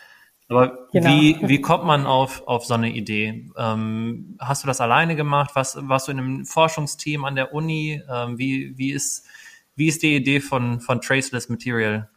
Aber 0.49 0.87
genau. 0.93 1.09
wie, 1.09 1.37
wie 1.41 1.59
kommt 1.59 1.83
man 1.83 2.05
auf, 2.05 2.47
auf 2.47 2.65
so 2.65 2.73
eine 2.73 2.89
Idee? 2.89 3.51
Ähm, 3.57 4.37
hast 4.39 4.63
du 4.63 4.67
das 4.67 4.79
alleine 4.79 5.17
gemacht? 5.17 5.51
Was, 5.55 5.77
warst 5.81 6.07
du 6.07 6.13
in 6.13 6.19
einem 6.19 6.45
Forschungsteam 6.45 7.25
an 7.25 7.35
der 7.35 7.53
Uni? 7.53 8.01
Ähm, 8.09 8.37
wie, 8.37 8.77
wie 8.77 8.91
ist 8.91 9.27
wie 9.77 9.87
ist 9.87 10.03
die 10.03 10.15
Idee 10.15 10.41
von, 10.41 10.81
von 10.81 10.99
Traceless 10.99 11.47
Material 11.47 12.09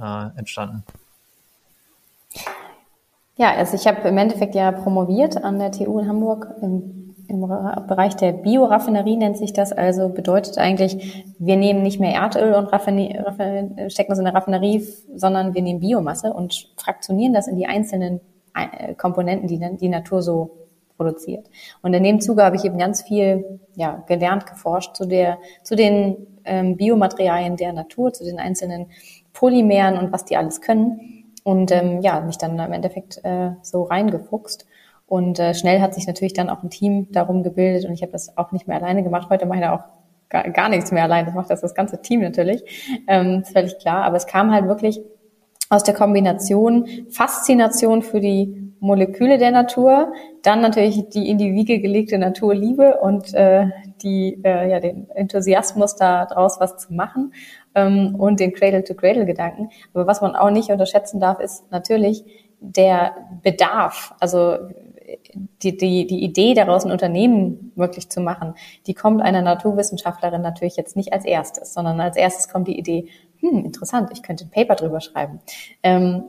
äh, 0.00 0.38
entstanden? 0.38 0.82
Ja, 3.36 3.52
also 3.52 3.76
ich 3.76 3.86
habe 3.86 4.08
im 4.08 4.18
Endeffekt 4.18 4.54
ja 4.54 4.72
promoviert 4.72 5.36
an 5.36 5.58
der 5.58 5.72
TU 5.72 5.98
in 5.98 6.08
Hamburg 6.08 6.48
im, 6.60 7.14
im 7.28 7.40
Bereich 7.40 8.16
der 8.16 8.32
Bioraffinerie 8.32 9.16
nennt 9.16 9.36
sich 9.36 9.52
das. 9.52 9.72
Also 9.72 10.08
bedeutet 10.08 10.58
eigentlich, 10.58 11.24
wir 11.38 11.56
nehmen 11.56 11.82
nicht 11.82 12.00
mehr 12.00 12.14
Erdöl 12.14 12.54
und 12.54 12.70
stecken 13.90 14.10
das 14.10 14.18
in 14.18 14.24
der 14.24 14.34
Raffinerie, 14.34 14.86
sondern 15.14 15.54
wir 15.54 15.62
nehmen 15.62 15.80
Biomasse 15.80 16.32
und 16.32 16.68
fraktionieren 16.76 17.32
das 17.32 17.46
in 17.46 17.56
die 17.56 17.66
einzelnen 17.66 18.20
äh, 18.54 18.94
Komponenten, 18.94 19.48
die 19.48 19.60
die 19.78 19.88
Natur 19.88 20.22
so 20.22 20.61
produziert. 20.96 21.48
Und 21.82 21.94
in 21.94 22.02
dem 22.02 22.20
Zuge 22.20 22.44
habe 22.44 22.56
ich 22.56 22.64
eben 22.64 22.78
ganz 22.78 23.02
viel 23.02 23.60
ja, 23.74 24.02
gelernt, 24.06 24.46
geforscht 24.46 24.96
zu 24.96 25.06
der, 25.06 25.38
zu 25.62 25.76
den 25.76 26.26
ähm, 26.44 26.76
Biomaterialien 26.76 27.56
der 27.56 27.72
Natur, 27.72 28.12
zu 28.12 28.24
den 28.24 28.38
einzelnen 28.38 28.86
Polymeren 29.32 29.98
und 29.98 30.12
was 30.12 30.24
die 30.24 30.36
alles 30.36 30.60
können. 30.60 31.32
Und 31.44 31.72
ähm, 31.72 32.00
ja, 32.02 32.20
mich 32.20 32.38
dann 32.38 32.58
im 32.58 32.72
Endeffekt 32.72 33.24
äh, 33.24 33.50
so 33.62 33.82
reingefuchst. 33.82 34.66
Und 35.06 35.38
äh, 35.38 35.54
schnell 35.54 35.80
hat 35.80 35.94
sich 35.94 36.06
natürlich 36.06 36.32
dann 36.32 36.48
auch 36.48 36.62
ein 36.62 36.70
Team 36.70 37.10
darum 37.12 37.42
gebildet 37.42 37.84
und 37.84 37.92
ich 37.92 38.02
habe 38.02 38.12
das 38.12 38.36
auch 38.38 38.52
nicht 38.52 38.66
mehr 38.66 38.78
alleine 38.78 39.02
gemacht. 39.02 39.28
Heute 39.28 39.46
mache 39.46 39.58
ich 39.58 39.64
da 39.64 39.74
auch 39.74 39.84
gar, 40.30 40.48
gar 40.50 40.68
nichts 40.68 40.90
mehr 40.90 41.02
allein. 41.04 41.26
Das 41.26 41.34
macht 41.34 41.50
das 41.50 41.60
das 41.60 41.74
ganze 41.74 42.00
Team 42.00 42.20
natürlich. 42.20 42.64
Ähm, 43.06 43.42
ist 43.42 43.52
völlig 43.52 43.78
klar. 43.78 44.04
Aber 44.04 44.16
es 44.16 44.26
kam 44.26 44.52
halt 44.52 44.66
wirklich 44.66 45.02
aus 45.68 45.82
der 45.82 45.94
Kombination 45.94 46.86
Faszination 47.10 48.02
für 48.02 48.20
die 48.20 48.61
Moleküle 48.82 49.38
der 49.38 49.52
Natur, 49.52 50.12
dann 50.42 50.60
natürlich 50.60 51.08
die 51.10 51.30
in 51.30 51.38
die 51.38 51.52
Wiege 51.54 51.78
gelegte 51.78 52.18
Naturliebe 52.18 52.98
und 53.00 53.32
äh, 53.32 53.66
die 54.02 54.40
äh, 54.44 54.68
ja 54.70 54.80
den 54.80 55.08
Enthusiasmus 55.10 55.94
daraus 55.94 56.58
was 56.58 56.78
zu 56.78 56.92
machen 56.92 57.32
ähm, 57.76 58.16
und 58.18 58.40
den 58.40 58.52
Cradle-to-Cradle-Gedanken. 58.52 59.70
Aber 59.94 60.08
was 60.08 60.20
man 60.20 60.34
auch 60.34 60.50
nicht 60.50 60.70
unterschätzen 60.70 61.20
darf, 61.20 61.38
ist 61.38 61.70
natürlich 61.70 62.24
der 62.58 63.14
Bedarf. 63.44 64.14
Also 64.18 64.58
die, 65.62 65.76
die, 65.76 66.06
die 66.06 66.24
Idee 66.24 66.54
daraus 66.54 66.84
ein 66.84 66.90
Unternehmen 66.90 67.70
wirklich 67.76 68.08
zu 68.08 68.20
machen, 68.20 68.54
die 68.88 68.94
kommt 68.94 69.22
einer 69.22 69.42
Naturwissenschaftlerin 69.42 70.42
natürlich 70.42 70.76
jetzt 70.76 70.96
nicht 70.96 71.12
als 71.12 71.24
erstes, 71.24 71.72
sondern 71.72 72.00
als 72.00 72.16
erstes 72.16 72.48
kommt 72.48 72.66
die 72.66 72.78
Idee, 72.78 73.06
hm, 73.42 73.64
interessant, 73.64 74.10
ich 74.12 74.22
könnte 74.22 74.44
ein 74.44 74.50
Paper 74.50 74.76
drüber 74.76 75.00
schreiben. 75.00 75.40
Ähm, 75.82 76.28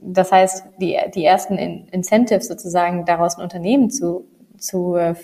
das 0.00 0.32
heißt, 0.32 0.64
die, 0.80 0.98
die 1.14 1.24
ersten 1.24 1.58
In 1.58 1.86
Incentives 1.88 2.48
sozusagen 2.48 3.04
daraus 3.04 3.36
ein 3.36 3.42
Unternehmen 3.42 3.90
zu, 3.90 4.24
zu 4.56 4.96
äh, 4.96 5.14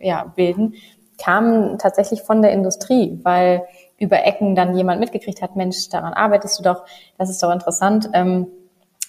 ja, 0.00 0.24
bilden, 0.36 0.74
kamen 1.18 1.78
tatsächlich 1.78 2.22
von 2.22 2.42
der 2.42 2.52
Industrie, 2.52 3.18
weil 3.22 3.64
über 3.98 4.24
Ecken 4.24 4.54
dann 4.54 4.76
jemand 4.76 5.00
mitgekriegt 5.00 5.42
hat, 5.42 5.56
Mensch, 5.56 5.88
daran 5.88 6.12
arbeitest 6.12 6.58
du 6.58 6.62
doch, 6.62 6.84
das 7.18 7.30
ist 7.30 7.42
doch 7.42 7.50
interessant. 7.50 8.10
Ähm, 8.12 8.46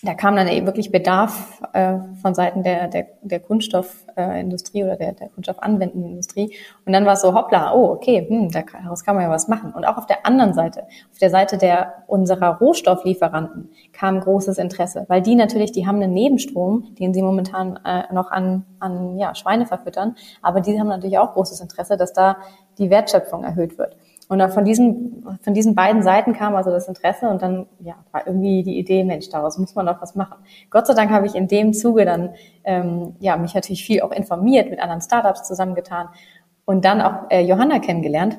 da 0.04 0.14
kam 0.14 0.36
dann 0.36 0.48
eben 0.48 0.68
wirklich 0.68 0.92
Bedarf 0.92 1.62
äh, 1.74 1.98
von 2.22 2.36
Seiten 2.36 2.62
der, 2.62 2.88
der, 2.88 3.08
der 3.22 3.40
Kunststoffindustrie 3.40 4.82
äh, 4.82 4.84
oder 4.84 4.96
der, 4.96 5.14
der 5.14 5.30
Kunststoffanwendenden 5.30 6.12
Industrie. 6.12 6.56
Und 6.86 6.94
dann 6.94 7.06
war 7.06 7.14
es 7.14 7.22
so, 7.22 7.34
hoppla, 7.34 7.74
oh, 7.74 7.94
okay, 7.94 8.28
hm, 8.30 8.52
daraus 8.52 9.04
kann 9.04 9.16
man 9.16 9.26
ja 9.26 9.32
was 9.32 9.48
machen. 9.48 9.74
Und 9.74 9.86
auch 9.86 9.98
auf 9.98 10.06
der 10.06 10.26
anderen 10.26 10.54
Seite, 10.54 10.84
auf 11.12 11.18
der 11.20 11.32
Seite 11.32 11.58
der 11.58 12.04
unserer 12.06 12.58
Rohstofflieferanten 12.58 13.72
kam 13.92 14.20
großes 14.20 14.60
Interesse, 14.60 15.06
weil 15.08 15.24
die 15.24 15.36
natürlich, 15.36 15.72
die 15.72 15.88
haben 15.88 16.02
einen 16.02 16.14
Nebenstrom, 16.14 16.96
den 17.00 17.14
sie 17.14 17.24
momentan 17.24 17.80
äh, 17.84 18.14
noch 18.14 18.30
an, 18.30 18.66
an 18.80 19.18
ja, 19.18 19.34
Schweine 19.34 19.66
verfüttern, 19.66 20.16
aber 20.44 20.62
die 20.62 20.80
haben 20.80 20.90
natürlich 20.90 21.18
auch 21.18 21.34
großes 21.34 21.60
Interesse, 21.60 21.98
dass 21.98 22.14
da 22.14 22.38
die 22.78 22.92
Wertschöpfung 22.92 23.44
erhöht 23.44 23.80
wird. 23.80 23.98
Und 24.30 24.42
von 24.52 24.66
diesen, 24.66 25.26
von 25.42 25.54
diesen 25.54 25.74
beiden 25.74 26.04
Seiten 26.04 26.34
kam 26.34 26.56
also 26.56 26.70
das 26.70 26.88
Interesse 26.88 27.30
und 27.30 27.42
dann 27.42 27.66
ja, 27.80 27.96
war 28.12 28.28
irgendwie 28.28 28.62
die 28.62 28.78
Idee, 28.78 29.06
Mensch, 29.06 29.30
daraus 29.30 29.58
muss 29.58 29.74
man 29.74 29.86
doch 29.86 30.02
was 30.02 30.16
machen. 30.16 30.36
Gott 30.70 30.86
sei 30.86 30.94
Dank 30.94 31.12
habe 31.12 31.26
ich 31.26 31.36
in 31.36 31.48
dem 31.48 31.74
Zuge 31.74 32.04
dann 32.04 32.34
ähm, 32.66 33.16
ja, 33.20 33.38
mich 33.38 33.56
natürlich 33.56 33.86
viel 33.86 34.02
auch 34.02 34.12
informiert, 34.12 34.70
mit 34.70 34.80
anderen 34.80 35.02
Startups 35.02 35.48
zusammengetan 35.48 36.10
und 36.66 36.84
dann 36.84 37.02
auch 37.02 37.30
äh, 37.30 37.42
Johanna 37.42 37.80
kennengelernt, 37.80 38.38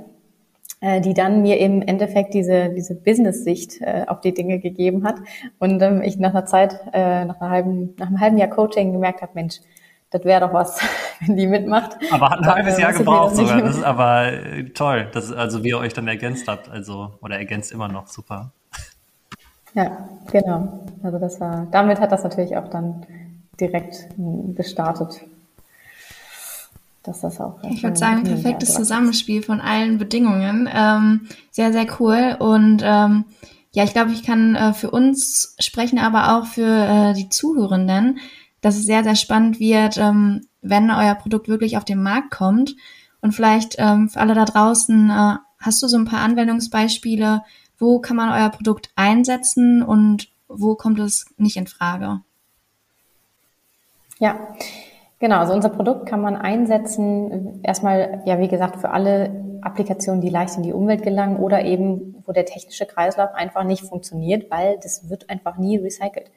äh, 0.83 1.01
die 1.01 1.15
dann 1.15 1.41
mir 1.41 1.59
im 1.59 1.81
Endeffekt 1.81 2.35
diese, 2.35 2.69
diese 2.69 2.95
Business-Sicht 2.95 3.81
äh, 3.81 4.05
auf 4.07 4.21
die 4.21 4.35
Dinge 4.35 4.59
gegeben 4.59 5.05
hat. 5.05 5.17
Und 5.59 5.81
ähm, 5.81 6.03
ich 6.03 6.19
nach 6.19 6.31
einer 6.31 6.45
Zeit, 6.45 6.79
äh, 6.93 7.25
nach, 7.25 7.41
einer 7.41 7.51
halben, 7.51 7.95
nach 7.97 8.09
einem 8.09 8.21
halben 8.21 8.37
Jahr 8.37 8.51
Coaching 8.51 8.93
gemerkt 8.93 9.23
habe, 9.23 9.33
Mensch, 9.35 9.61
das 10.11 10.25
wäre 10.25 10.41
doch 10.41 10.53
was, 10.53 10.81
wenn 11.21 11.37
die 11.37 11.47
mitmacht. 11.47 11.97
Aber 12.11 12.31
hat 12.31 12.41
ein 12.41 12.47
halbes 12.47 12.79
Jahr 12.79 12.93
gebraucht 12.93 13.37
sogar. 13.37 13.61
Das 13.63 13.77
ist 13.77 13.85
aber 13.85 14.33
äh, 14.33 14.65
toll, 14.71 15.09
dass, 15.13 15.33
also 15.33 15.63
wie 15.65 15.69
ihr 15.69 15.79
euch 15.79 15.93
dann 15.93 16.09
ergänzt 16.09 16.49
habt, 16.49 16.69
also 16.69 17.13
oder 17.21 17.39
ergänzt 17.39 17.73
immer 17.73 17.89
noch, 17.89 18.09
super. 18.09 18.53
Ja, 19.75 20.09
genau. 20.31 20.87
Also 21.03 21.19
das 21.19 21.41
war, 21.41 21.67
damit 21.71 22.01
hat 22.01 22.11
das 22.11 22.25
natürlich 22.25 22.57
auch 22.57 22.69
dann 22.69 23.07
direkt 23.61 24.09
hm, 24.17 24.55
gestartet. 24.55 25.21
Dass 27.03 27.21
das 27.21 27.41
auch 27.41 27.63
ich 27.63 27.83
würde 27.83 27.97
sagen, 27.97 28.25
perfektes 28.25 28.75
Zusammenspiel 28.75 29.43
von 29.43 29.61
allen 29.61 29.99
Bedingungen. 29.99 30.69
Ähm, 30.73 31.29
sehr, 31.51 31.73
sehr 31.73 31.87
cool. 32.01 32.37
Und 32.39 32.83
ähm, 32.85 33.25
ja, 33.73 33.85
ich 33.85 33.93
glaube, 33.93 34.13
ich 34.13 34.25
kann 34.25 34.55
äh, 34.57 34.75
für 34.75 34.91
uns 34.91 35.55
sprechen, 35.59 35.99
aber 35.99 36.37
auch 36.37 36.47
für 36.47 36.67
äh, 36.67 37.15
die 37.15 37.29
Zuhörenden 37.29 38.19
dass 38.61 38.77
es 38.77 38.87
sehr, 38.87 39.05
sehr 39.05 39.17
spannend 39.17 39.61
wird, 39.61 39.97
ähm, 39.99 40.47
wenn 40.63 40.91
euer 40.91 41.15
Produkt 41.15 41.49
wirklich 41.49 41.77
auf 41.77 41.85
den 41.85 42.03
Markt 42.03 42.31
kommt. 42.31 42.75
Und 43.21 43.33
vielleicht 43.33 43.77
ähm, 43.79 44.09
für 44.09 44.21
alle 44.21 44.35
da 44.35 44.45
draußen, 44.45 45.11
äh, 45.11 45.37
hast 45.61 45.83
du 45.83 45.89
so 45.89 45.97
ein 45.97 46.05
paar 46.05 46.21
Anwendungsbeispiele, 46.21 47.43
wo 47.79 48.01
kann 48.01 48.17
man 48.17 48.31
euer 48.31 48.51
Produkt 48.51 48.91
einsetzen 48.97 49.83
und 49.83 50.29
wo 50.49 50.75
kommt 50.75 50.99
es 50.99 51.27
nicht 51.37 51.57
in 51.57 51.67
Frage? 51.67 52.21
Ja, 54.19 54.37
genau. 55.19 55.39
Also 55.39 55.53
unser 55.53 55.69
Produkt 55.69 56.07
kann 56.07 56.21
man 56.21 56.37
einsetzen, 56.37 57.61
erstmal, 57.63 58.23
ja, 58.25 58.41
wie 58.41 58.49
gesagt, 58.49 58.81
für 58.81 58.91
alle 58.91 59.59
Applikationen, 59.63 60.21
die 60.21 60.31
leicht 60.31 60.57
in 60.57 60.63
die 60.63 60.73
Umwelt 60.73 61.03
gelangen 61.03 61.37
oder 61.37 61.65
eben, 61.65 62.23
wo 62.27 62.33
der 62.33 62.47
technische 62.47 62.87
Kreislauf 62.87 63.35
einfach 63.35 63.65
nicht 63.65 63.85
funktioniert, 63.85 64.51
weil 64.51 64.79
das 64.83 65.09
wird 65.09 65.31
einfach 65.31 65.57
nie 65.59 65.77
recycelt. 65.77 66.31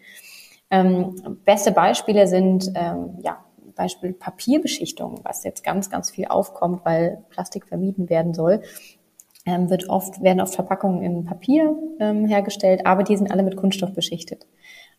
Ähm, 0.72 1.38
beste 1.46 1.72
Beispiele 1.72 2.28
sind 2.28 2.72
ähm, 2.76 3.20
ja 3.22 3.38
Beispiel 3.76 4.14
Papierbeschichtung, 4.14 5.20
was 5.24 5.44
jetzt 5.44 5.64
ganz, 5.64 5.90
ganz 5.90 6.12
viel 6.12 6.26
aufkommt, 6.26 6.86
weil 6.86 7.24
Plastik 7.30 7.68
vermieden 7.68 8.10
werden 8.10 8.34
soll. 8.34 8.62
Ähm, 9.46 9.70
wird 9.72 9.90
oft, 9.90 10.22
werden 10.22 10.40
oft 10.40 10.54
Verpackungen 10.54 11.02
in 11.02 11.26
Papier 11.26 11.76
ähm, 12.00 12.28
hergestellt, 12.28 12.86
aber 12.86 13.04
die 13.04 13.18
sind 13.18 13.32
alle 13.32 13.42
mit 13.42 13.58
Kunststoff 13.58 13.94
beschichtet. 13.94 14.46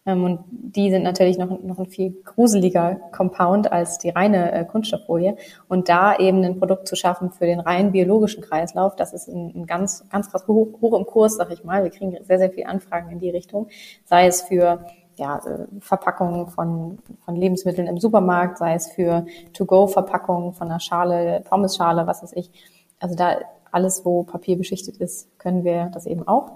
Ähm, 0.04 0.24
und 0.24 0.40
die 0.50 0.90
sind 0.90 1.04
natürlich 1.04 1.38
noch, 1.38 1.62
noch 1.62 1.78
ein 1.78 1.86
viel 1.86 2.10
gruseliger 2.24 2.96
Compound 3.12 3.70
als 3.70 3.98
die 3.98 4.10
reine 4.10 4.50
äh, 4.50 4.64
Kunststofffolie. 4.64 5.36
Und 5.68 5.88
da 5.88 6.16
eben 6.16 6.42
ein 6.44 6.58
Produkt 6.58 6.88
zu 6.88 6.96
schaffen 6.96 7.30
für 7.30 7.46
den 7.46 7.60
rein 7.60 7.92
biologischen 7.92 8.42
Kreislauf, 8.42 8.96
das 8.96 9.12
ist 9.12 9.28
ein, 9.28 9.52
ein 9.54 9.66
ganz, 9.66 10.08
ganz 10.10 10.28
krass 10.28 10.48
hoch, 10.48 10.80
hoch 10.80 10.98
im 10.98 11.06
Kurs, 11.06 11.36
sag 11.36 11.52
ich 11.52 11.62
mal. 11.62 11.84
Wir 11.84 11.90
kriegen 11.90 12.16
sehr, 12.24 12.38
sehr 12.38 12.50
viele 12.50 12.66
Anfragen 12.66 13.10
in 13.10 13.20
die 13.20 13.30
Richtung. 13.30 13.68
Sei 14.04 14.26
es 14.26 14.42
für 14.42 14.84
ja, 15.22 15.38
äh, 15.38 15.66
Verpackungen 15.80 16.48
von, 16.48 16.98
von 17.24 17.36
Lebensmitteln 17.36 17.86
im 17.86 17.98
Supermarkt, 17.98 18.58
sei 18.58 18.74
es 18.74 18.88
für 18.88 19.24
To-Go-Verpackungen 19.52 20.52
von 20.52 20.68
einer 20.68 20.80
Schale, 20.80 21.42
Pommesschale, 21.48 22.06
was 22.06 22.22
weiß 22.22 22.32
ich. 22.34 22.50
Also 22.98 23.14
da 23.14 23.36
alles, 23.70 24.04
wo 24.04 24.24
Papier 24.24 24.58
beschichtet 24.58 24.96
ist, 24.96 25.38
können 25.38 25.64
wir 25.64 25.86
das 25.86 26.06
eben 26.06 26.26
auch. 26.26 26.52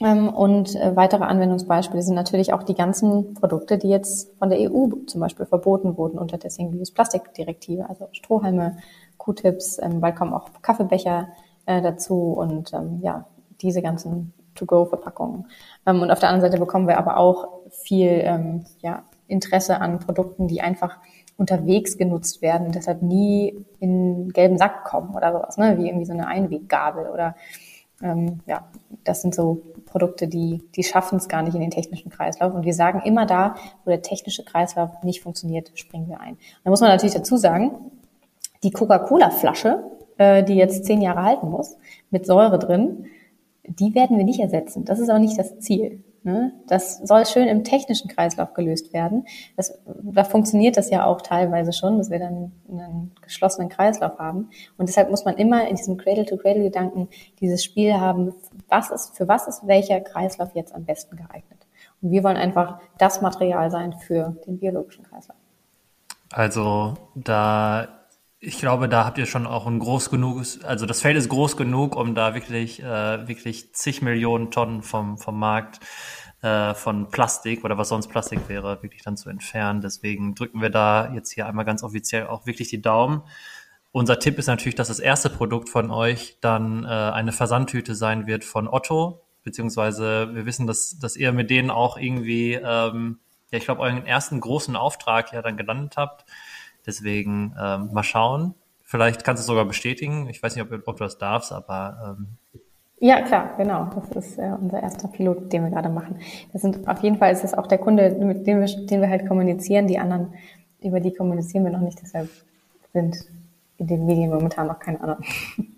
Ähm, 0.00 0.28
und 0.28 0.76
äh, 0.76 0.94
weitere 0.94 1.24
Anwendungsbeispiele 1.24 2.02
sind 2.02 2.14
natürlich 2.14 2.52
auch 2.52 2.62
die 2.62 2.74
ganzen 2.74 3.32
Produkte, 3.32 3.78
die 3.78 3.88
jetzt 3.88 4.36
von 4.38 4.50
der 4.50 4.60
EU 4.60 4.88
zum 5.06 5.22
Beispiel 5.22 5.46
verboten 5.46 5.96
wurden 5.96 6.18
unter 6.18 6.36
der 6.36 6.50
Single-Use-Plastik-Direktive, 6.50 7.88
also 7.88 8.08
Strohhalme, 8.12 8.76
Q-Tips, 9.16 9.78
ähm, 9.82 10.02
bald 10.02 10.16
kommen 10.16 10.34
auch 10.34 10.50
Kaffeebecher 10.60 11.28
äh, 11.64 11.80
dazu 11.80 12.34
und 12.34 12.74
ähm, 12.74 13.00
ja, 13.00 13.24
diese 13.62 13.80
ganzen 13.80 14.34
To-Go-Verpackungen. 14.56 15.46
und 15.84 16.10
auf 16.10 16.18
der 16.18 16.30
anderen 16.30 16.50
Seite 16.50 16.58
bekommen 16.58 16.88
wir 16.88 16.98
aber 16.98 17.16
auch 17.18 17.48
viel 17.70 18.62
ja, 18.80 19.04
Interesse 19.28 19.80
an 19.80 19.98
Produkten, 19.98 20.48
die 20.48 20.60
einfach 20.60 20.98
unterwegs 21.36 21.98
genutzt 21.98 22.40
werden 22.42 22.66
und 22.66 22.74
deshalb 22.74 23.02
nie 23.02 23.64
in 23.78 24.32
gelben 24.32 24.58
Sack 24.58 24.84
kommen 24.84 25.14
oder 25.14 25.32
sowas, 25.32 25.58
ne? 25.58 25.76
wie 25.78 25.86
irgendwie 25.86 26.06
so 26.06 26.12
eine 26.12 26.26
Einweggabel 26.26 27.06
oder 27.08 27.34
ähm, 28.02 28.40
ja, 28.46 28.68
das 29.04 29.22
sind 29.22 29.34
so 29.34 29.62
Produkte, 29.86 30.28
die, 30.28 30.62
die 30.74 30.82
schaffen 30.82 31.16
es 31.16 31.28
gar 31.28 31.42
nicht 31.42 31.54
in 31.54 31.60
den 31.60 31.70
technischen 31.70 32.10
Kreislauf. 32.10 32.52
Und 32.52 32.64
wir 32.64 32.74
sagen 32.74 33.00
immer 33.04 33.24
da, 33.24 33.54
wo 33.84 33.90
der 33.90 34.02
technische 34.02 34.44
Kreislauf 34.44 35.02
nicht 35.02 35.22
funktioniert, 35.22 35.72
springen 35.74 36.08
wir 36.08 36.20
ein. 36.20 36.36
Da 36.64 36.70
muss 36.70 36.80
man 36.80 36.90
natürlich 36.90 37.14
dazu 37.14 37.36
sagen, 37.36 37.90
die 38.62 38.70
Coca-Cola-Flasche, 38.70 39.84
äh, 40.18 40.42
die 40.42 40.56
jetzt 40.56 40.84
zehn 40.84 41.00
Jahre 41.00 41.22
halten 41.22 41.50
muss, 41.50 41.76
mit 42.10 42.26
Säure 42.26 42.58
drin, 42.58 43.06
die 43.68 43.94
werden 43.94 44.16
wir 44.16 44.24
nicht 44.24 44.40
ersetzen. 44.40 44.84
Das 44.84 44.98
ist 44.98 45.10
auch 45.10 45.18
nicht 45.18 45.38
das 45.38 45.58
Ziel. 45.58 46.04
Ne? 46.26 46.52
Das 46.66 46.98
soll 46.98 47.24
schön 47.24 47.46
im 47.46 47.62
technischen 47.62 48.08
Kreislauf 48.08 48.52
gelöst 48.52 48.92
werden. 48.92 49.26
Das, 49.56 49.78
da 49.86 50.24
funktioniert 50.24 50.76
das 50.76 50.90
ja 50.90 51.04
auch 51.04 51.22
teilweise 51.22 51.72
schon, 51.72 51.98
dass 51.98 52.10
wir 52.10 52.18
dann 52.18 52.50
einen 52.68 53.12
geschlossenen 53.22 53.68
Kreislauf 53.68 54.18
haben. 54.18 54.50
Und 54.76 54.88
deshalb 54.88 55.08
muss 55.08 55.24
man 55.24 55.36
immer 55.36 55.68
in 55.68 55.76
diesem 55.76 55.96
Cradle-to-Cradle-Gedanken 55.96 57.08
dieses 57.40 57.62
Spiel 57.62 57.94
haben, 57.94 58.34
was 58.68 58.90
ist, 58.90 59.16
für 59.16 59.28
was 59.28 59.46
ist 59.46 59.68
welcher 59.68 60.00
Kreislauf 60.00 60.50
jetzt 60.54 60.74
am 60.74 60.84
besten 60.84 61.14
geeignet. 61.16 61.64
Und 62.02 62.10
wir 62.10 62.24
wollen 62.24 62.36
einfach 62.36 62.80
das 62.98 63.22
Material 63.22 63.70
sein 63.70 63.92
für 63.92 64.36
den 64.48 64.58
biologischen 64.58 65.04
Kreislauf. 65.04 65.36
Also 66.32 66.94
da 67.14 67.86
ich 68.46 68.58
glaube, 68.58 68.88
da 68.88 69.04
habt 69.04 69.18
ihr 69.18 69.26
schon 69.26 69.44
auch 69.44 69.66
ein 69.66 69.80
groß 69.80 70.08
genug, 70.08 70.44
also 70.62 70.86
das 70.86 71.00
Feld 71.00 71.16
ist 71.16 71.28
groß 71.28 71.56
genug, 71.56 71.96
um 71.96 72.14
da 72.14 72.34
wirklich, 72.34 72.80
äh, 72.80 73.26
wirklich 73.26 73.74
zig 73.74 74.02
Millionen 74.02 74.52
Tonnen 74.52 74.82
vom, 74.82 75.18
vom 75.18 75.36
Markt 75.36 75.80
äh, 76.42 76.74
von 76.74 77.10
Plastik 77.10 77.64
oder 77.64 77.76
was 77.76 77.88
sonst 77.88 78.06
Plastik 78.06 78.48
wäre, 78.48 78.80
wirklich 78.84 79.02
dann 79.02 79.16
zu 79.16 79.30
entfernen. 79.30 79.80
Deswegen 79.80 80.36
drücken 80.36 80.62
wir 80.62 80.70
da 80.70 81.12
jetzt 81.12 81.32
hier 81.32 81.46
einmal 81.46 81.64
ganz 81.64 81.82
offiziell 81.82 82.28
auch 82.28 82.46
wirklich 82.46 82.68
die 82.68 82.80
Daumen. 82.80 83.22
Unser 83.90 84.20
Tipp 84.20 84.38
ist 84.38 84.46
natürlich, 84.46 84.76
dass 84.76 84.88
das 84.88 85.00
erste 85.00 85.28
Produkt 85.28 85.68
von 85.68 85.90
euch 85.90 86.38
dann 86.40 86.84
äh, 86.84 86.88
eine 86.88 87.32
Versandtüte 87.32 87.96
sein 87.96 88.28
wird 88.28 88.44
von 88.44 88.68
Otto, 88.68 89.24
beziehungsweise 89.42 90.32
wir 90.34 90.46
wissen, 90.46 90.68
dass, 90.68 91.00
dass 91.00 91.16
ihr 91.16 91.32
mit 91.32 91.50
denen 91.50 91.70
auch 91.70 91.96
irgendwie, 91.96 92.54
ähm, 92.54 93.18
ja, 93.50 93.58
ich 93.58 93.64
glaube, 93.64 93.80
euren 93.80 94.06
ersten 94.06 94.38
großen 94.38 94.76
Auftrag 94.76 95.32
ja 95.32 95.42
dann 95.42 95.56
gelandet 95.56 95.96
habt. 95.96 96.26
Deswegen 96.86 97.54
ähm, 97.60 97.90
mal 97.92 98.02
schauen. 98.02 98.54
Vielleicht 98.84 99.24
kannst 99.24 99.40
du 99.40 99.42
es 99.42 99.46
sogar 99.46 99.64
bestätigen. 99.64 100.28
Ich 100.28 100.42
weiß 100.42 100.54
nicht, 100.54 100.64
ob, 100.64 100.88
ob 100.88 100.96
du 100.96 101.04
das 101.04 101.18
darfst, 101.18 101.52
aber 101.52 102.16
ähm, 102.18 102.28
ja, 102.98 103.20
klar, 103.20 103.54
genau. 103.58 103.90
Das 103.94 104.10
ist 104.10 104.38
äh, 104.38 104.52
unser 104.58 104.82
erster 104.82 105.08
Pilot, 105.08 105.52
den 105.52 105.64
wir 105.64 105.70
gerade 105.70 105.90
machen. 105.90 106.18
Das 106.52 106.62
sind 106.62 106.88
auf 106.88 107.02
jeden 107.02 107.18
Fall 107.18 107.32
ist 107.32 107.44
es 107.44 107.52
auch 107.52 107.66
der 107.66 107.78
Kunde, 107.78 108.10
mit 108.10 108.46
dem 108.46 108.60
wir, 108.60 108.86
den 108.86 109.00
wir 109.02 109.10
halt 109.10 109.28
kommunizieren. 109.28 109.86
Die 109.86 109.98
anderen, 109.98 110.32
über 110.80 111.00
die 111.00 111.12
kommunizieren 111.12 111.64
wir 111.64 111.72
noch 111.72 111.80
nicht, 111.80 112.00
deshalb 112.00 112.30
sind 112.94 113.16
in 113.78 113.86
den 113.86 114.06
Medien 114.06 114.30
momentan 114.30 114.66
noch 114.66 114.78
keine 114.78 115.00
anderen. 115.00 115.24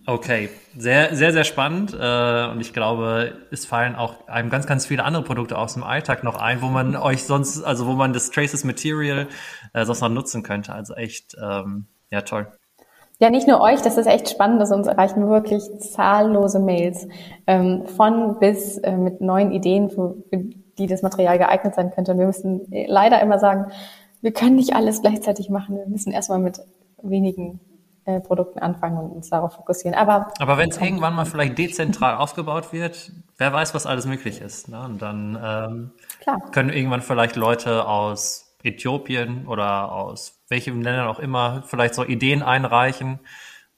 Okay, 0.06 0.48
sehr, 0.76 1.14
sehr, 1.14 1.32
sehr 1.32 1.44
spannend. 1.44 1.92
Äh, 1.92 2.50
und 2.50 2.60
ich 2.60 2.72
glaube, 2.72 3.32
es 3.50 3.66
fallen 3.66 3.94
auch 3.94 4.26
einem 4.28 4.50
ganz, 4.50 4.66
ganz 4.66 4.86
viele 4.86 5.04
andere 5.04 5.22
Produkte 5.22 5.58
aus 5.58 5.74
dem 5.74 5.84
Alltag 5.84 6.24
noch 6.24 6.36
ein, 6.36 6.62
wo 6.62 6.66
man 6.66 6.96
euch 6.96 7.24
sonst, 7.24 7.62
also 7.62 7.86
wo 7.86 7.92
man 7.92 8.12
das 8.12 8.30
Traces 8.30 8.64
Material 8.64 9.26
äh, 9.74 9.84
sonst 9.84 10.00
noch 10.00 10.08
nutzen 10.08 10.42
könnte. 10.42 10.72
Also 10.72 10.94
echt, 10.94 11.36
ähm, 11.42 11.86
ja, 12.10 12.22
toll. 12.22 12.46
Ja, 13.20 13.30
nicht 13.30 13.48
nur 13.48 13.60
euch, 13.60 13.82
das 13.82 13.98
ist 13.98 14.06
echt 14.06 14.30
spannend, 14.30 14.62
dass 14.62 14.70
uns 14.70 14.86
erreichen 14.86 15.28
wirklich 15.28 15.62
zahllose 15.80 16.60
Mails 16.60 17.08
ähm, 17.48 17.84
von 17.86 18.38
bis 18.38 18.78
äh, 18.78 18.96
mit 18.96 19.20
neuen 19.20 19.50
Ideen, 19.50 19.90
für, 19.90 20.14
für 20.30 20.44
die 20.78 20.86
das 20.86 21.02
Material 21.02 21.36
geeignet 21.36 21.74
sein 21.74 21.90
könnte. 21.90 22.12
Und 22.12 22.18
wir 22.18 22.26
müssen 22.26 22.62
leider 22.70 23.20
immer 23.20 23.40
sagen, 23.40 23.72
wir 24.20 24.32
können 24.32 24.54
nicht 24.54 24.74
alles 24.74 25.02
gleichzeitig 25.02 25.50
machen. 25.50 25.76
Wir 25.76 25.86
müssen 25.86 26.12
erstmal 26.12 26.38
mit 26.38 26.60
wenigen 27.02 27.60
äh, 28.08 28.20
Produkten 28.20 28.58
anfangen 28.58 28.96
und 28.96 29.10
uns 29.10 29.28
darauf 29.28 29.54
fokussieren. 29.54 29.94
Aber, 29.94 30.32
Aber 30.38 30.56
wenn 30.56 30.70
es 30.70 30.80
irgendwann 30.80 31.14
mal 31.14 31.26
vielleicht 31.26 31.58
dezentral 31.58 32.16
aufgebaut 32.16 32.72
wird, 32.72 33.12
wer 33.36 33.52
weiß, 33.52 33.74
was 33.74 33.84
alles 33.84 34.06
möglich 34.06 34.40
ist. 34.40 34.70
Ne? 34.70 34.80
Und 34.80 35.02
dann 35.02 35.38
ähm, 35.44 35.90
können 36.52 36.70
irgendwann 36.70 37.02
vielleicht 37.02 37.36
Leute 37.36 37.86
aus 37.86 38.56
Äthiopien 38.62 39.46
oder 39.46 39.92
aus 39.92 40.40
welchen 40.48 40.80
Ländern 40.80 41.06
auch 41.06 41.18
immer 41.18 41.62
vielleicht 41.66 41.92
so 41.92 42.02
Ideen 42.02 42.42
einreichen 42.42 43.20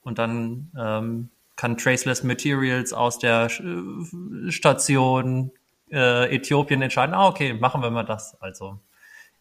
und 0.03 0.21
dann 0.21 0.71
ähm, 0.79 1.31
kann 1.57 1.77
Traceless 1.77 2.23
Materials 2.23 2.93
aus 2.93 3.19
der 3.19 3.49
Station 4.49 5.51
äh, 5.91 6.37
Äthiopien 6.37 6.83
entscheiden, 6.83 7.17
ah, 7.17 7.27
okay, 7.27 7.53
machen 7.53 7.83
wir 7.83 7.91
mal 7.91 8.05
das. 8.05 8.41
Also 8.41 8.79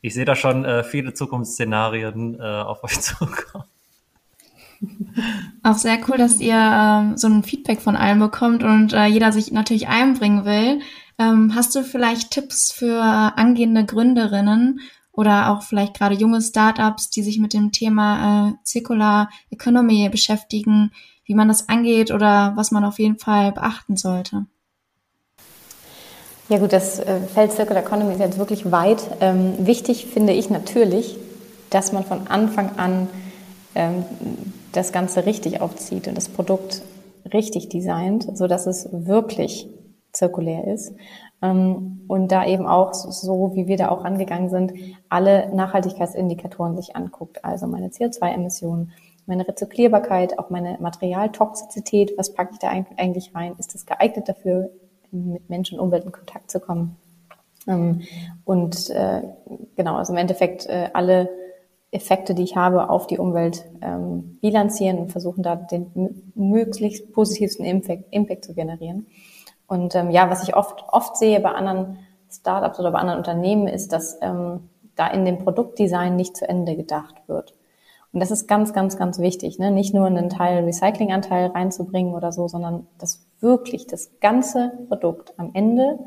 ich 0.02 0.16
sehe 0.16 0.26
da 0.26 0.36
schon 0.36 0.66
äh, 0.66 0.84
viele 0.84 1.14
Zukunftsszenarien 1.14 2.40
äh, 2.40 2.44
auf 2.44 2.84
euch 2.84 3.00
zukommen. 3.02 3.66
Auch 5.64 5.78
sehr 5.78 5.98
cool, 6.08 6.18
dass 6.18 6.40
ihr 6.40 6.56
ähm, 6.56 7.18
so 7.18 7.28
ein 7.28 7.44
Feedback 7.44 7.82
von 7.82 7.96
allen 7.96 8.20
bekommt 8.20 8.64
und 8.64 8.94
äh, 8.94 9.06
jeder 9.06 9.32
sich 9.32 9.52
natürlich 9.52 9.88
einbringen 9.88 10.46
will. 10.46 10.80
Ähm, 11.18 11.54
hast 11.56 11.76
du 11.76 11.84
vielleicht 11.84 12.32
Tipps 12.32 12.72
für 12.72 13.02
angehende 13.02 13.86
Gründerinnen 13.86 14.80
oder 15.12 15.52
auch 15.52 15.64
vielleicht 15.64 15.96
gerade 15.98 16.16
junge 16.16 16.42
Startups, 16.42 17.10
die 17.10 17.24
sich 17.24 17.40
mit 17.40 17.54
dem 17.54 17.72
Thema 17.74 18.50
äh, 18.50 18.54
Circular 18.66 19.30
Economy 19.50 20.08
beschäftigen, 20.10 20.92
wie 21.26 21.36
man 21.36 21.50
das 21.50 21.68
angeht 21.68 22.12
oder 22.12 22.54
was 22.56 22.72
man 22.72 22.86
auf 22.86 23.00
jeden 23.00 23.20
Fall 23.20 23.52
beachten 23.52 23.98
sollte? 23.98 24.46
Ja 26.48 26.58
gut, 26.58 26.74
das 26.74 27.00
äh, 27.00 27.20
Feld 27.22 27.52
Circular 27.52 27.84
Economy 27.84 28.14
ist 28.14 28.20
jetzt 28.20 28.40
wirklich 28.40 28.72
weit. 28.72 29.04
Ähm, 29.20 29.54
wichtig 29.60 30.08
finde 30.08 30.34
ich 30.34 30.50
natürlich, 30.50 31.18
dass 31.70 31.92
man 31.92 32.06
von 32.06 32.28
Anfang 32.28 32.78
an 32.78 33.08
ähm, 33.76 34.04
das 34.74 34.92
Ganze 34.92 35.26
richtig 35.26 35.62
aufzieht 35.62 36.08
und 36.08 36.16
das 36.16 36.30
Produkt 36.30 36.82
richtig 37.34 37.70
designt, 37.70 38.38
so 38.38 38.48
dass 38.48 38.68
es 38.68 38.90
wirklich 38.92 39.70
zirkulär 40.12 40.68
ist. 40.68 40.94
Ähm, 41.42 42.02
und 42.08 42.32
da 42.32 42.46
eben 42.46 42.66
auch 42.68 42.94
so, 42.94 43.52
wie 43.56 43.68
wir 43.68 43.78
da 43.78 43.90
auch 43.90 44.04
angegangen 44.04 44.50
sind, 44.50 44.74
alle 45.10 45.54
Nachhaltigkeitsindikatoren 45.56 46.76
sich 46.76 46.96
anguckt. 46.96 47.46
Also 47.46 47.68
meine 47.68 47.90
CO2-Emissionen, 47.90 48.92
meine 49.26 49.48
Rezyklierbarkeit, 49.48 50.40
auch 50.40 50.50
meine 50.50 50.78
Materialtoxizität, 50.80 52.14
was 52.18 52.34
packe 52.34 52.54
ich 52.54 52.60
da 52.60 52.70
eigentlich 52.70 53.36
rein? 53.36 53.56
Ist 53.58 53.76
es 53.76 53.86
geeignet 53.86 54.28
dafür, 54.28 54.72
mit 55.12 55.50
Menschen 55.50 55.80
und 55.80 55.86
Umwelt 55.86 56.04
in 56.04 56.12
Kontakt 56.12 56.52
zu 56.52 56.60
kommen? 56.60 56.98
Ähm, 57.68 58.02
und 58.46 58.90
äh, 58.90 59.22
genau, 59.76 59.96
also 59.96 60.14
im 60.14 60.18
Endeffekt 60.18 60.66
äh, 60.66 60.90
alle 60.94 61.30
Effekte, 61.92 62.36
die 62.36 62.44
ich 62.44 62.56
habe 62.56 62.90
auf 62.90 63.08
die 63.08 63.18
Umwelt, 63.18 63.66
ähm, 63.82 64.38
bilanzieren 64.42 65.00
und 65.00 65.12
versuchen 65.12 65.42
da 65.42 65.56
den 65.56 66.32
möglichst 66.36 67.12
positivsten 67.12 67.66
Impact, 67.66 68.06
Impact 68.12 68.46
zu 68.46 68.54
generieren. 68.54 69.08
Und 69.68 69.96
ähm, 69.96 70.12
ja, 70.12 70.30
was 70.30 70.44
ich 70.44 70.56
oft, 70.56 70.84
oft 70.90 71.18
sehe 71.18 71.40
bei 71.40 71.52
anderen 71.52 71.98
Startups 72.30 72.80
oder 72.80 72.92
bei 72.92 73.00
anderen 73.00 73.20
Unternehmen 73.20 73.68
ist, 73.68 73.92
dass 73.92 74.18
ähm, 74.22 74.70
da 74.96 75.08
in 75.08 75.26
dem 75.26 75.40
Produktdesign 75.40 76.16
nicht 76.16 76.38
zu 76.38 76.48
Ende 76.48 76.76
gedacht 76.76 77.16
wird. 77.28 77.56
Und 78.12 78.20
das 78.20 78.32
ist 78.32 78.48
ganz, 78.48 78.74
ganz, 78.74 78.98
ganz 78.98 79.20
wichtig, 79.20 79.60
ne? 79.60 79.72
nicht 79.72 79.94
nur 79.94 80.08
einen 80.08 80.30
Teil 80.30 80.64
Recyclinganteil 80.64 81.48
reinzubringen 81.48 82.16
oder 82.16 82.32
so, 82.32 82.48
sondern 82.48 82.88
dass 82.98 83.26
wirklich 83.40 83.86
das 83.86 84.20
ganze 84.20 84.72
Produkt 84.88 85.34
am 85.38 85.52
Ende 85.54 86.00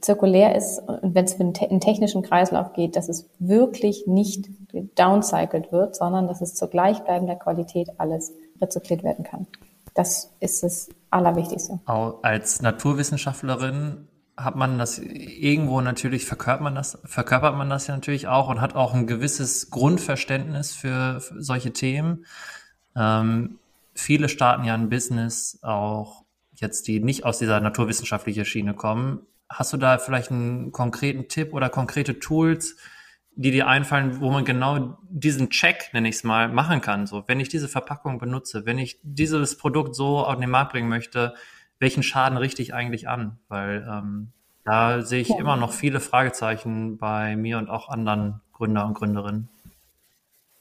zirkulär 0.00 0.54
ist 0.56 0.78
und 0.80 1.14
wenn 1.14 1.24
es 1.24 1.34
für 1.34 1.42
einen 1.42 1.80
technischen 1.80 2.22
Kreislauf 2.22 2.72
geht, 2.72 2.96
dass 2.96 3.08
es 3.08 3.28
wirklich 3.38 4.06
nicht 4.06 4.48
downcycled 4.96 5.72
wird, 5.72 5.96
sondern 5.96 6.28
dass 6.28 6.40
es 6.40 6.54
zur 6.54 6.68
gleichbleibender 6.68 7.36
Qualität 7.36 7.90
alles 7.98 8.32
rezykliert 8.60 9.02
werden 9.02 9.24
kann. 9.24 9.46
Das 9.94 10.30
ist 10.40 10.62
das 10.62 10.88
Allerwichtigste. 11.10 11.80
Als 12.22 12.60
Naturwissenschaftlerin 12.60 14.08
hat 14.36 14.54
man 14.54 14.78
das 14.78 14.98
irgendwo 14.98 15.80
natürlich, 15.80 16.24
verkörpert 16.24 16.62
man 16.62 16.74
das, 16.76 16.98
verkörpert 17.04 17.56
man 17.56 17.68
das 17.68 17.88
ja 17.88 17.94
natürlich 17.94 18.28
auch 18.28 18.48
und 18.48 18.60
hat 18.60 18.76
auch 18.76 18.94
ein 18.94 19.06
gewisses 19.06 19.70
Grundverständnis 19.70 20.74
für, 20.74 21.20
für 21.20 21.42
solche 21.42 21.72
Themen. 21.72 22.24
Ähm, 22.94 23.58
viele 23.94 24.28
starten 24.28 24.64
ja 24.64 24.74
ein 24.74 24.88
Business 24.88 25.58
auch 25.62 26.24
jetzt, 26.54 26.86
die 26.86 27.00
nicht 27.00 27.24
aus 27.24 27.38
dieser 27.38 27.60
naturwissenschaftlichen 27.60 28.44
Schiene 28.44 28.74
kommen. 28.74 29.26
Hast 29.48 29.72
du 29.72 29.76
da 29.76 29.98
vielleicht 29.98 30.30
einen 30.30 30.72
konkreten 30.72 31.28
Tipp 31.28 31.54
oder 31.54 31.68
konkrete 31.70 32.18
Tools, 32.18 32.76
die 33.34 33.50
dir 33.50 33.66
einfallen, 33.68 34.20
wo 34.20 34.30
man 34.30 34.44
genau 34.44 34.98
diesen 35.08 35.48
Check, 35.48 35.90
nenne 35.92 36.08
ich 36.08 36.16
es 36.16 36.24
mal, 36.24 36.48
machen 36.48 36.80
kann? 36.80 37.06
So, 37.06 37.24
wenn 37.26 37.40
ich 37.40 37.48
diese 37.48 37.68
Verpackung 37.68 38.18
benutze, 38.18 38.66
wenn 38.66 38.78
ich 38.78 38.98
dieses 39.02 39.56
Produkt 39.56 39.94
so 39.94 40.18
auf 40.18 40.36
den 40.36 40.50
Markt 40.50 40.72
bringen 40.72 40.88
möchte, 40.88 41.34
welchen 41.78 42.02
Schaden 42.02 42.36
richte 42.36 42.62
ich 42.62 42.74
eigentlich 42.74 43.08
an? 43.08 43.38
Weil 43.48 43.86
ähm, 43.88 44.32
da 44.64 45.02
sehe 45.02 45.20
ich 45.20 45.28
ja. 45.28 45.38
immer 45.38 45.56
noch 45.56 45.72
viele 45.72 46.00
Fragezeichen 46.00 46.98
bei 46.98 47.36
mir 47.36 47.58
und 47.58 47.70
auch 47.70 47.88
anderen 47.88 48.40
Gründer 48.52 48.84
und 48.84 48.94
Gründerinnen. 48.94 49.48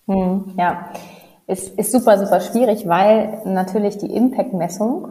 Hm, 0.08 0.54
ja, 0.58 0.94
ist, 1.48 1.78
ist 1.78 1.92
super, 1.92 2.18
super 2.18 2.40
schwierig, 2.42 2.88
weil 2.88 3.42
natürlich 3.46 3.98
die 3.98 4.14
Impact-Messung, 4.14 5.10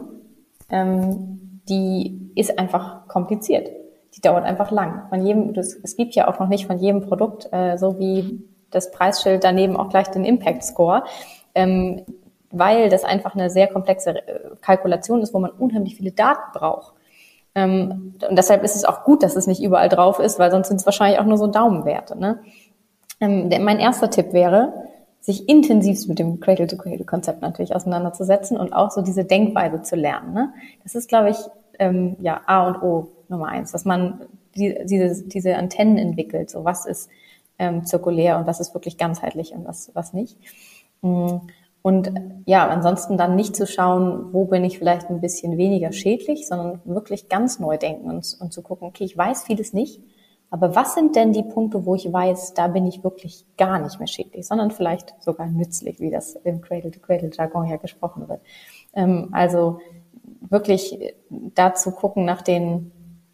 ähm, 0.69 1.61
die 1.67 2.26
ist 2.37 2.57
einfach 2.59 3.07
kompliziert. 3.07 3.69
Die 4.15 4.21
dauert 4.21 4.45
einfach 4.45 4.71
lang. 4.71 5.07
Von 5.09 5.25
jedem, 5.25 5.53
das, 5.53 5.73
es 5.73 5.95
gibt 5.95 6.15
ja 6.15 6.27
auch 6.27 6.39
noch 6.39 6.47
nicht 6.47 6.67
von 6.67 6.79
jedem 6.79 7.01
Produkt, 7.01 7.49
äh, 7.51 7.77
so 7.77 7.99
wie 7.99 8.43
das 8.71 8.91
Preisschild 8.91 9.43
daneben 9.43 9.77
auch 9.77 9.89
gleich 9.89 10.07
den 10.07 10.25
Impact-Score. 10.25 11.03
Ähm, 11.55 12.05
weil 12.51 12.89
das 12.89 13.03
einfach 13.03 13.35
eine 13.35 13.49
sehr 13.49 13.67
komplexe 13.67 14.11
äh, 14.27 14.39
Kalkulation 14.61 15.21
ist, 15.21 15.33
wo 15.33 15.39
man 15.39 15.51
unheimlich 15.51 15.95
viele 15.95 16.11
Daten 16.11 16.51
braucht. 16.53 16.93
Ähm, 17.55 18.15
und 18.27 18.37
deshalb 18.37 18.63
ist 18.63 18.75
es 18.75 18.85
auch 18.85 19.03
gut, 19.03 19.23
dass 19.23 19.35
es 19.35 19.47
nicht 19.47 19.61
überall 19.61 19.89
drauf 19.89 20.19
ist, 20.19 20.39
weil 20.39 20.51
sonst 20.51 20.69
sind 20.69 20.77
es 20.77 20.85
wahrscheinlich 20.85 21.19
auch 21.19 21.25
nur 21.25 21.37
so 21.37 21.47
Daumenwerte. 21.47 22.17
Ne? 22.17 22.39
Ähm, 23.19 23.49
der, 23.49 23.59
mein 23.59 23.79
erster 23.79 24.09
Tipp 24.09 24.31
wäre, 24.31 24.73
sich 25.19 25.49
intensiv 25.49 26.07
mit 26.07 26.19
dem 26.19 26.39
Cradle-to-Cradle-Konzept 26.39 27.41
natürlich 27.41 27.75
auseinanderzusetzen 27.75 28.57
und 28.57 28.71
auch 28.71 28.91
so 28.91 29.01
diese 29.01 29.25
Denkweise 29.25 29.81
zu 29.81 29.95
lernen. 29.95 30.33
Ne? 30.33 30.53
Das 30.83 30.95
ist, 30.95 31.09
glaube 31.09 31.31
ich, 31.31 31.37
ähm, 31.79 32.15
ja 32.19 32.41
A 32.45 32.67
und 32.67 32.81
O 32.81 33.09
Nummer 33.29 33.47
eins, 33.47 33.71
dass 33.71 33.85
man 33.85 34.21
die, 34.55 34.77
diese, 34.85 35.23
diese 35.27 35.55
Antennen 35.55 35.97
entwickelt. 35.97 36.49
So 36.49 36.65
was 36.65 36.85
ist 36.85 37.09
ähm, 37.59 37.85
zirkulär 37.85 38.37
und 38.37 38.47
was 38.47 38.59
ist 38.59 38.73
wirklich 38.73 38.97
ganzheitlich 38.97 39.53
und 39.53 39.65
was, 39.65 39.91
was 39.93 40.13
nicht. 40.13 40.37
Mm. 41.01 41.37
Und 41.83 42.11
ja, 42.45 42.67
ansonsten 42.67 43.17
dann 43.17 43.37
nicht 43.37 43.55
zu 43.55 43.65
schauen, 43.65 44.33
wo 44.33 44.43
bin 44.43 44.65
ich 44.65 44.77
vielleicht 44.77 45.09
ein 45.09 45.21
bisschen 45.21 45.57
weniger 45.57 45.93
schädlich, 45.93 46.45
sondern 46.45 46.81
wirklich 46.83 47.29
ganz 47.29 47.59
neu 47.59 47.77
denken 47.77 48.09
und, 48.09 48.37
und 48.41 48.51
zu 48.51 48.61
gucken, 48.61 48.89
okay, 48.89 49.05
ich 49.05 49.17
weiß 49.17 49.43
vieles 49.43 49.71
nicht, 49.71 50.01
aber 50.49 50.75
was 50.75 50.95
sind 50.95 51.15
denn 51.15 51.33
die 51.33 51.43
Punkte, 51.43 51.85
wo 51.85 51.95
ich 51.95 52.11
weiß, 52.11 52.53
da 52.53 52.67
bin 52.67 52.85
ich 52.85 53.03
wirklich 53.03 53.45
gar 53.57 53.79
nicht 53.79 53.99
mehr 53.99 54.07
schädlich, 54.07 54.47
sondern 54.47 54.71
vielleicht 54.71 55.13
sogar 55.19 55.47
nützlich, 55.47 55.99
wie 55.99 56.09
das 56.09 56.35
im 56.43 56.61
Cradle-to-Cradle-Jargon 56.61 57.67
ja 57.67 57.77
gesprochen 57.77 58.29
wird. 58.29 58.41
Ähm, 58.93 59.29
also 59.31 59.79
wirklich 60.49 60.97
da 61.29 61.73
zu 61.73 61.91
gucken 61.91 62.25
nach 62.25 62.41
den 62.41 62.91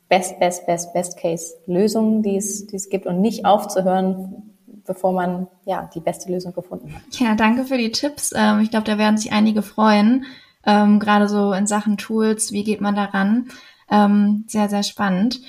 Best, 0.09 0.39
Best, 0.39 0.65
Best, 0.65 0.93
Best 0.93 1.17
Case 1.17 1.55
Lösungen, 1.65 2.21
die 2.21 2.37
es, 2.37 2.67
die 2.67 2.75
es 2.75 2.89
gibt 2.89 3.07
und 3.07 3.21
nicht 3.21 3.45
aufzuhören, 3.45 4.53
bevor 4.85 5.13
man 5.13 5.47
ja 5.65 5.89
die 5.93 6.01
beste 6.01 6.31
Lösung 6.31 6.53
gefunden 6.53 6.93
hat. 6.93 7.01
Ja, 7.19 7.35
danke 7.35 7.65
für 7.65 7.77
die 7.77 7.91
Tipps. 7.91 8.31
Ähm, 8.35 8.59
ich 8.59 8.69
glaube, 8.69 8.85
da 8.85 8.97
werden 8.97 9.17
sich 9.17 9.31
einige 9.31 9.61
freuen, 9.61 10.25
ähm, 10.65 10.99
gerade 10.99 11.27
so 11.27 11.53
in 11.53 11.67
Sachen 11.67 11.97
Tools. 11.97 12.51
Wie 12.51 12.63
geht 12.63 12.81
man 12.81 12.95
daran? 12.95 13.47
Ähm, 13.89 14.43
sehr, 14.47 14.69
sehr 14.69 14.83
spannend. 14.83 15.41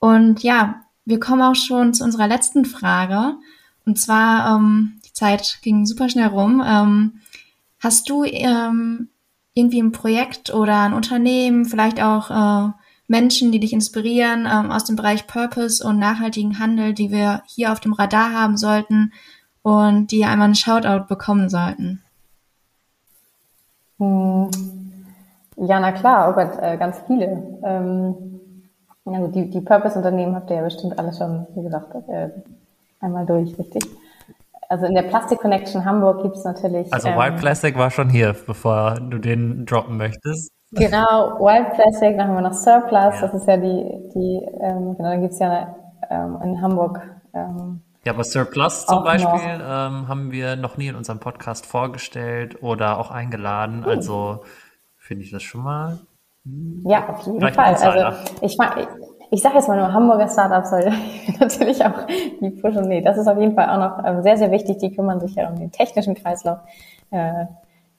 Und 0.00 0.42
ja, 0.42 0.82
wir 1.04 1.20
kommen 1.20 1.42
auch 1.42 1.54
schon 1.54 1.94
zu 1.94 2.04
unserer 2.04 2.28
letzten 2.28 2.64
Frage. 2.64 3.36
Und 3.84 3.98
zwar, 3.98 4.60
die 5.06 5.12
Zeit 5.14 5.60
ging 5.62 5.86
super 5.86 6.10
schnell 6.10 6.26
rum. 6.26 6.62
Hast 7.80 8.10
du 8.10 8.22
irgendwie 9.58 9.82
ein 9.82 9.92
Projekt 9.92 10.54
oder 10.54 10.82
ein 10.82 10.94
Unternehmen, 10.94 11.64
vielleicht 11.64 12.02
auch 12.02 12.30
äh, 12.30 12.70
Menschen, 13.08 13.50
die 13.50 13.60
dich 13.60 13.72
inspirieren 13.72 14.46
ähm, 14.50 14.70
aus 14.70 14.84
dem 14.84 14.96
Bereich 14.96 15.26
Purpose 15.26 15.84
und 15.84 15.98
nachhaltigen 15.98 16.58
Handel, 16.58 16.92
die 16.92 17.10
wir 17.10 17.42
hier 17.46 17.72
auf 17.72 17.80
dem 17.80 17.92
Radar 17.92 18.32
haben 18.32 18.56
sollten 18.56 19.12
und 19.62 20.10
die 20.10 20.24
einmal 20.24 20.46
einen 20.46 20.54
Shoutout 20.54 21.06
bekommen 21.08 21.48
sollten? 21.48 22.02
Hm. 23.98 24.50
Ja, 25.56 25.80
na 25.80 25.90
klar, 25.90 26.30
oh 26.30 26.34
Gott, 26.34 26.56
äh, 26.62 26.76
ganz 26.76 26.98
viele. 27.06 27.58
Ähm, 27.64 28.14
ja, 29.06 29.26
die, 29.26 29.50
die 29.50 29.60
Purpose-Unternehmen 29.60 30.36
habt 30.36 30.50
ihr 30.50 30.56
ja 30.56 30.62
bestimmt 30.62 30.98
alle 30.98 31.12
schon, 31.12 31.46
wie 31.54 31.62
gesagt, 31.62 31.94
äh, 32.08 32.30
einmal 33.00 33.26
durch, 33.26 33.58
richtig? 33.58 33.84
Also 34.68 34.84
in 34.84 34.94
der 34.94 35.02
Plastic 35.02 35.38
Connection 35.40 35.84
Hamburg 35.84 36.22
gibt 36.22 36.36
es 36.36 36.44
natürlich. 36.44 36.92
Also 36.92 37.08
Wild 37.08 37.34
ähm, 37.34 37.36
Plastic 37.36 37.78
war 37.78 37.90
schon 37.90 38.10
hier, 38.10 38.36
bevor 38.46 39.00
du 39.00 39.18
den 39.18 39.64
droppen 39.64 39.96
möchtest. 39.96 40.52
Genau, 40.72 41.38
Wild 41.40 41.72
Plastic, 41.72 42.18
dann 42.18 42.28
haben 42.28 42.34
wir 42.34 42.42
noch 42.42 42.52
Surplus, 42.52 43.14
ja. 43.14 43.20
das 43.22 43.32
ist 43.32 43.48
ja 43.48 43.56
die, 43.56 44.10
die 44.14 44.46
ähm, 44.60 44.94
genau, 44.96 45.10
dann 45.10 45.22
gibt's 45.22 45.38
ja 45.38 45.74
ähm, 46.10 46.38
in 46.44 46.60
Hamburg. 46.60 47.00
Ähm, 47.32 47.80
ja, 48.04 48.12
aber 48.12 48.24
Surplus 48.24 48.84
zum 48.84 49.02
Beispiel 49.04 49.60
ähm, 49.62 50.08
haben 50.08 50.30
wir 50.32 50.56
noch 50.56 50.76
nie 50.76 50.88
in 50.88 50.96
unserem 50.96 51.20
Podcast 51.20 51.64
vorgestellt 51.64 52.62
oder 52.62 52.98
auch 52.98 53.10
eingeladen. 53.10 53.84
Hm. 53.84 53.90
Also 53.90 54.44
finde 54.96 55.24
ich 55.24 55.30
das 55.30 55.42
schon 55.42 55.62
mal. 55.62 55.98
Ja, 56.84 57.08
auf 57.08 57.26
jeden 57.26 57.40
Fall. 57.40 57.74
Also 57.74 58.16
ich, 58.42 58.56
ich, 59.30 59.42
sage 59.42 59.56
jetzt 59.56 59.68
mal 59.68 59.76
nur 59.76 59.92
Hamburger 59.92 60.28
Startups, 60.28 60.72
weil 60.72 60.92
natürlich 61.40 61.84
auch 61.84 62.06
die 62.40 62.50
pushen. 62.50 62.88
Nee, 62.88 63.02
das 63.02 63.18
ist 63.18 63.26
auf 63.26 63.38
jeden 63.38 63.54
Fall 63.54 63.68
auch 63.68 63.78
noch 63.78 64.04
ähm, 64.04 64.22
sehr, 64.22 64.36
sehr 64.36 64.50
wichtig. 64.50 64.78
Die 64.78 64.94
kümmern 64.94 65.20
sich 65.20 65.34
ja 65.34 65.48
um 65.48 65.58
den 65.58 65.72
technischen 65.72 66.14
Kreislauf. 66.14 66.58
Äh, 67.10 67.46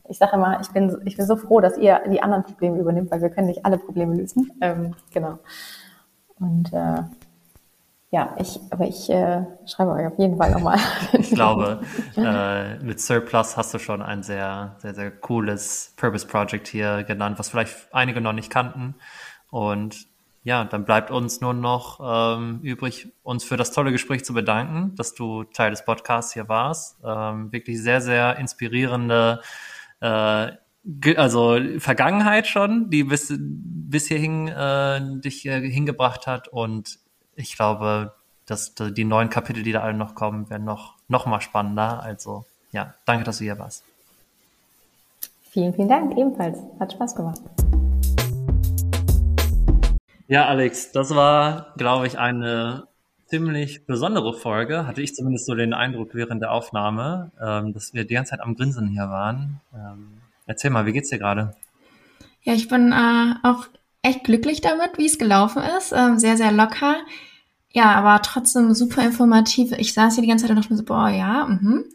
ich 0.09 0.17
sage 0.17 0.35
immer, 0.35 0.59
ich 0.61 0.69
bin, 0.69 0.97
ich 1.05 1.17
bin 1.17 1.25
so 1.25 1.35
froh, 1.35 1.59
dass 1.61 1.77
ihr 1.77 2.01
die 2.09 2.21
anderen 2.21 2.43
Probleme 2.43 2.79
übernimmt, 2.79 3.11
weil 3.11 3.21
wir 3.21 3.29
können 3.29 3.47
nicht 3.47 3.65
alle 3.65 3.77
Probleme 3.77 4.15
lösen. 4.15 4.51
Ähm, 4.59 4.95
genau. 5.13 5.37
Und 6.39 6.73
äh, 6.73 7.03
ja, 8.11 8.35
ich, 8.39 8.59
aber 8.71 8.87
ich 8.87 9.07
äh, 9.11 9.45
schreibe 9.67 9.91
euch 9.91 10.07
auf 10.07 10.17
jeden 10.17 10.37
Fall 10.37 10.51
nochmal. 10.51 10.79
ich 11.13 11.29
glaube, 11.29 11.81
äh, 12.17 12.79
mit 12.79 12.99
Surplus 12.99 13.55
hast 13.55 13.73
du 13.73 13.77
schon 13.77 14.01
ein 14.01 14.23
sehr, 14.23 14.75
sehr, 14.79 14.95
sehr 14.95 15.11
cooles 15.11 15.93
Purpose 15.95 16.25
Project 16.25 16.67
hier 16.67 17.03
genannt, 17.03 17.37
was 17.37 17.49
vielleicht 17.49 17.93
einige 17.93 18.19
noch 18.19 18.33
nicht 18.33 18.49
kannten. 18.49 18.95
Und 19.51 20.07
ja, 20.43 20.63
dann 20.63 20.85
bleibt 20.85 21.11
uns 21.11 21.41
nur 21.41 21.53
noch 21.53 21.99
ähm, 22.01 22.59
übrig, 22.61 23.09
uns 23.23 23.43
für 23.43 23.57
das 23.57 23.71
tolle 23.71 23.91
Gespräch 23.91 24.23
zu 24.23 24.33
bedanken, 24.33 24.95
dass 24.95 25.13
du 25.13 25.43
Teil 25.43 25.71
des 25.71 25.83
Podcasts 25.83 26.33
hier 26.33 26.47
warst. 26.47 26.97
Ähm, 27.03 27.51
wirklich 27.51 27.81
sehr, 27.81 28.01
sehr 28.01 28.37
inspirierende 28.37 29.41
äh, 29.99 30.51
also 31.17 31.57
Vergangenheit 31.77 32.47
schon, 32.47 32.89
die 32.89 33.03
bis, 33.03 33.33
bis 33.37 34.07
hierhin 34.07 34.47
äh, 34.47 35.01
dich 35.19 35.45
äh, 35.45 35.69
hingebracht 35.69 36.25
hat. 36.25 36.47
Und 36.47 36.99
ich 37.35 37.55
glaube, 37.55 38.13
dass 38.45 38.73
die 38.75 39.03
neuen 39.03 39.29
Kapitel, 39.29 39.61
die 39.61 39.71
da 39.71 39.81
alle 39.81 39.93
noch 39.93 40.15
kommen, 40.15 40.49
werden 40.49 40.65
noch, 40.65 40.95
noch 41.07 41.25
mal 41.25 41.41
spannender. 41.41 42.01
Also 42.01 42.45
ja, 42.71 42.93
danke, 43.05 43.23
dass 43.23 43.39
du 43.39 43.43
hier 43.43 43.59
warst. 43.59 43.83
Vielen, 45.51 45.73
vielen 45.73 45.89
Dank, 45.89 46.17
ebenfalls. 46.17 46.59
Hat 46.79 46.93
Spaß 46.93 47.15
gemacht. 47.15 47.41
Ja, 50.29 50.45
Alex, 50.45 50.91
das 50.91 51.15
war, 51.15 51.73
glaube 51.75 52.05
ich, 52.05 52.19
eine 52.19 52.87
ziemlich 53.25 53.87
besondere 53.87 54.35
Folge, 54.35 54.85
hatte 54.85 55.01
ich 55.01 55.15
zumindest 55.15 55.47
so 55.47 55.55
den 55.55 55.73
Eindruck 55.73 56.13
während 56.13 56.39
der 56.43 56.51
Aufnahme, 56.51 57.31
ähm, 57.41 57.73
dass 57.73 57.95
wir 57.95 58.05
die 58.05 58.13
ganze 58.13 58.29
Zeit 58.29 58.41
am 58.41 58.55
Grinsen 58.55 58.89
hier 58.89 59.09
waren. 59.09 59.59
Ähm, 59.73 60.19
erzähl 60.45 60.69
mal, 60.69 60.85
wie 60.85 60.93
geht's 60.93 61.09
dir 61.09 61.17
gerade? 61.17 61.55
Ja, 62.43 62.53
ich 62.53 62.67
bin 62.67 62.91
äh, 62.91 63.33
auch 63.41 63.65
echt 64.03 64.23
glücklich 64.23 64.61
damit, 64.61 64.99
wie 64.99 65.07
es 65.07 65.17
gelaufen 65.17 65.63
ist. 65.79 65.93
Ähm, 65.93 66.19
sehr, 66.19 66.37
sehr 66.37 66.51
locker. 66.51 66.97
Ja, 67.71 67.95
aber 67.95 68.21
trotzdem 68.21 68.75
super 68.75 69.03
informativ. 69.03 69.71
Ich 69.79 69.95
saß 69.95 70.13
hier 70.13 70.21
die 70.21 70.29
ganze 70.29 70.43
Zeit 70.43 70.51
und 70.51 70.57
dachte 70.57 70.71
mir 70.71 70.77
so, 70.77 70.85
boah, 70.85 71.09
ja, 71.09 71.47
mhm. 71.47 71.85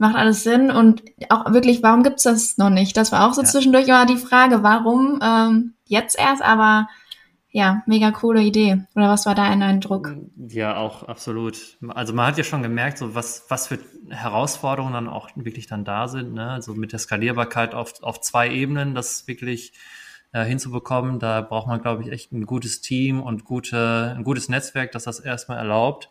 Macht 0.00 0.16
alles 0.16 0.42
Sinn. 0.42 0.72
Und 0.72 1.04
auch 1.28 1.52
wirklich, 1.52 1.84
warum 1.84 2.02
gibt's 2.02 2.24
das 2.24 2.58
noch 2.58 2.70
nicht? 2.70 2.96
Das 2.96 3.12
war 3.12 3.28
auch 3.28 3.34
so 3.34 3.42
ja. 3.42 3.46
zwischendurch 3.46 3.86
immer 3.86 4.06
die 4.06 4.16
Frage, 4.16 4.64
warum 4.64 5.20
ähm, 5.22 5.74
jetzt 5.86 6.18
erst, 6.18 6.42
aber 6.42 6.88
ja, 7.52 7.82
mega 7.86 8.12
coole 8.12 8.42
Idee. 8.42 8.84
Oder 8.94 9.08
was 9.08 9.26
war 9.26 9.34
dein 9.34 9.62
Eindruck? 9.62 10.14
Ja, 10.36 10.76
auch 10.76 11.02
absolut. 11.04 11.78
Also 11.88 12.12
man 12.12 12.26
hat 12.26 12.38
ja 12.38 12.44
schon 12.44 12.62
gemerkt, 12.62 12.98
so 12.98 13.14
was, 13.14 13.44
was 13.48 13.66
für 13.66 13.78
Herausforderungen 14.08 14.92
dann 14.92 15.08
auch 15.08 15.30
wirklich 15.34 15.66
dann 15.66 15.84
da 15.84 16.06
sind. 16.06 16.34
Ne? 16.34 16.48
Also 16.48 16.74
mit 16.74 16.92
der 16.92 17.00
Skalierbarkeit 17.00 17.74
auf, 17.74 18.02
auf 18.02 18.20
zwei 18.20 18.50
Ebenen, 18.50 18.94
das 18.94 19.26
wirklich 19.26 19.72
äh, 20.32 20.44
hinzubekommen. 20.44 21.18
Da 21.18 21.40
braucht 21.40 21.66
man, 21.66 21.82
glaube 21.82 22.04
ich, 22.04 22.12
echt 22.12 22.32
ein 22.32 22.46
gutes 22.46 22.82
Team 22.82 23.20
und 23.20 23.44
gute, 23.44 24.14
ein 24.16 24.22
gutes 24.22 24.48
Netzwerk, 24.48 24.92
das 24.92 25.04
das 25.04 25.18
erstmal 25.18 25.58
erlaubt. 25.58 26.08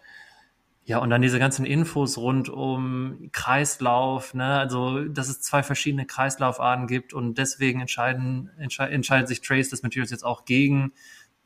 Ja, 0.89 0.97
und 0.97 1.11
dann 1.11 1.21
diese 1.21 1.37
ganzen 1.37 1.65
Infos 1.65 2.17
rund 2.17 2.49
um 2.49 3.29
Kreislauf, 3.31 4.33
ne, 4.33 4.57
also 4.57 5.03
dass 5.03 5.29
es 5.29 5.39
zwei 5.39 5.61
verschiedene 5.61 6.07
Kreislaufarten 6.07 6.87
gibt 6.87 7.13
und 7.13 7.37
deswegen 7.37 7.79
entscheiden, 7.79 8.49
entscheidet 8.57 9.27
sich 9.27 9.41
Trace 9.41 9.69
des 9.69 9.83
Materials 9.83 10.09
jetzt 10.09 10.25
auch 10.25 10.45
gegen 10.45 10.91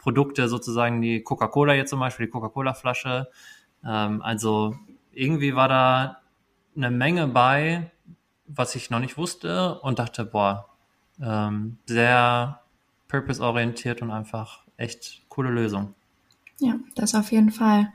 Produkte 0.04 0.50
sozusagen, 0.50 1.02
die 1.02 1.24
Coca-Cola 1.24 1.74
jetzt 1.74 1.90
zum 1.90 2.02
Beispiel, 2.02 2.26
die 2.26 2.32
Coca-Cola-Flasche. 2.32 3.30
Ähm, 3.86 4.22
also 4.22 4.76
irgendwie 5.14 5.56
war 5.56 5.70
da 5.70 6.22
eine 6.76 6.92
Menge 6.92 7.28
bei, 7.28 7.90
was 8.46 8.76
ich 8.76 8.90
noch 8.90 9.00
nicht 9.00 9.18
wusste 9.18 9.80
und 9.80 10.00
dachte, 10.00 10.26
boah, 10.26 10.68
ähm, 11.22 11.78
sehr 11.86 12.60
purpose-orientiert 13.08 14.02
und 14.02 14.12
einfach 14.12 14.64
echt 14.76 15.22
coole 15.30 15.50
Lösung. 15.50 15.96
Ja, 16.60 16.76
das 16.96 17.16
auf 17.16 17.32
jeden 17.32 17.52
Fall. 17.52 17.94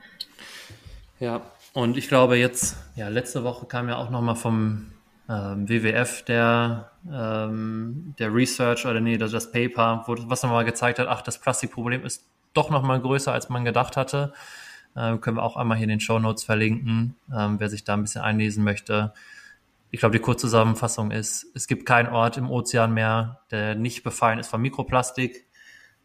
Ja, 1.19 1.41
und 1.73 1.95
ich 1.95 2.07
glaube 2.07 2.37
jetzt, 2.37 2.77
ja, 2.95 3.09
letzte 3.09 3.43
Woche 3.43 3.67
kam 3.67 3.87
ja 3.87 3.97
auch 3.97 4.09
nochmal 4.09 4.35
vom 4.35 4.91
ähm, 5.29 5.69
WWF 5.69 6.23
der, 6.23 6.91
ähm, 7.09 8.15
der 8.17 8.33
Research 8.33 8.85
oder 8.85 8.99
nee, 8.99 9.17
das, 9.17 9.31
das 9.31 9.51
Paper, 9.51 10.03
wo, 10.07 10.15
was 10.27 10.41
nochmal 10.41 10.65
gezeigt 10.65 10.97
hat, 10.97 11.07
ach, 11.07 11.21
das 11.21 11.37
Plastikproblem 11.39 12.03
ist 12.03 12.25
doch 12.53 12.71
nochmal 12.71 12.99
größer, 12.99 13.31
als 13.31 13.47
man 13.47 13.63
gedacht 13.63 13.95
hatte. 13.95 14.33
Ähm, 14.95 15.21
können 15.21 15.37
wir 15.37 15.43
auch 15.43 15.55
einmal 15.55 15.77
hier 15.77 15.83
in 15.83 15.89
den 15.89 15.99
Show 15.99 16.17
Notes 16.17 16.43
verlinken, 16.43 17.15
ähm, 17.33 17.59
wer 17.59 17.69
sich 17.69 17.83
da 17.83 17.93
ein 17.93 18.01
bisschen 18.01 18.23
einlesen 18.23 18.63
möchte. 18.63 19.13
Ich 19.91 19.99
glaube, 19.99 20.13
die 20.17 20.21
Kurzzusammenfassung 20.21 21.11
ist, 21.11 21.45
es 21.53 21.67
gibt 21.67 21.85
keinen 21.85 22.09
Ort 22.09 22.37
im 22.37 22.49
Ozean 22.49 22.93
mehr, 22.93 23.41
der 23.51 23.75
nicht 23.75 24.03
befallen 24.03 24.39
ist 24.39 24.47
von 24.47 24.61
Mikroplastik. 24.61 25.45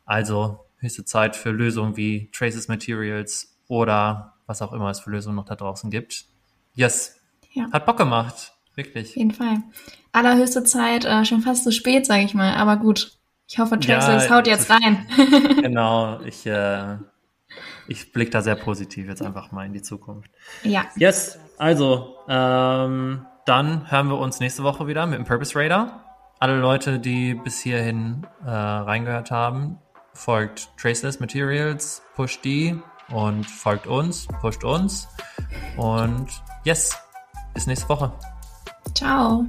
Also 0.05 0.67
höchste 0.79 1.07
Zeit 1.07 1.35
für 1.35 1.51
Lösungen 1.51 1.97
wie 1.97 2.31
Traces 2.31 2.69
Materials 2.69 3.57
oder 3.69 4.35
was 4.47 4.61
auch 4.61 4.73
immer 4.75 4.91
es 4.91 5.01
für 5.01 5.11
Lösungen 5.11 5.37
noch 5.37 5.47
da 5.47 5.57
draußen 5.57 5.91
gibt. 5.91 6.27
Yes. 6.75 7.21
Ja. 7.53 7.71
Hat 7.73 7.87
Bock 7.87 7.97
gemacht. 7.97 8.55
Wirklich. 8.75 9.11
Auf 9.11 9.17
jeden 9.17 9.31
Fall. 9.31 9.59
Allerhöchste 10.13 10.65
Zeit, 10.65 11.05
äh, 11.05 11.25
schon 11.25 11.43
fast 11.43 11.65
zu 11.65 11.73
spät, 11.73 12.07
sage 12.07 12.25
ich 12.25 12.35
mal. 12.35 12.55
Aber 12.55 12.77
gut. 12.77 13.13
Ich 13.47 13.59
hoffe, 13.59 13.79
Traces 13.79 14.25
ja, 14.25 14.31
haut 14.35 14.47
jetzt 14.47 14.71
rein. 14.71 15.07
genau. 15.63 16.21
Ich, 16.25 16.47
äh, 16.47 16.97
ich 17.89 18.13
blicke 18.13 18.31
da 18.31 18.43
sehr 18.43 18.57
positiv 18.57 19.07
jetzt 19.07 19.23
einfach 19.23 19.53
mal 19.53 19.67
in 19.67 19.73
die 19.73 19.83
Zukunft. 19.83 20.31
Ja. 20.63 20.87
Yes. 20.97 21.39
Also, 21.59 22.17
ähm, 22.29 23.27
dann 23.45 23.91
hören 23.91 24.09
wir 24.09 24.19
uns 24.19 24.41
nächste 24.41 24.63
Woche 24.63 24.87
wieder 24.87 25.07
mit 25.07 25.19
dem 25.19 25.25
Purpose 25.25 25.59
Radar. 25.59 26.05
Alle 26.41 26.59
Leute, 26.59 26.99
die 26.99 27.35
bis 27.35 27.61
hierhin 27.61 28.27
äh, 28.45 28.51
reingehört 28.51 29.31
haben, 29.31 29.79
folgt 30.15 30.71
Traceless 30.79 31.21
Materials, 31.21 32.03
pusht 32.17 32.45
die 32.45 32.77
und 33.09 33.45
folgt 33.45 33.87
uns, 33.87 34.27
pusht 34.41 34.65
uns. 34.65 35.09
Und 35.77 36.29
yes, 36.65 36.99
bis 37.53 37.67
nächste 37.67 37.89
Woche. 37.89 38.13
Ciao. 39.05 39.47